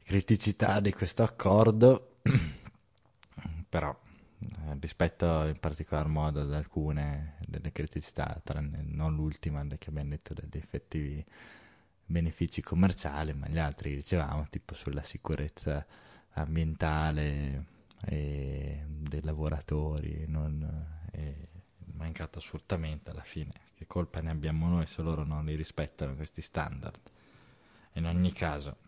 criticità 0.03 0.81
di 0.81 0.93
questo 0.93 1.23
accordo, 1.23 2.16
però 3.69 3.97
eh, 4.41 4.77
rispetto 4.81 5.45
in 5.45 5.59
particolar 5.61 6.09
modo 6.09 6.41
ad 6.41 6.53
alcune 6.53 7.37
delle 7.47 7.71
criticità, 7.71 8.41
tranne 8.43 8.83
non 8.83 9.14
l'ultima 9.14 9.64
che 9.79 9.91
abbiamo 9.91 10.11
detto 10.11 10.35
degli 10.35 10.57
effettivi 10.61 11.25
benefici 12.05 12.62
commerciali, 12.62 13.33
ma 13.33 13.47
gli 13.47 13.59
altri 13.59 13.95
dicevamo 13.95 14.49
tipo 14.51 14.75
sulla 14.75 15.03
sicurezza 15.03 15.87
ambientale 16.31 17.64
e 18.07 18.83
dei 18.89 19.23
lavoratori, 19.23 20.25
non 20.27 20.97
è 21.12 21.33
mancato 21.93 22.39
assolutamente 22.39 23.11
alla 23.11 23.23
fine. 23.23 23.68
Che 23.79 23.87
colpa 23.87 24.20
ne 24.20 24.31
abbiamo 24.31 24.66
noi 24.66 24.87
se 24.87 25.03
loro 25.03 25.22
non 25.22 25.45
li 25.45 25.55
rispettano 25.55 26.16
questi 26.16 26.43
standard? 26.43 26.99
In 27.93 28.07
ogni 28.07 28.33
caso, 28.33 28.79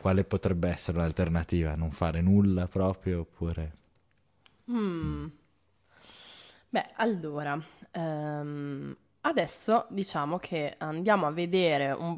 quale 0.00 0.22
potrebbe 0.22 0.68
essere 0.68 0.98
l'alternativa? 0.98 1.74
Non 1.74 1.90
fare 1.90 2.20
nulla 2.20 2.68
proprio 2.68 3.22
oppure... 3.22 3.72
Mm. 4.70 5.26
Beh, 6.68 6.90
allora, 6.94 7.60
um, 7.94 8.96
adesso 9.22 9.86
diciamo 9.90 10.38
che 10.38 10.76
andiamo 10.78 11.26
a 11.26 11.32
vedere 11.32 11.90
un 11.90 12.16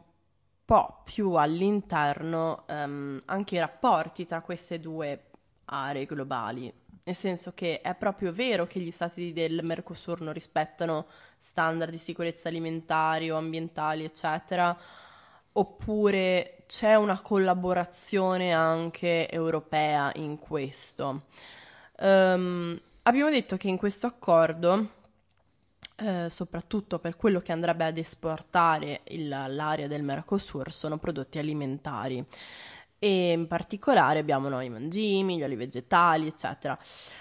po' 0.67 1.01
più 1.03 1.33
all'interno 1.33 2.67
um, 2.69 3.23
anche 3.25 3.55
i 3.55 3.59
rapporti 3.59 4.27
tra 4.27 4.43
queste 4.43 4.81
due 4.81 5.31
aree 5.65 6.05
globali. 6.05 6.71
Nel 7.07 7.15
senso 7.15 7.53
che 7.55 7.83
è 7.83 7.95
proprio 7.95 8.33
vero 8.33 8.67
che 8.67 8.81
gli 8.81 8.91
stati 8.91 9.33
del 9.33 9.61
Mercosur 9.63 10.23
non 10.23 10.33
rispettano 10.33 11.07
standard 11.39 11.93
di 11.93 11.99
sicurezza 11.99 12.49
alimentari 12.49 13.31
o 13.31 13.37
ambientali, 13.37 14.03
eccetera, 14.03 14.77
oppure 15.53 16.65
c'è 16.67 16.97
una 16.97 17.21
collaborazione 17.21 18.53
anche 18.53 19.31
europea 19.31 20.11
in 20.17 20.37
questo. 20.41 21.27
Um, 21.99 22.77
abbiamo 23.03 23.31
detto 23.31 23.57
che 23.57 23.69
in 23.69 23.77
questo 23.77 24.09
accordo 24.09 24.91
eh, 25.99 26.29
soprattutto 26.29 26.99
per 26.99 27.17
quello 27.17 27.41
che 27.41 27.53
andrebbe 27.53 27.85
ad 27.85 27.97
esportare 27.97 29.03
il, 29.05 29.29
l'area 29.29 29.87
del 29.87 30.03
Mercosur, 30.03 30.73
sono 30.73 30.99
prodotti 30.99 31.39
alimentari. 31.39 32.23
E 32.99 33.33
in 33.33 33.47
particolare 33.47 34.19
abbiamo 34.19 34.49
noi 34.49 34.67
i 34.67 34.71
mangimi, 34.71 35.37
gli 35.37 35.43
oli 35.43 35.57
vegetali, 35.57 36.27
eccetera. 36.27 36.79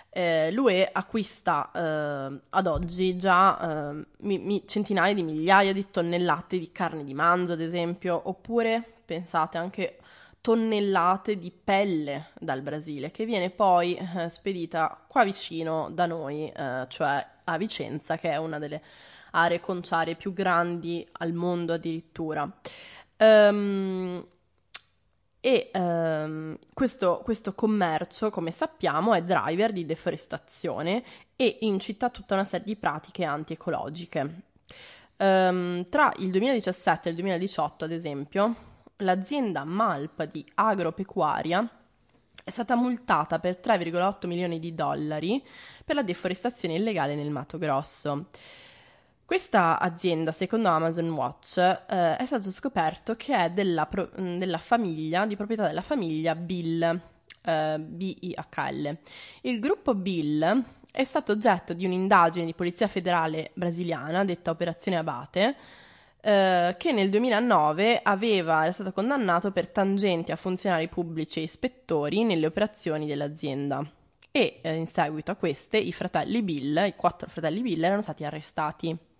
Eh, 0.09 0.51
L'UE 0.51 0.89
acquista 0.91 1.69
eh, 1.73 2.39
ad 2.49 2.67
oggi 2.67 3.17
già 3.17 3.91
eh, 3.91 4.05
mi, 4.19 4.37
mi, 4.39 4.63
centinaia 4.65 5.13
di 5.13 5.23
migliaia 5.23 5.73
di 5.73 5.89
tonnellate 5.91 6.57
di 6.57 6.71
carne 6.71 7.03
di 7.03 7.13
manzo, 7.13 7.53
ad 7.53 7.61
esempio, 7.61 8.21
oppure 8.23 8.81
pensate 9.05 9.57
anche 9.57 9.97
tonnellate 10.39 11.37
di 11.37 11.51
pelle 11.51 12.27
dal 12.39 12.61
Brasile, 12.61 13.11
che 13.11 13.25
viene 13.25 13.49
poi 13.49 13.95
eh, 13.95 14.29
spedita 14.29 15.03
qua 15.07 15.23
vicino 15.23 15.89
da 15.91 16.05
noi, 16.05 16.47
eh, 16.49 16.85
cioè 16.87 17.27
a 17.43 17.57
Vicenza, 17.57 18.15
che 18.17 18.29
è 18.29 18.37
una 18.37 18.59
delle 18.59 18.81
aree 19.31 19.59
conciarie 19.59 20.15
più 20.15 20.33
grandi 20.33 21.05
al 21.13 21.33
mondo 21.33 21.73
addirittura. 21.73 22.49
Um, 23.17 24.25
e 25.45 25.69
um, 25.75 26.57
questo, 26.73 27.21
questo, 27.23 27.53
commercio, 27.53 28.31
come 28.31 28.49
sappiamo, 28.49 29.13
è 29.13 29.21
driver 29.21 29.71
di 29.71 29.85
deforestazione 29.85 31.03
e 31.35 31.57
incita 31.61 32.09
tutta 32.09 32.33
una 32.33 32.43
serie 32.43 32.65
di 32.65 32.75
pratiche 32.75 33.25
anti-ecologiche. 33.25 34.41
Um, 35.17 35.87
tra 35.87 36.11
il 36.17 36.31
2017 36.31 37.09
e 37.09 37.11
il 37.11 37.17
2018, 37.17 37.85
ad 37.85 37.91
esempio, 37.91 38.55
l'azienda 38.97 39.63
Malp 39.65 40.23
di 40.23 40.43
agropecuaria 40.55 41.69
è 42.43 42.49
stata 42.49 42.75
multata 42.75 43.37
per 43.37 43.59
3,8 43.63 44.25
milioni 44.25 44.57
di 44.57 44.73
dollari 44.73 45.45
per 45.85 45.93
la 45.93 46.01
deforestazione 46.01 46.73
illegale 46.73 47.13
nel 47.13 47.29
Mato 47.29 47.59
Grosso. 47.59 48.29
Questa 49.25 49.79
azienda, 49.79 50.31
secondo 50.31 50.69
Amazon 50.69 51.09
Watch, 51.09 51.57
eh, 51.57 52.15
è 52.15 52.25
stato 52.27 52.51
scoperto 52.51 53.15
che 53.15 53.35
è 53.35 53.49
della, 53.49 53.87
pro- 53.87 54.11
della, 54.13 54.59
famiglia, 54.59 55.25
di 55.25 55.35
proprietà 55.35 55.65
della 55.65 55.81
famiglia 55.81 56.35
Bill, 56.35 57.01
eh, 57.41 57.79
B-I-H-L. 57.79 58.97
Il 59.41 59.59
gruppo 59.59 59.95
Bill 59.95 60.63
è 60.91 61.03
stato 61.03 61.31
oggetto 61.31 61.73
di 61.73 61.85
un'indagine 61.85 62.45
di 62.45 62.53
polizia 62.53 62.87
federale 62.87 63.49
brasiliana, 63.55 64.23
detta 64.23 64.51
Operazione 64.51 64.97
Abate, 64.97 65.55
eh, 66.21 66.75
che 66.77 66.91
nel 66.91 67.09
2009 67.09 68.01
aveva, 68.03 68.61
era 68.61 68.71
stato 68.71 68.91
condannato 68.91 69.51
per 69.51 69.69
tangenti 69.69 70.31
a 70.33 70.35
funzionari 70.35 70.87
pubblici 70.87 71.39
e 71.39 71.43
ispettori 71.43 72.23
nelle 72.23 72.45
operazioni 72.45 73.07
dell'azienda. 73.07 73.83
E 74.31 74.59
eh, 74.61 74.75
in 74.75 74.85
seguito 74.85 75.31
a 75.31 75.35
queste 75.35 75.77
i 75.77 75.91
fratelli 75.91 76.43
Bill, 76.43 76.85
i 76.85 76.93
quattro 76.95 77.27
fratelli 77.27 77.61
Bill, 77.61 77.83
erano 77.83 78.03
stati 78.03 78.23
arrestati. 78.23 79.13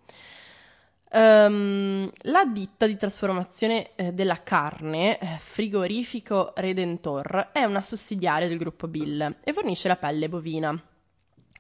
Um, 1.12 2.10
la 2.24 2.45
ditta 2.45 2.86
di 2.88 2.97
trasformazione 2.97 3.91
eh, 3.95 4.12
della 4.12 4.43
carne, 4.43 5.18
eh, 5.18 5.38
Frigorifico 5.39 6.51
Redentor, 6.56 7.51
è 7.53 7.64
una 7.64 7.82
sussidiaria 7.82 8.49
del 8.49 8.58
gruppo 8.58 8.88
Bill 8.88 9.38
e 9.41 9.53
fornisce 9.53 9.88
la 9.88 9.95
pelle 9.95 10.28
bovina. 10.28 10.78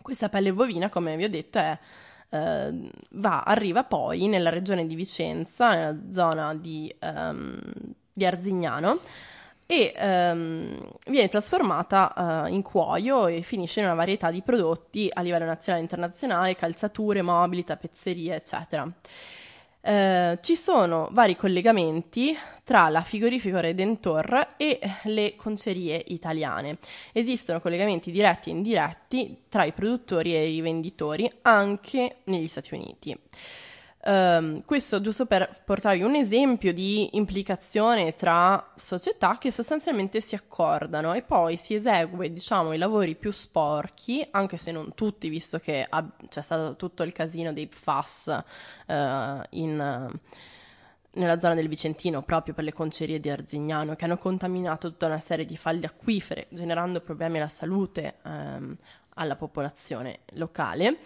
Questa 0.01 0.29
pelle 0.29 0.51
bovina, 0.51 0.89
come 0.89 1.15
vi 1.15 1.23
ho 1.23 1.29
detto, 1.29 1.59
è 1.59 1.79
eh, 2.29 2.91
va, 3.11 3.41
arriva 3.43 3.83
poi 3.83 4.27
nella 4.27 4.49
regione 4.49 4.85
di 4.85 4.95
Vicenza, 4.95 5.69
nella 5.69 5.97
zona 6.11 6.53
di, 6.55 6.93
um, 7.01 7.59
di 8.11 8.25
Arzignano, 8.25 8.99
e 9.65 9.93
um, 9.97 10.77
viene 11.07 11.27
trasformata 11.27 12.45
uh, 12.45 12.53
in 12.53 12.61
cuoio 12.61 13.27
e 13.27 13.41
finisce 13.41 13.79
in 13.79 13.87
una 13.87 13.95
varietà 13.95 14.29
di 14.31 14.41
prodotti 14.41 15.09
a 15.11 15.21
livello 15.21 15.45
nazionale 15.45 15.81
e 15.81 15.85
internazionale, 15.85 16.55
calzature, 16.55 17.21
mobili, 17.21 17.63
tappezzerie, 17.63 18.35
eccetera. 18.35 18.91
Eh, 19.87 20.39
ci 20.41 20.55
sono 20.55 21.09
vari 21.11 21.35
collegamenti 21.35 22.35
tra 22.63 22.89
la 22.89 23.03
Frigorifico 23.03 23.59
Redentor 23.59 24.55
e 24.57 24.79
le 25.03 25.35
concerie 25.35 26.01
italiane. 26.07 26.79
Esistono 27.11 27.61
collegamenti 27.61 28.09
diretti 28.09 28.49
e 28.49 28.53
indiretti 28.53 29.43
tra 29.47 29.63
i 29.63 29.73
produttori 29.73 30.33
e 30.33 30.47
i 30.47 30.55
rivenditori 30.55 31.29
anche 31.43 32.15
negli 32.23 32.47
Stati 32.47 32.73
Uniti. 32.73 33.15
Um, 34.07 34.63
questo 34.65 35.01
giusto 35.01 35.25
per 35.25 35.63
portarvi 35.65 36.03
un 36.03 36.13
esempio 36.13 36.71
di 36.71 37.17
implicazione 37.17 38.13
tra 38.13 38.73
società 38.75 39.39
che 39.39 39.49
sostanzialmente 39.49 40.21
si 40.21 40.35
accordano 40.35 41.13
e 41.13 41.23
poi 41.23 41.57
si 41.57 41.73
esegue, 41.73 42.31
diciamo, 42.31 42.73
i 42.73 42.77
lavori 42.77 43.15
più 43.15 43.31
sporchi, 43.31 44.23
anche 44.29 44.57
se 44.57 44.71
non 44.71 44.93
tutti, 44.93 45.27
visto 45.27 45.57
che 45.57 45.83
ha, 45.89 46.07
c'è 46.29 46.41
stato 46.41 46.75
tutto 46.75 47.01
il 47.01 47.13
casino 47.13 47.51
dei 47.51 47.65
PFAS 47.65 48.43
uh, 48.85 48.93
in, 49.49 50.09
uh, 50.11 50.19
nella 51.13 51.39
zona 51.39 51.55
del 51.55 51.67
Vicentino, 51.67 52.21
proprio 52.21 52.53
per 52.53 52.63
le 52.63 52.73
concerie 52.73 53.19
di 53.19 53.31
Arzignano, 53.31 53.95
che 53.95 54.05
hanno 54.05 54.19
contaminato 54.19 54.87
tutta 54.89 55.07
una 55.07 55.19
serie 55.19 55.45
di 55.45 55.57
falde 55.57 55.87
acquifere, 55.87 56.45
generando 56.49 57.01
problemi 57.01 57.37
alla 57.37 57.47
salute 57.47 58.17
um, 58.21 58.77
alla 59.15 59.35
popolazione 59.35 60.19
locale. 60.33 60.99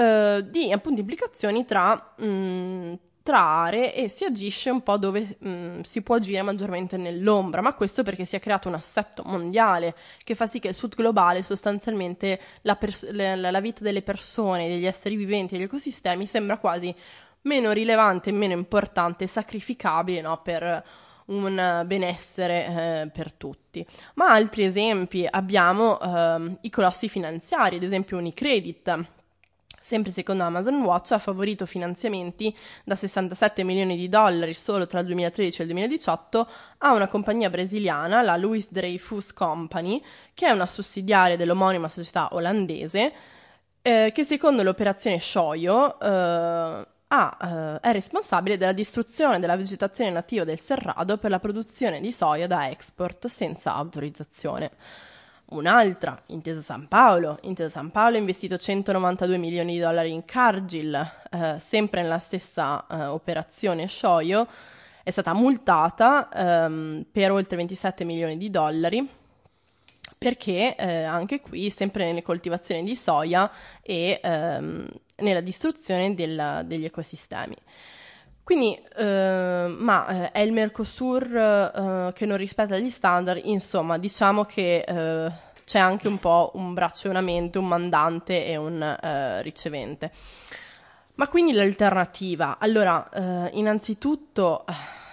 Eh, 0.00 0.46
di 0.48 0.72
appunto 0.72 1.00
implicazioni 1.00 1.66
tra, 1.66 2.14
mh, 2.16 2.24
mm, 2.24 2.92
tra, 3.22 3.38
aree 3.38 3.94
e 3.94 4.08
si 4.08 4.24
agisce 4.24 4.70
un 4.70 4.82
po' 4.82 4.96
dove 4.96 5.36
mh, 5.38 5.48
mm, 5.48 5.80
si 5.82 6.00
può 6.00 6.14
agire 6.14 6.40
maggiormente 6.40 6.96
nell'ombra, 6.96 7.60
ma 7.60 7.74
questo 7.74 8.02
perché 8.02 8.24
si 8.24 8.34
è 8.34 8.40
creato 8.40 8.68
un 8.68 8.74
assetto 8.74 9.22
mondiale 9.26 9.94
che 10.24 10.34
fa 10.34 10.46
sì 10.46 10.58
che 10.58 10.68
il 10.68 10.74
sud 10.74 10.94
globale 10.94 11.42
sostanzialmente 11.42 12.40
la, 12.62 12.76
pers- 12.76 13.10
la, 13.10 13.36
la 13.36 13.60
vita 13.60 13.82
delle 13.82 14.00
persone, 14.00 14.68
degli 14.68 14.86
esseri 14.86 15.16
viventi, 15.16 15.54
degli 15.54 15.64
ecosistemi 15.64 16.26
sembra 16.26 16.56
quasi 16.56 16.94
meno 17.42 17.70
rilevante, 17.70 18.32
meno 18.32 18.54
importante, 18.54 19.26
sacrificabile 19.26 20.22
no, 20.22 20.40
per 20.42 20.84
un 21.26 21.82
benessere 21.86 23.02
eh, 23.02 23.10
per 23.10 23.34
tutti. 23.34 23.86
Ma 24.14 24.32
altri 24.32 24.64
esempi 24.64 25.26
abbiamo 25.28 26.00
eh, 26.00 26.56
i 26.62 26.70
colossi 26.70 27.08
finanziari, 27.10 27.76
ad 27.76 27.82
esempio 27.82 28.16
Unicredit, 28.16 29.18
Sempre 29.82 30.12
secondo 30.12 30.44
Amazon 30.44 30.82
Watch 30.82 31.12
ha 31.12 31.18
favorito 31.18 31.64
finanziamenti 31.64 32.54
da 32.84 32.94
67 32.94 33.64
milioni 33.64 33.96
di 33.96 34.10
dollari 34.10 34.52
solo 34.52 34.86
tra 34.86 35.00
il 35.00 35.06
2013 35.06 35.60
e 35.60 35.64
il 35.64 35.70
2018 35.70 36.48
a 36.78 36.92
una 36.92 37.08
compagnia 37.08 37.48
brasiliana, 37.48 38.20
la 38.20 38.36
Louis 38.36 38.70
Dreyfus 38.70 39.32
Company, 39.32 40.02
che 40.34 40.46
è 40.46 40.50
una 40.50 40.66
sussidiaria 40.66 41.36
dell'omonima 41.36 41.88
società 41.88 42.28
olandese, 42.32 43.12
eh, 43.80 44.12
che 44.14 44.24
secondo 44.24 44.62
l'operazione 44.62 45.18
Shoyo 45.18 45.98
eh, 45.98 46.86
eh, 47.08 47.80
è 47.80 47.92
responsabile 47.92 48.58
della 48.58 48.72
distruzione 48.72 49.40
della 49.40 49.56
vegetazione 49.56 50.10
nativa 50.10 50.44
del 50.44 50.60
Cerrado 50.60 51.16
per 51.16 51.30
la 51.30 51.40
produzione 51.40 52.00
di 52.00 52.12
soia 52.12 52.46
da 52.46 52.68
export 52.68 53.28
senza 53.28 53.74
autorizzazione 53.74 54.72
Un'altra, 55.50 56.22
Intesa 56.26 56.62
San 56.62 56.86
Paolo. 56.86 57.38
Intesa 57.42 57.68
San 57.68 57.90
Paolo 57.90 58.16
ha 58.16 58.18
investito 58.20 58.56
192 58.56 59.36
milioni 59.36 59.72
di 59.72 59.80
dollari 59.80 60.12
in 60.12 60.24
Cargill, 60.24 60.94
eh, 61.30 61.56
sempre 61.58 62.02
nella 62.02 62.20
stessa 62.20 62.86
eh, 62.86 63.06
operazione 63.06 63.88
Shoyo. 63.88 64.46
È 65.02 65.10
stata 65.10 65.32
multata 65.32 66.28
ehm, 66.28 67.06
per 67.10 67.32
oltre 67.32 67.56
27 67.56 68.04
milioni 68.04 68.36
di 68.36 68.48
dollari 68.48 69.08
perché 70.16 70.76
eh, 70.76 71.02
anche 71.02 71.40
qui, 71.40 71.70
sempre 71.70 72.04
nelle 72.04 72.22
coltivazioni 72.22 72.84
di 72.84 72.94
soia 72.94 73.50
e 73.82 74.20
ehm, 74.22 74.86
nella 75.16 75.40
distruzione 75.40 76.14
del, 76.14 76.62
degli 76.66 76.84
ecosistemi. 76.84 77.56
Quindi, 78.50 78.76
eh, 78.96 79.76
ma 79.78 80.08
eh, 80.08 80.32
è 80.32 80.40
il 80.40 80.50
Mercosur 80.50 81.36
eh, 81.36 82.12
che 82.12 82.26
non 82.26 82.36
rispetta 82.36 82.76
gli 82.78 82.90
standard, 82.90 83.40
insomma, 83.44 83.96
diciamo 83.96 84.44
che 84.44 84.78
eh, 84.78 85.32
c'è 85.64 85.78
anche 85.78 86.08
un 86.08 86.18
po' 86.18 86.50
un 86.54 86.74
braccio 86.74 87.08
una 87.08 87.20
mente, 87.20 87.58
un 87.58 87.68
mandante 87.68 88.44
e 88.44 88.56
un 88.56 88.82
eh, 88.82 89.40
ricevente. 89.42 90.10
Ma 91.14 91.28
quindi 91.28 91.52
l'alternativa? 91.52 92.58
Allora, 92.58 93.08
eh, 93.10 93.50
innanzitutto 93.52 94.64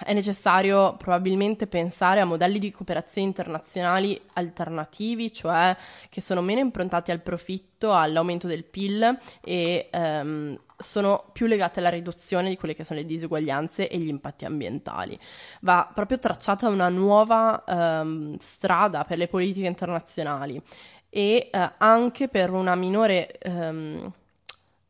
è 0.03 0.13
necessario 0.13 0.95
probabilmente 0.97 1.67
pensare 1.67 2.21
a 2.21 2.25
modelli 2.25 2.57
di 2.57 2.71
cooperazione 2.71 3.27
internazionali 3.27 4.19
alternativi, 4.33 5.31
cioè 5.31 5.77
che 6.09 6.21
sono 6.21 6.41
meno 6.41 6.61
improntati 6.61 7.11
al 7.11 7.21
profitto, 7.21 7.93
all'aumento 7.93 8.47
del 8.47 8.63
PIL 8.63 9.15
e 9.41 9.89
ehm, 9.91 10.57
sono 10.77 11.29
più 11.33 11.47
legate 11.47 11.79
alla 11.79 11.89
riduzione 11.89 12.49
di 12.49 12.57
quelle 12.57 12.75
che 12.75 12.83
sono 12.83 12.99
le 12.99 13.05
disuguaglianze 13.05 13.89
e 13.89 13.97
gli 13.97 14.07
impatti 14.07 14.45
ambientali. 14.45 15.19
Va 15.61 15.89
proprio 15.93 16.19
tracciata 16.19 16.67
una 16.67 16.89
nuova 16.89 17.63
ehm, 17.67 18.37
strada 18.37 19.03
per 19.03 19.17
le 19.17 19.27
politiche 19.27 19.67
internazionali 19.67 20.61
e 21.09 21.49
eh, 21.51 21.71
anche 21.77 22.27
per 22.27 22.51
una 22.51 22.75
minore 22.75 23.37
ehm, 23.39 24.11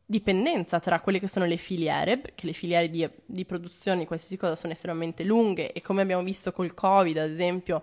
dipendenza 0.04 0.80
tra 0.80 1.00
quelle 1.00 1.18
che 1.18 1.28
sono 1.28 1.44
le 1.44 1.58
filiere, 1.58 2.18
perché 2.18 2.46
le 2.46 2.52
filiere 2.52 2.88
di, 2.88 3.08
di 3.24 3.44
produzione 3.44 4.00
di 4.00 4.06
qualsiasi 4.06 4.36
cosa 4.36 4.56
sono 4.56 4.72
estremamente 4.72 5.22
lunghe 5.22 5.72
e 5.72 5.82
come 5.82 6.02
abbiamo 6.02 6.22
visto 6.22 6.52
col 6.52 6.74
Covid, 6.74 7.18
ad 7.18 7.30
esempio, 7.30 7.82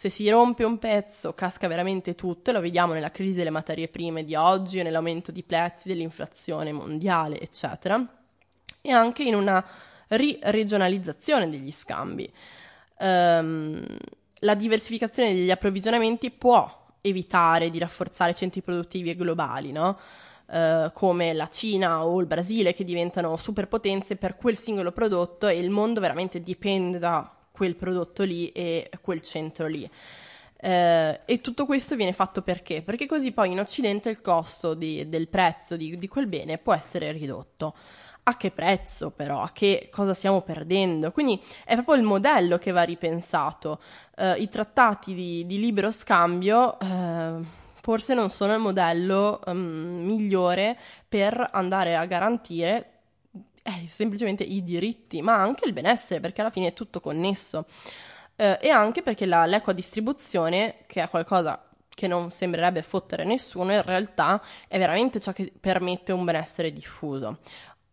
se 0.00 0.10
si 0.10 0.30
rompe 0.30 0.62
un 0.62 0.78
pezzo 0.78 1.34
casca 1.34 1.66
veramente 1.66 2.14
tutto 2.14 2.50
e 2.50 2.52
lo 2.52 2.60
vediamo 2.60 2.92
nella 2.92 3.10
crisi 3.10 3.34
delle 3.34 3.50
materie 3.50 3.88
prime 3.88 4.22
di 4.22 4.36
oggi 4.36 4.80
nell'aumento 4.80 5.32
di 5.32 5.42
prezzi 5.42 5.88
dell'inflazione 5.88 6.70
mondiale, 6.70 7.40
eccetera, 7.40 8.00
e 8.80 8.92
anche 8.92 9.24
in 9.24 9.34
una 9.34 9.66
ri-regionalizzazione 10.06 11.50
degli 11.50 11.72
scambi. 11.72 12.32
Um, 13.00 13.84
la 14.38 14.54
diversificazione 14.54 15.34
degli 15.34 15.50
approvvigionamenti 15.50 16.30
può 16.30 16.86
evitare 17.00 17.68
di 17.68 17.80
rafforzare 17.80 18.34
centri 18.34 18.62
produttivi 18.62 19.16
globali, 19.16 19.72
no? 19.72 19.98
Uh, 20.46 20.92
come 20.92 21.32
la 21.32 21.48
Cina 21.48 22.06
o 22.06 22.20
il 22.20 22.26
Brasile 22.28 22.72
che 22.72 22.84
diventano 22.84 23.36
superpotenze 23.36 24.14
per 24.14 24.36
quel 24.36 24.56
singolo 24.56 24.92
prodotto 24.92 25.48
e 25.48 25.58
il 25.58 25.70
mondo 25.70 25.98
veramente 25.98 26.40
dipende 26.40 27.00
da 27.00 27.32
quel 27.58 27.74
prodotto 27.74 28.22
lì 28.22 28.50
e 28.52 28.88
quel 29.02 29.20
centro 29.20 29.66
lì. 29.66 29.82
Uh, 30.60 31.18
e 31.24 31.40
tutto 31.40 31.66
questo 31.66 31.94
viene 31.94 32.12
fatto 32.12 32.42
perché? 32.42 32.82
Perché 32.82 33.06
così 33.06 33.30
poi 33.32 33.52
in 33.52 33.60
Occidente 33.60 34.10
il 34.10 34.20
costo 34.20 34.74
di, 34.74 35.06
del 35.06 35.28
prezzo 35.28 35.76
di, 35.76 35.96
di 35.96 36.08
quel 36.08 36.26
bene 36.26 36.58
può 36.58 36.74
essere 36.74 37.12
ridotto 37.12 37.74
a 38.24 38.36
che 38.36 38.50
prezzo 38.50 39.10
però, 39.10 39.40
a 39.40 39.50
che 39.52 39.88
cosa 39.90 40.14
stiamo 40.14 40.40
perdendo. 40.42 41.12
Quindi 41.12 41.40
è 41.64 41.74
proprio 41.74 41.94
il 41.96 42.02
modello 42.02 42.58
che 42.58 42.72
va 42.72 42.82
ripensato. 42.82 43.80
Uh, 44.16 44.40
I 44.40 44.48
trattati 44.48 45.14
di, 45.14 45.46
di 45.46 45.58
libero 45.58 45.90
scambio 45.90 46.76
uh, 46.80 47.44
forse 47.80 48.14
non 48.14 48.30
sono 48.30 48.52
il 48.54 48.60
modello 48.60 49.40
um, 49.46 49.58
migliore 50.04 50.76
per 51.08 51.48
andare 51.52 51.96
a 51.96 52.04
garantire 52.04 52.97
eh, 53.68 53.86
semplicemente 53.88 54.42
i 54.42 54.62
diritti, 54.62 55.20
ma 55.22 55.36
anche 55.36 55.66
il 55.66 55.72
benessere, 55.72 56.20
perché 56.20 56.40
alla 56.40 56.50
fine 56.50 56.68
è 56.68 56.72
tutto 56.72 57.00
connesso. 57.00 57.66
Uh, 58.36 58.56
e 58.60 58.70
anche 58.70 59.02
perché 59.02 59.26
la, 59.26 59.46
l'equa 59.46 59.72
distribuzione, 59.72 60.84
che 60.86 61.02
è 61.02 61.08
qualcosa 61.08 61.62
che 61.88 62.06
non 62.06 62.30
sembrerebbe 62.30 62.82
fottere 62.82 63.24
nessuno, 63.24 63.72
in 63.72 63.82
realtà 63.82 64.40
è 64.68 64.78
veramente 64.78 65.20
ciò 65.20 65.32
che 65.32 65.52
permette 65.60 66.12
un 66.12 66.24
benessere 66.24 66.72
diffuso 66.72 67.38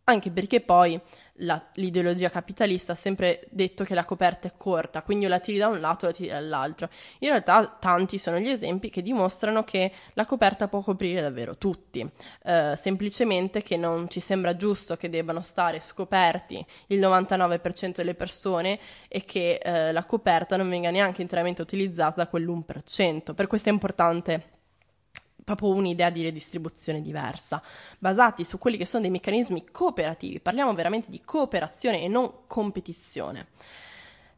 anche 0.05 0.31
perché 0.31 0.61
poi 0.61 0.99
la, 1.39 1.61
l'ideologia 1.73 2.29
capitalista 2.29 2.93
ha 2.93 2.95
sempre 2.95 3.47
detto 3.49 3.83
che 3.83 3.93
la 3.93 4.05
coperta 4.05 4.47
è 4.47 4.53
corta, 4.55 5.01
quindi 5.01 5.25
o 5.25 5.29
la 5.29 5.39
tiri 5.39 5.57
da 5.57 5.67
un 5.67 5.79
lato 5.79 6.05
o 6.05 6.09
la 6.09 6.13
tiri 6.13 6.29
dall'altro. 6.29 6.89
In 7.19 7.29
realtà 7.29 7.77
tanti 7.79 8.17
sono 8.17 8.39
gli 8.39 8.49
esempi 8.49 8.89
che 8.89 9.01
dimostrano 9.01 9.63
che 9.63 9.91
la 10.13 10.25
coperta 10.25 10.67
può 10.67 10.81
coprire 10.81 11.21
davvero 11.21 11.57
tutti, 11.57 12.07
eh, 12.43 12.73
semplicemente 12.77 13.61
che 13.61 13.77
non 13.77 14.09
ci 14.09 14.19
sembra 14.19 14.55
giusto 14.55 14.95
che 14.95 15.09
debbano 15.09 15.41
stare 15.41 15.79
scoperti 15.79 16.63
il 16.87 16.99
99% 16.99 17.95
delle 17.95 18.15
persone 18.15 18.79
e 19.07 19.25
che 19.25 19.59
eh, 19.61 19.91
la 19.91 20.05
coperta 20.05 20.55
non 20.55 20.69
venga 20.69 20.91
neanche 20.91 21.21
interamente 21.21 21.61
utilizzata 21.61 22.23
da 22.23 22.29
quell'1%. 22.29 23.33
Per 23.33 23.47
questo 23.47 23.69
è 23.69 23.71
importante 23.71 24.53
proprio 25.45 25.69
un'idea 25.69 26.09
di 26.09 26.23
redistribuzione 26.23 27.01
diversa, 27.01 27.61
basati 27.99 28.43
su 28.43 28.57
quelli 28.57 28.75
che 28.75 28.85
sono 28.85 29.03
dei 29.03 29.11
meccanismi 29.11 29.65
cooperativi. 29.71 30.41
Parliamo 30.41 30.73
veramente 30.73 31.09
di 31.09 31.21
cooperazione 31.23 32.01
e 32.01 32.09
non 32.09 32.29
competizione. 32.47 33.47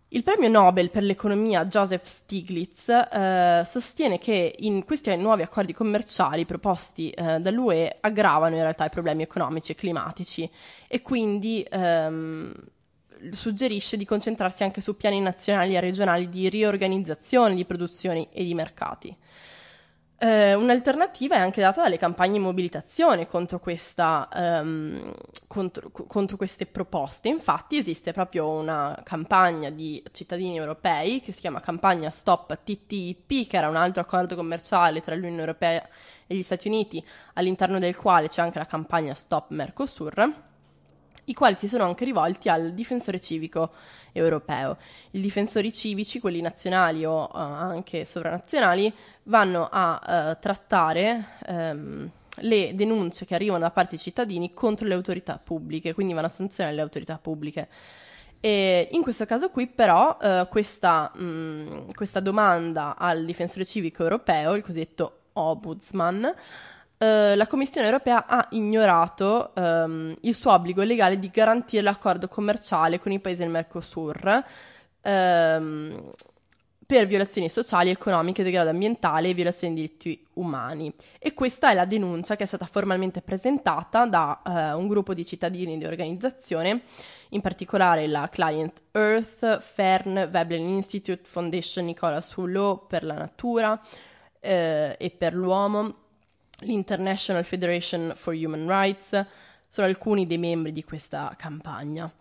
Il 0.09 0.23
premio 0.23 0.47
Nobel 0.47 0.89
per 0.89 1.03
l'economia 1.03 1.65
Joseph 1.65 2.05
Stiglitz 2.05 2.87
eh, 2.87 3.63
sostiene 3.65 4.17
che 4.17 4.55
questi 4.85 5.13
nuovi 5.17 5.41
accordi 5.41 5.73
commerciali 5.73 6.45
proposti 6.45 7.09
eh, 7.09 7.39
dall'UE 7.39 7.97
aggravano 7.99 8.55
in 8.55 8.61
realtà 8.61 8.85
i 8.85 8.89
problemi 8.89 9.23
economici 9.23 9.73
e 9.73 9.75
climatici 9.75 10.49
e 10.87 11.01
quindi 11.01 11.65
ehm, 11.69 12.53
suggerisce 13.31 13.97
di 13.97 14.05
concentrarsi 14.05 14.63
anche 14.63 14.79
su 14.79 14.95
piani 14.95 15.19
nazionali 15.19 15.75
e 15.75 15.81
regionali 15.81 16.29
di 16.29 16.47
riorganizzazione 16.47 17.53
di 17.53 17.65
produzioni 17.65 18.29
e 18.31 18.45
di 18.45 18.53
mercati. 18.53 19.13
Eh, 20.19 20.55
un'alternativa 20.55 21.35
è 21.35 21.39
anche 21.39 21.61
data 21.61 21.83
dalle 21.83 21.97
campagne 21.97 22.33
di 22.33 22.39
mobilitazione 22.39 23.27
contro, 23.27 23.59
questa, 23.59 24.27
um, 24.33 25.13
contro, 25.45 25.91
contro, 25.91 26.37
queste 26.37 26.65
proposte. 26.65 27.27
Infatti 27.27 27.77
esiste 27.77 28.13
proprio 28.13 28.49
una 28.49 28.99
campagna 29.03 29.69
di 29.69 30.01
cittadini 30.11 30.57
europei 30.57 31.21
che 31.21 31.31
si 31.31 31.41
chiama 31.41 31.59
campagna 31.59 32.09
Stop 32.09 32.57
TTIP, 32.63 33.47
che 33.47 33.57
era 33.57 33.69
un 33.69 33.75
altro 33.75 34.01
accordo 34.01 34.35
commerciale 34.35 35.01
tra 35.01 35.13
l'Unione 35.13 35.39
Europea 35.39 35.87
e 36.25 36.35
gli 36.35 36.41
Stati 36.41 36.67
Uniti, 36.67 37.05
all'interno 37.33 37.77
del 37.77 37.95
quale 37.95 38.27
c'è 38.27 38.41
anche 38.41 38.57
la 38.57 38.65
campagna 38.65 39.13
Stop 39.13 39.51
Mercosur 39.51 40.45
i 41.29 41.33
quali 41.33 41.55
si 41.55 41.67
sono 41.67 41.83
anche 41.83 42.05
rivolti 42.05 42.47
al 42.49 42.73
difensore 42.73 43.19
civico 43.19 43.71
europeo. 44.17 44.77
I 45.11 45.21
difensori 45.21 45.71
civici, 45.71 46.19
quelli 46.19 46.41
nazionali 46.41 47.05
o 47.05 47.23
uh, 47.23 47.29
anche 47.33 48.05
sovranazionali, 48.05 48.93
vanno 49.23 49.67
a 49.71 50.01
uh, 50.01 50.37
trattare 50.39 51.25
um, 51.47 52.09
le 52.41 52.75
denunce 52.75 53.25
che 53.25 53.35
arrivano 53.35 53.59
da 53.59 53.71
parte 53.71 53.91
dei 53.91 53.99
cittadini 53.99 54.53
contro 54.53 54.87
le 54.87 54.93
autorità 54.93 55.39
pubbliche, 55.43 55.93
quindi 55.93 56.13
vanno 56.13 56.27
a 56.27 56.29
sanzionare 56.29 56.75
le 56.75 56.81
autorità 56.81 57.17
pubbliche. 57.17 57.67
E 58.39 58.89
in 58.91 59.01
questo 59.01 59.25
caso 59.25 59.49
qui 59.49 59.67
però 59.67 60.17
uh, 60.19 60.47
questa, 60.47 61.11
mh, 61.15 61.93
questa 61.93 62.19
domanda 62.19 62.95
al 62.95 63.25
difensore 63.25 63.65
civico 63.65 64.03
europeo, 64.03 64.53
il 64.53 64.63
cosiddetto 64.63 65.21
Ombudsman, 65.33 66.33
Uh, 66.99 67.35
la 67.35 67.45
Commissione 67.45 67.85
europea 67.85 68.25
ha 68.25 68.47
ignorato 68.51 69.51
um, 69.55 70.15
il 70.21 70.33
suo 70.33 70.51
obbligo 70.51 70.81
legale 70.81 71.19
di 71.19 71.29
garantire 71.29 71.83
l'accordo 71.83 72.27
commerciale 72.27 72.97
con 72.97 73.11
i 73.11 73.19
paesi 73.19 73.43
del 73.43 73.51
Mercosur 73.51 74.43
um, 75.03 76.11
per 76.83 77.05
violazioni 77.05 77.49
sociali, 77.49 77.91
economiche, 77.91 78.41
degrado 78.41 78.71
ambientale 78.71 79.29
e 79.29 79.35
violazioni 79.35 79.75
dei 79.75 79.83
diritti 79.83 80.25
umani. 80.33 80.91
E 81.19 81.35
questa 81.35 81.69
è 81.69 81.75
la 81.75 81.85
denuncia 81.85 82.35
che 82.35 82.43
è 82.43 82.47
stata 82.47 82.65
formalmente 82.65 83.21
presentata 83.21 84.07
da 84.07 84.41
uh, 84.43 84.79
un 84.79 84.87
gruppo 84.87 85.13
di 85.13 85.23
cittadini 85.23 85.77
di 85.77 85.85
organizzazione, 85.85 86.81
in 87.29 87.41
particolare 87.41 88.07
la 88.07 88.27
Client 88.27 88.81
Earth, 88.93 89.59
Fern, 89.59 90.29
Veblen 90.31 90.65
Institute, 90.67 91.21
Foundation 91.25 91.85
Nicolas 91.85 92.33
Hulot 92.33 92.87
per 92.87 93.03
la 93.03 93.13
natura 93.13 93.79
e 94.39 95.13
per 95.17 95.33
l'uomo 95.33 96.06
l'International 96.59 97.43
Federation 97.43 98.13
for 98.15 98.33
Human 98.33 98.67
Rights, 98.67 99.25
sono 99.69 99.87
alcuni 99.87 100.25
dei 100.25 100.37
membri 100.37 100.71
di 100.71 100.83
questa 100.83 101.33
campagna, 101.37 102.11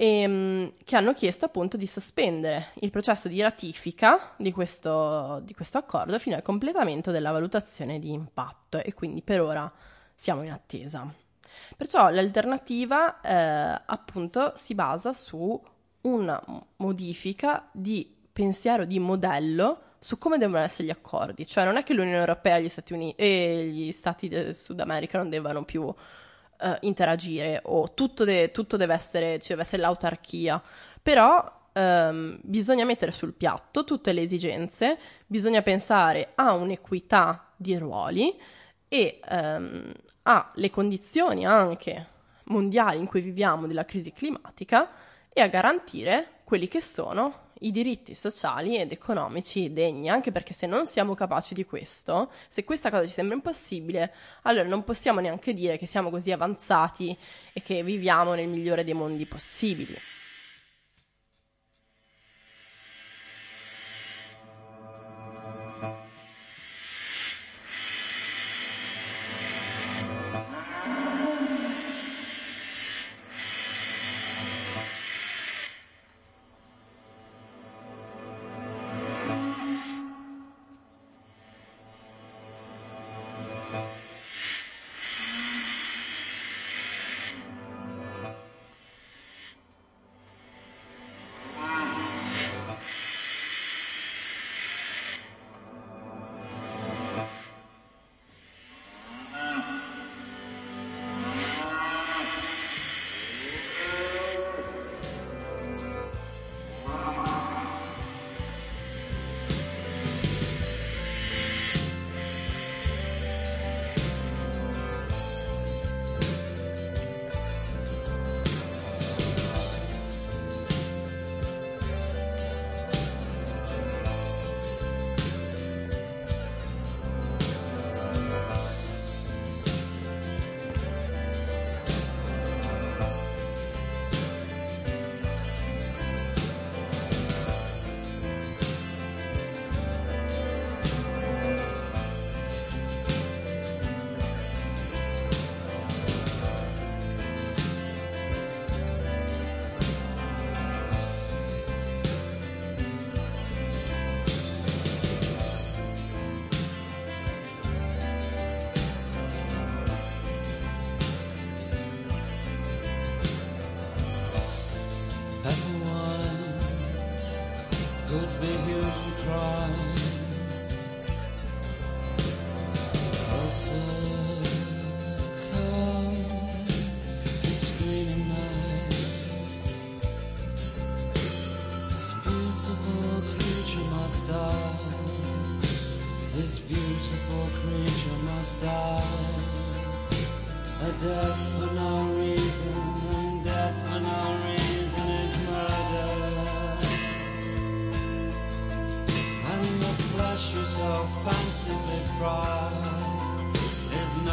e, 0.00 0.20
ehm, 0.20 0.72
che 0.84 0.96
hanno 0.96 1.12
chiesto 1.12 1.44
appunto 1.44 1.76
di 1.76 1.86
sospendere 1.86 2.68
il 2.80 2.90
processo 2.90 3.26
di 3.26 3.42
ratifica 3.42 4.34
di 4.36 4.52
questo, 4.52 5.40
di 5.44 5.54
questo 5.54 5.78
accordo 5.78 6.18
fino 6.20 6.36
al 6.36 6.42
completamento 6.42 7.10
della 7.10 7.32
valutazione 7.32 7.98
di 7.98 8.12
impatto 8.12 8.78
e 8.78 8.94
quindi 8.94 9.22
per 9.22 9.40
ora 9.40 9.70
siamo 10.14 10.42
in 10.42 10.52
attesa. 10.52 11.12
Perciò 11.76 12.10
l'alternativa 12.10 13.20
eh, 13.20 13.82
appunto 13.86 14.52
si 14.54 14.74
basa 14.74 15.12
su 15.12 15.60
una 16.02 16.40
modifica 16.76 17.68
di 17.72 18.14
pensiero 18.32 18.84
di 18.84 19.00
modello 19.00 19.82
su 20.00 20.18
come 20.18 20.38
devono 20.38 20.58
essere 20.58 20.88
gli 20.88 20.90
accordi. 20.90 21.46
Cioè 21.46 21.64
non 21.64 21.76
è 21.76 21.82
che 21.82 21.94
l'Unione 21.94 22.18
Europea 22.18 22.58
gli 22.58 22.68
Stati, 22.68 22.92
Uniti, 22.92 23.20
e 23.20 23.64
gli 23.70 23.92
Stati 23.92 24.28
del 24.28 24.54
Sud 24.54 24.80
America 24.80 25.18
non 25.18 25.28
debbano 25.28 25.64
più 25.64 25.82
uh, 25.82 25.94
interagire 26.80 27.60
o 27.64 27.94
tutto, 27.94 28.24
de- 28.24 28.50
tutto 28.50 28.76
deve, 28.76 28.94
essere, 28.94 29.38
ci 29.40 29.48
deve 29.48 29.62
essere 29.62 29.82
l'autarchia. 29.82 30.62
Però 31.02 31.56
Um, 31.70 32.40
bisogna 32.42 32.84
mettere 32.84 33.12
sul 33.12 33.34
piatto 33.34 33.84
tutte 33.84 34.12
le 34.12 34.22
esigenze, 34.22 34.98
bisogna 35.26 35.62
pensare 35.62 36.32
a 36.34 36.52
un'equità 36.54 37.52
di 37.54 37.76
ruoli 37.78 38.36
e 38.88 39.20
um, 39.30 39.92
alle 40.22 40.70
condizioni 40.70 41.46
anche 41.46 42.06
mondiali 42.44 42.98
in 42.98 43.06
cui 43.06 43.20
viviamo 43.20 43.68
della 43.68 43.84
crisi 43.84 44.12
climatica 44.12 44.90
e 45.32 45.40
a 45.40 45.46
garantire 45.46 46.40
quelli 46.42 46.66
che 46.66 46.80
sono 46.80 47.47
i 47.60 47.70
diritti 47.70 48.14
sociali 48.14 48.76
ed 48.76 48.92
economici 48.92 49.72
degni, 49.72 50.08
anche 50.08 50.32
perché 50.32 50.52
se 50.52 50.66
non 50.66 50.86
siamo 50.86 51.14
capaci 51.14 51.54
di 51.54 51.64
questo, 51.64 52.30
se 52.48 52.64
questa 52.64 52.90
cosa 52.90 53.06
ci 53.06 53.12
sembra 53.12 53.36
impossibile, 53.36 54.12
allora 54.42 54.68
non 54.68 54.84
possiamo 54.84 55.20
neanche 55.20 55.52
dire 55.52 55.76
che 55.76 55.86
siamo 55.86 56.10
così 56.10 56.32
avanzati 56.32 57.16
e 57.52 57.62
che 57.62 57.82
viviamo 57.82 58.34
nel 58.34 58.48
migliore 58.48 58.84
dei 58.84 58.94
mondi 58.94 59.26
possibili. 59.26 59.96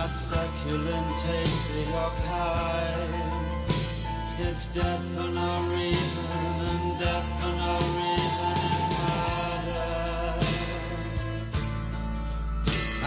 not 0.08 0.16
succulent, 0.16 1.10
tasty 1.24 1.84
or 1.94 2.12
kind. 2.28 3.14
It's 4.40 4.68
death 4.68 5.04
for 5.14 5.28
no 5.42 5.52
reason, 5.70 6.28
and 6.70 7.00
death 7.00 7.28
for 7.40 7.54
no 7.64 7.74
reason 8.00 8.56
is 8.70 8.84
murder. 9.00 9.90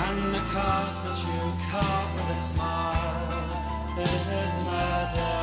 And 0.05 0.21
the 0.35 0.43
card 0.55 0.93
that 1.05 1.19
you 1.29 1.43
cut 1.71 2.07
with 2.15 2.37
a 2.37 2.41
smile 2.51 3.49
is 4.09 4.53
murder. 4.69 5.37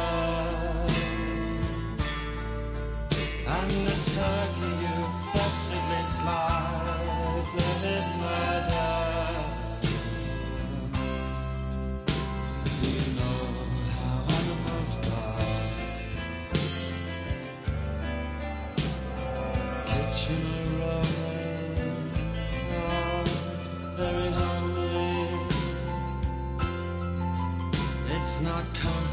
And 3.56 3.72
the 3.88 3.98
turkey 4.16 4.72
you 4.84 4.98
thoughtlessly 5.32 6.04
slice 6.18 7.54
is 7.94 8.08
murder. 8.22 8.95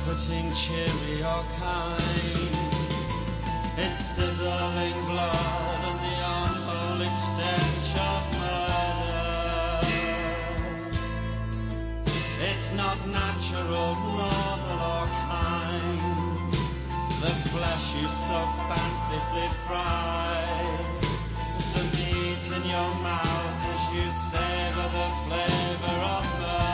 comforting, 0.05 0.53
cheery 0.53 1.23
or 1.23 1.45
kind. 1.59 2.01
It's 3.77 4.05
sizzling 4.15 4.99
blood 5.07 5.81
and 5.89 5.99
the 6.05 6.17
unholy 6.39 7.11
stench 7.25 7.91
of 8.11 8.23
murder. 8.41 9.87
It's 12.49 12.73
not 12.73 12.99
natural, 13.07 13.95
normal 14.19 14.81
or 14.95 15.07
kind. 15.31 16.53
The 17.23 17.33
flesh 17.51 17.87
you 18.01 18.09
so 18.27 18.41
fancifully 18.69 19.51
fry. 19.67 20.43
The 21.75 21.83
meat 21.97 22.45
in 22.57 22.63
your 22.69 22.93
mouth 23.07 23.63
as 23.73 23.85
you 23.95 24.07
savor 24.31 24.89
the 24.97 25.09
flavor 25.25 25.99
of 26.17 26.25
murder. 26.41 26.72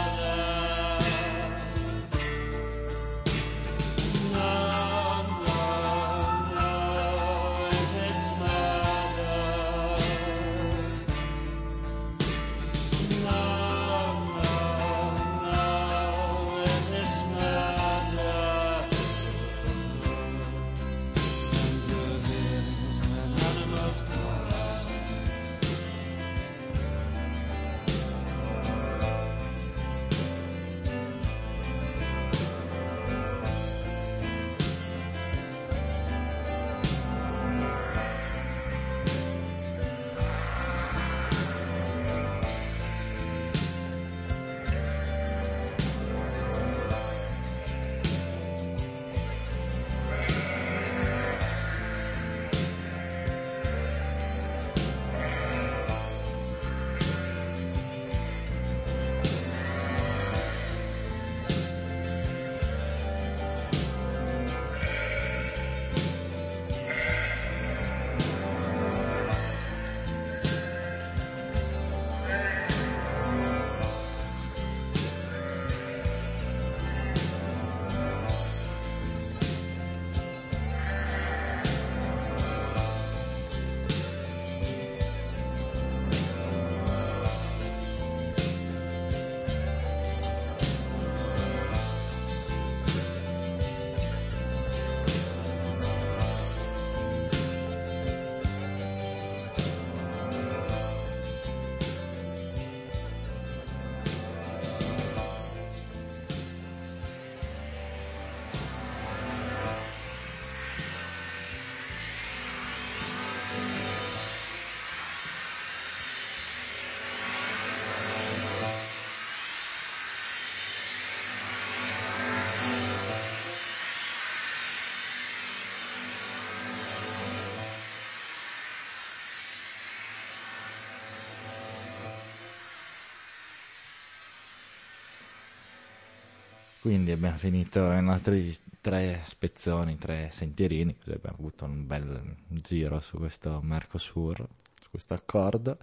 Quindi 136.81 137.11
abbiamo 137.11 137.37
finito 137.37 137.91
i 137.91 138.03
nostri 138.03 138.57
tre 138.81 139.21
spezzoni, 139.25 139.99
tre 139.99 140.31
sentierini, 140.31 140.97
così 140.97 141.13
abbiamo 141.13 141.37
avuto 141.39 141.65
un 141.65 141.87
bel 141.87 142.37
giro 142.47 143.01
su 143.01 143.17
questo 143.19 143.61
Mercosur, 143.63 144.47
su 144.81 144.89
questo 144.91 145.15
accordo. 145.15 145.77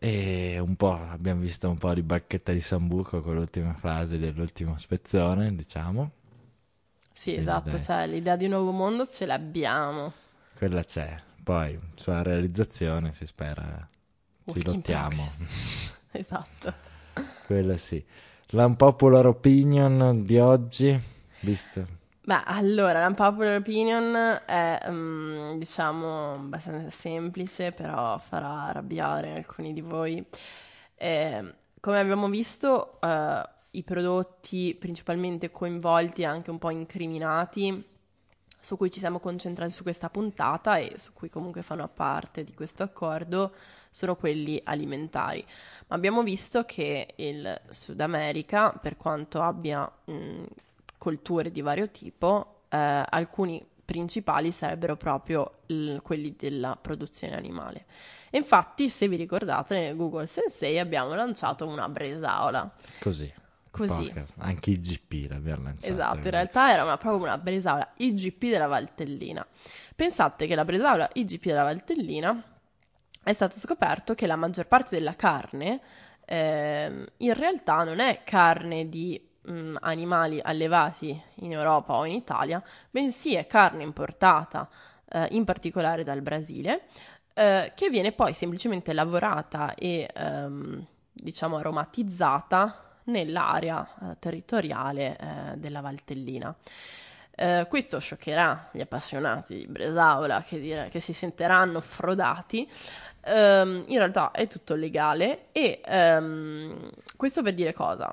E 0.00 0.58
un 0.60 0.76
po' 0.76 0.92
abbiamo 0.92 1.40
visto 1.40 1.68
un 1.68 1.78
po' 1.78 1.92
di 1.94 2.02
bacchetta 2.02 2.52
di 2.52 2.60
sambuco 2.60 3.20
con 3.20 3.34
l'ultima 3.34 3.74
frase 3.74 4.18
dell'ultimo 4.18 4.78
spezzone, 4.78 5.54
diciamo. 5.56 6.10
Sì, 7.10 7.32
Quindi 7.32 7.40
esatto, 7.40 7.70
dai. 7.70 7.82
cioè 7.82 8.06
l'idea 8.06 8.36
di 8.36 8.44
un 8.44 8.50
nuovo 8.50 8.70
mondo 8.70 9.06
ce 9.08 9.26
l'abbiamo. 9.26 10.12
Quella 10.54 10.84
c'è, 10.84 11.14
poi 11.42 11.78
sulla 11.96 12.22
realizzazione 12.22 13.12
si 13.12 13.26
spera, 13.26 13.88
ci 14.44 14.62
lottiamo. 14.62 15.28
esatto. 16.12 16.74
Quella 17.46 17.76
sì. 17.76 18.04
L'unpopular 18.52 19.26
opinion 19.26 20.22
di 20.22 20.38
oggi, 20.38 20.98
visto? 21.40 21.86
Beh, 22.22 22.40
allora, 22.44 23.04
l'unpopular 23.04 23.58
opinion 23.58 24.40
è, 24.46 24.80
um, 24.86 25.58
diciamo, 25.58 26.32
abbastanza 26.32 26.88
semplice, 26.88 27.72
però 27.72 28.16
farà 28.16 28.64
arrabbiare 28.64 29.34
alcuni 29.34 29.74
di 29.74 29.82
voi. 29.82 30.24
Eh, 30.94 31.54
come 31.78 31.98
abbiamo 31.98 32.28
visto, 32.28 32.98
uh, 33.02 33.46
i 33.72 33.82
prodotti 33.82 34.74
principalmente 34.78 35.50
coinvolti 35.50 36.22
e 36.22 36.26
anche 36.26 36.50
un 36.50 36.56
po' 36.56 36.70
incriminati, 36.70 37.84
su 38.60 38.76
cui 38.76 38.90
ci 38.90 38.98
siamo 38.98 39.18
concentrati 39.20 39.72
su 39.72 39.82
questa 39.82 40.10
puntata 40.10 40.78
e 40.78 40.98
su 40.98 41.12
cui 41.12 41.30
comunque 41.30 41.62
fanno 41.62 41.88
parte 41.88 42.44
di 42.44 42.54
questo 42.54 42.82
accordo, 42.82 43.52
sono 43.90 44.16
quelli 44.16 44.60
alimentari. 44.64 45.44
Ma 45.86 45.96
abbiamo 45.96 46.22
visto 46.22 46.64
che 46.64 47.14
il 47.16 47.60
Sud 47.70 48.00
America, 48.00 48.70
per 48.70 48.96
quanto 48.96 49.40
abbia 49.42 49.90
mh, 50.04 50.44
colture 50.98 51.50
di 51.50 51.60
vario 51.60 51.88
tipo, 51.90 52.62
eh, 52.68 52.76
alcuni 53.08 53.64
principali 53.84 54.52
sarebbero 54.52 54.96
proprio 54.96 55.60
l- 55.66 55.96
quelli 55.98 56.34
della 56.36 56.76
produzione 56.80 57.36
animale. 57.36 57.86
Infatti, 58.32 58.90
se 58.90 59.08
vi 59.08 59.16
ricordate, 59.16 59.78
nel 59.78 59.96
Google 59.96 60.26
Sensei 60.26 60.78
abbiamo 60.78 61.14
lanciato 61.14 61.66
una 61.66 61.88
bresaola. 61.88 62.70
Così. 63.00 63.32
Così. 63.78 64.08
Poca. 64.08 64.26
Anche 64.38 64.70
IGP 64.70 65.30
l'abbiamo 65.30 65.64
lanciata. 65.64 65.92
Esatto, 65.92 66.26
in 66.26 66.30
realtà 66.30 66.72
era 66.72 66.84
una, 66.84 66.98
proprio 66.98 67.22
una 67.22 67.38
bresaola 67.38 67.92
IGP 67.96 68.44
della 68.50 68.66
Valtellina. 68.66 69.46
Pensate 69.94 70.46
che 70.46 70.54
la 70.54 70.64
bresaola 70.64 71.08
IGP 71.12 71.44
della 71.44 71.62
Valtellina 71.62 72.42
è 73.22 73.32
stato 73.32 73.58
scoperto 73.58 74.14
che 74.14 74.26
la 74.26 74.36
maggior 74.36 74.66
parte 74.66 74.96
della 74.96 75.14
carne 75.14 75.80
eh, 76.24 77.06
in 77.16 77.34
realtà 77.34 77.84
non 77.84 78.00
è 78.00 78.22
carne 78.24 78.88
di 78.88 79.20
mh, 79.42 79.52
mm, 79.52 79.76
animali 79.80 80.40
allevati 80.42 81.20
in 81.36 81.52
Europa 81.52 81.94
o 81.94 82.04
in 82.04 82.12
Italia, 82.12 82.62
bensì 82.90 83.34
è 83.34 83.46
carne 83.46 83.82
importata 83.82 84.68
eh, 85.10 85.28
in 85.30 85.44
particolare 85.44 86.04
dal 86.04 86.20
Brasile, 86.20 86.82
eh, 87.34 87.72
che 87.74 87.88
viene 87.88 88.12
poi 88.12 88.34
semplicemente 88.34 88.92
lavorata 88.92 89.74
e 89.74 90.08
ehm, 90.14 90.86
diciamo 91.12 91.56
aromatizzata 91.56 92.87
nell'area 93.08 93.86
eh, 93.86 94.16
territoriale 94.18 95.16
eh, 95.16 95.56
della 95.56 95.80
Valtellina. 95.80 96.54
Uh, 97.40 97.68
questo 97.68 98.00
scioccherà 98.00 98.68
gli 98.72 98.80
appassionati 98.80 99.54
di 99.54 99.66
Bresaola 99.68 100.42
che, 100.42 100.58
dire, 100.58 100.88
che 100.88 100.98
si 100.98 101.12
sentiranno 101.12 101.80
frodati. 101.80 102.68
Um, 103.26 103.84
in 103.86 103.98
realtà 103.98 104.32
è 104.32 104.48
tutto 104.48 104.74
legale 104.74 105.46
e 105.52 105.80
um, 105.86 106.90
questo 107.16 107.42
per 107.42 107.54
dire 107.54 107.72
cosa? 107.72 108.12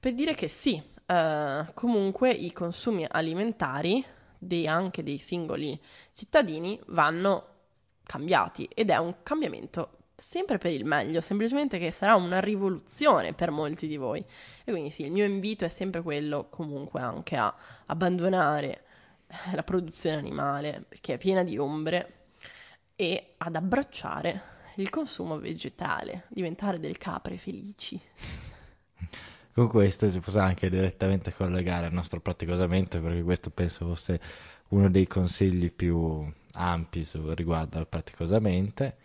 Per 0.00 0.14
dire 0.14 0.34
che 0.34 0.48
sì, 0.48 0.82
uh, 1.06 1.74
comunque 1.74 2.30
i 2.30 2.52
consumi 2.52 3.06
alimentari 3.06 4.02
dei, 4.38 4.66
anche 4.66 5.02
dei 5.02 5.18
singoli 5.18 5.78
cittadini 6.14 6.80
vanno 6.86 7.48
cambiati 8.02 8.68
ed 8.72 8.88
è 8.88 8.96
un 8.96 9.16
cambiamento 9.22 10.03
sempre 10.16 10.58
per 10.58 10.72
il 10.72 10.84
meglio, 10.84 11.20
semplicemente 11.20 11.78
che 11.78 11.90
sarà 11.90 12.14
una 12.14 12.40
rivoluzione 12.40 13.32
per 13.32 13.50
molti 13.50 13.86
di 13.86 13.96
voi. 13.96 14.24
E 14.64 14.70
quindi 14.70 14.90
sì, 14.90 15.02
il 15.02 15.12
mio 15.12 15.24
invito 15.24 15.64
è 15.64 15.68
sempre 15.68 16.02
quello 16.02 16.48
comunque 16.50 17.00
anche 17.00 17.36
a 17.36 17.54
abbandonare 17.86 18.82
la 19.52 19.62
produzione 19.62 20.16
animale 20.16 20.84
perché 20.88 21.14
è 21.14 21.18
piena 21.18 21.42
di 21.42 21.58
ombre 21.58 22.12
e 22.94 23.34
ad 23.38 23.56
abbracciare 23.56 24.52
il 24.76 24.90
consumo 24.90 25.38
vegetale, 25.38 26.24
diventare 26.28 26.78
delle 26.78 26.96
capre 26.96 27.36
felici. 27.36 28.00
Con 29.52 29.68
questo 29.68 30.10
si 30.10 30.18
può 30.18 30.40
anche 30.40 30.68
direttamente 30.68 31.32
collegare 31.32 31.86
al 31.86 31.92
nostro 31.92 32.20
praticosamente 32.20 32.98
perché 32.98 33.22
questo 33.22 33.50
penso 33.50 33.86
fosse 33.86 34.20
uno 34.70 34.90
dei 34.90 35.06
consigli 35.06 35.70
più 35.70 36.28
ampi 36.54 37.08
riguardo 37.34 37.78
al 37.78 37.86
praticosamente 37.86 38.96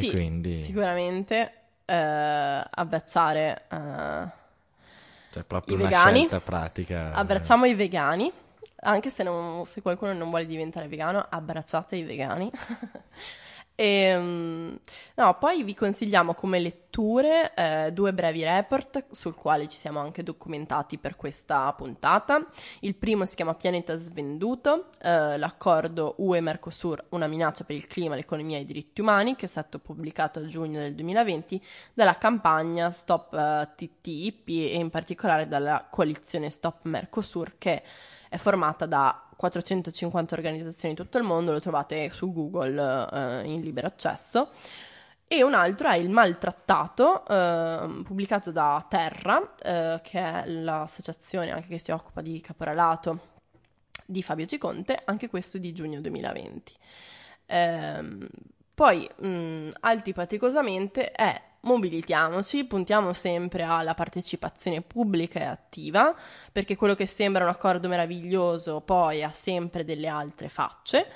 sì, 0.00 0.10
quindi... 0.10 0.58
sicuramente 0.58 1.52
eh, 1.84 2.64
abbracciare 2.70 3.62
eh, 3.70 4.44
cioè 5.30 5.44
proprio 5.44 5.74
una 5.74 5.84
vegani. 5.84 6.18
scelta 6.20 6.40
pratica. 6.40 7.12
Abbracciamo 7.12 7.66
i 7.66 7.74
vegani, 7.74 8.32
anche 8.80 9.10
se, 9.10 9.22
non, 9.22 9.66
se 9.66 9.82
qualcuno 9.82 10.14
non 10.14 10.30
vuole 10.30 10.46
diventare 10.46 10.88
vegano, 10.88 11.26
abbracciate 11.28 11.96
i 11.96 12.04
vegani. 12.04 12.50
E, 13.78 13.84
ehm, 13.84 14.78
no, 15.16 15.38
poi 15.38 15.62
vi 15.62 15.74
consigliamo 15.74 16.32
come 16.32 16.58
letture 16.58 17.52
eh, 17.54 17.92
due 17.92 18.14
brevi 18.14 18.42
report 18.42 19.04
sul 19.10 19.34
quale 19.34 19.68
ci 19.68 19.76
siamo 19.76 20.00
anche 20.00 20.22
documentati 20.22 20.96
per 20.96 21.14
questa 21.14 21.72
puntata. 21.74 22.44
Il 22.80 22.94
primo 22.94 23.26
si 23.26 23.36
chiama 23.36 23.54
Pianeta 23.54 23.94
Svenduto, 23.96 24.88
eh, 25.02 25.36
l'accordo 25.36 26.14
UE-Mercosur, 26.18 27.04
una 27.10 27.26
minaccia 27.26 27.64
per 27.64 27.76
il 27.76 27.86
clima, 27.86 28.14
l'economia 28.14 28.56
e 28.56 28.62
i 28.62 28.64
diritti 28.64 29.02
umani, 29.02 29.36
che 29.36 29.44
è 29.44 29.48
stato 29.48 29.78
pubblicato 29.78 30.38
a 30.38 30.46
giugno 30.46 30.80
del 30.80 30.94
2020 30.94 31.62
dalla 31.92 32.16
campagna 32.16 32.90
Stop 32.90 33.32
uh, 33.32 33.74
TTIP 33.76 34.48
e 34.48 34.76
in 34.76 34.88
particolare 34.88 35.46
dalla 35.46 35.86
coalizione 35.90 36.48
Stop 36.48 36.84
Mercosur 36.84 37.56
che 37.58 37.82
è 38.28 38.38
formata 38.38 38.86
da 38.86 39.25
450 39.36 40.34
organizzazioni 40.34 40.94
in 40.96 41.00
tutto 41.02 41.18
il 41.18 41.24
mondo, 41.24 41.52
lo 41.52 41.60
trovate 41.60 42.10
su 42.10 42.32
Google 42.32 43.08
eh, 43.12 43.42
in 43.44 43.60
libero 43.60 43.86
accesso. 43.86 44.50
E 45.28 45.42
un 45.42 45.54
altro 45.54 45.88
è 45.88 45.96
il 45.96 46.08
Maltrattato, 46.08 47.26
eh, 47.26 48.02
pubblicato 48.04 48.52
da 48.52 48.84
Terra, 48.88 49.56
eh, 49.60 50.00
che 50.02 50.20
è 50.20 50.46
l'associazione 50.46 51.50
anche 51.50 51.68
che 51.68 51.78
si 51.78 51.90
occupa 51.90 52.20
di 52.20 52.40
caporalato 52.40 53.34
di 54.04 54.22
Fabio 54.22 54.46
Ciconte, 54.46 54.96
anche 55.04 55.28
questo 55.28 55.58
di 55.58 55.72
giugno 55.72 56.00
2020. 56.00 56.72
Eh, 57.46 58.28
poi, 58.72 59.08
mh, 59.16 59.70
altipaticosamente, 59.80 61.10
è 61.10 61.42
mobilitiamoci, 61.66 62.64
puntiamo 62.64 63.12
sempre 63.12 63.64
alla 63.64 63.94
partecipazione 63.94 64.82
pubblica 64.82 65.40
e 65.40 65.44
attiva, 65.44 66.14
perché 66.50 66.76
quello 66.76 66.94
che 66.94 67.06
sembra 67.06 67.44
un 67.44 67.50
accordo 67.50 67.88
meraviglioso 67.88 68.80
poi 68.80 69.22
ha 69.22 69.30
sempre 69.30 69.84
delle 69.84 70.08
altre 70.08 70.48
facce. 70.48 71.06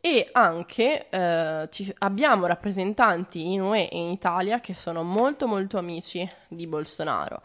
E 0.00 0.28
anche 0.30 1.08
eh, 1.08 1.68
ci, 1.72 1.92
abbiamo 1.98 2.46
rappresentanti 2.46 3.52
in 3.52 3.62
UE 3.62 3.88
e 3.88 3.98
in 3.98 4.12
Italia 4.12 4.60
che 4.60 4.72
sono 4.74 5.02
molto 5.02 5.48
molto 5.48 5.78
amici 5.78 6.26
di 6.48 6.66
Bolsonaro. 6.66 7.42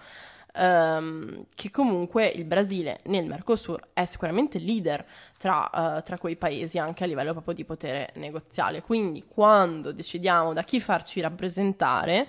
Um, 0.53 1.45
che 1.55 1.71
comunque 1.71 2.27
il 2.27 2.43
Brasile 2.43 2.99
nel 3.05 3.25
Mercosur 3.25 3.79
è 3.93 4.03
sicuramente 4.03 4.59
leader 4.59 5.05
tra, 5.37 5.69
uh, 5.71 6.03
tra, 6.03 6.17
quei 6.17 6.35
paesi 6.35 6.77
anche 6.77 7.05
a 7.05 7.07
livello 7.07 7.31
proprio 7.31 7.53
di 7.53 7.63
potere 7.63 8.11
negoziale. 8.15 8.81
Quindi 8.81 9.23
quando 9.25 9.93
decidiamo 9.93 10.51
da 10.51 10.63
chi 10.63 10.81
farci 10.81 11.21
rappresentare, 11.21 12.27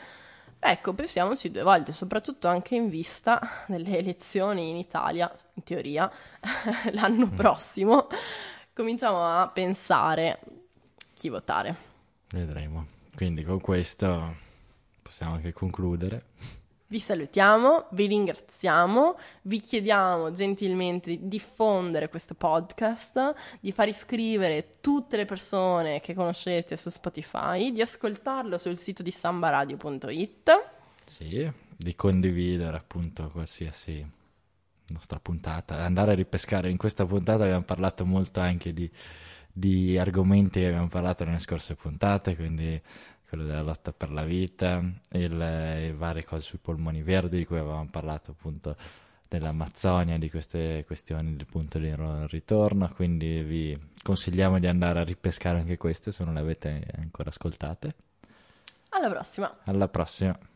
ecco, 0.64 0.92
pensiamoci 0.94 1.50
due 1.50 1.62
volte, 1.62 1.92
soprattutto 1.92 2.46
anche 2.46 2.76
in 2.76 2.88
vista 2.88 3.40
delle 3.66 3.98
elezioni 3.98 4.70
in 4.70 4.76
Italia, 4.76 5.30
in 5.54 5.64
teoria, 5.64 6.10
l'anno 6.92 7.26
mm. 7.26 7.34
prossimo, 7.34 8.06
cominciamo 8.72 9.26
a 9.26 9.48
pensare 9.48 10.38
chi 11.14 11.28
votare. 11.28 11.76
Vedremo. 12.30 12.86
Quindi 13.14 13.42
con 13.42 13.60
questo 13.60 14.36
possiamo 15.02 15.34
anche 15.34 15.52
concludere. 15.52 16.26
Vi 16.92 16.98
salutiamo, 16.98 17.86
vi 17.92 18.06
ringraziamo, 18.06 19.16
vi 19.44 19.60
chiediamo 19.60 20.30
gentilmente 20.32 21.08
di 21.08 21.26
diffondere 21.26 22.10
questo 22.10 22.34
podcast, 22.34 23.34
di 23.60 23.72
far 23.72 23.88
iscrivere 23.88 24.74
tutte 24.82 25.16
le 25.16 25.24
persone 25.24 26.00
che 26.00 26.12
conoscete 26.12 26.76
su 26.76 26.90
Spotify, 26.90 27.72
di 27.72 27.80
ascoltarlo 27.80 28.58
sul 28.58 28.76
sito 28.76 29.02
di 29.02 29.10
sambaradio.it. 29.10 30.50
Sì, 31.06 31.50
di 31.74 31.94
condividere 31.94 32.76
appunto 32.76 33.30
qualsiasi 33.30 34.06
nostra 34.88 35.18
puntata, 35.18 35.78
andare 35.78 36.12
a 36.12 36.14
ripescare. 36.14 36.68
In 36.68 36.76
questa 36.76 37.06
puntata 37.06 37.44
abbiamo 37.44 37.64
parlato 37.64 38.04
molto 38.04 38.40
anche 38.40 38.74
di, 38.74 38.90
di 39.50 39.96
argomenti 39.96 40.60
che 40.60 40.66
abbiamo 40.66 40.88
parlato 40.88 41.24
nelle 41.24 41.38
scorse 41.38 41.74
puntate, 41.74 42.36
quindi 42.36 42.78
quello 43.32 43.46
della 43.46 43.62
lotta 43.62 43.94
per 43.94 44.10
la 44.10 44.24
vita, 44.24 44.84
il, 45.12 45.36
le 45.38 45.94
varie 45.96 46.22
cose 46.22 46.42
sui 46.42 46.58
polmoni 46.58 47.00
verdi 47.00 47.38
di 47.38 47.46
cui 47.46 47.56
avevamo 47.56 47.88
parlato 47.90 48.32
appunto 48.32 48.76
dell'Amazzonia, 49.26 50.18
di 50.18 50.28
queste 50.28 50.84
questioni 50.86 51.34
del 51.34 51.46
punto 51.46 51.78
di 51.78 51.94
ritorno, 52.26 52.92
quindi 52.94 53.42
vi 53.42 53.90
consigliamo 54.02 54.58
di 54.58 54.66
andare 54.66 54.98
a 55.00 55.04
ripescare 55.04 55.60
anche 55.60 55.78
queste 55.78 56.12
se 56.12 56.24
non 56.24 56.34
le 56.34 56.40
avete 56.40 56.82
ancora 56.98 57.30
ascoltate. 57.30 57.94
Alla 58.90 59.08
prossima. 59.08 59.60
Alla 59.64 59.88
prossima. 59.88 60.38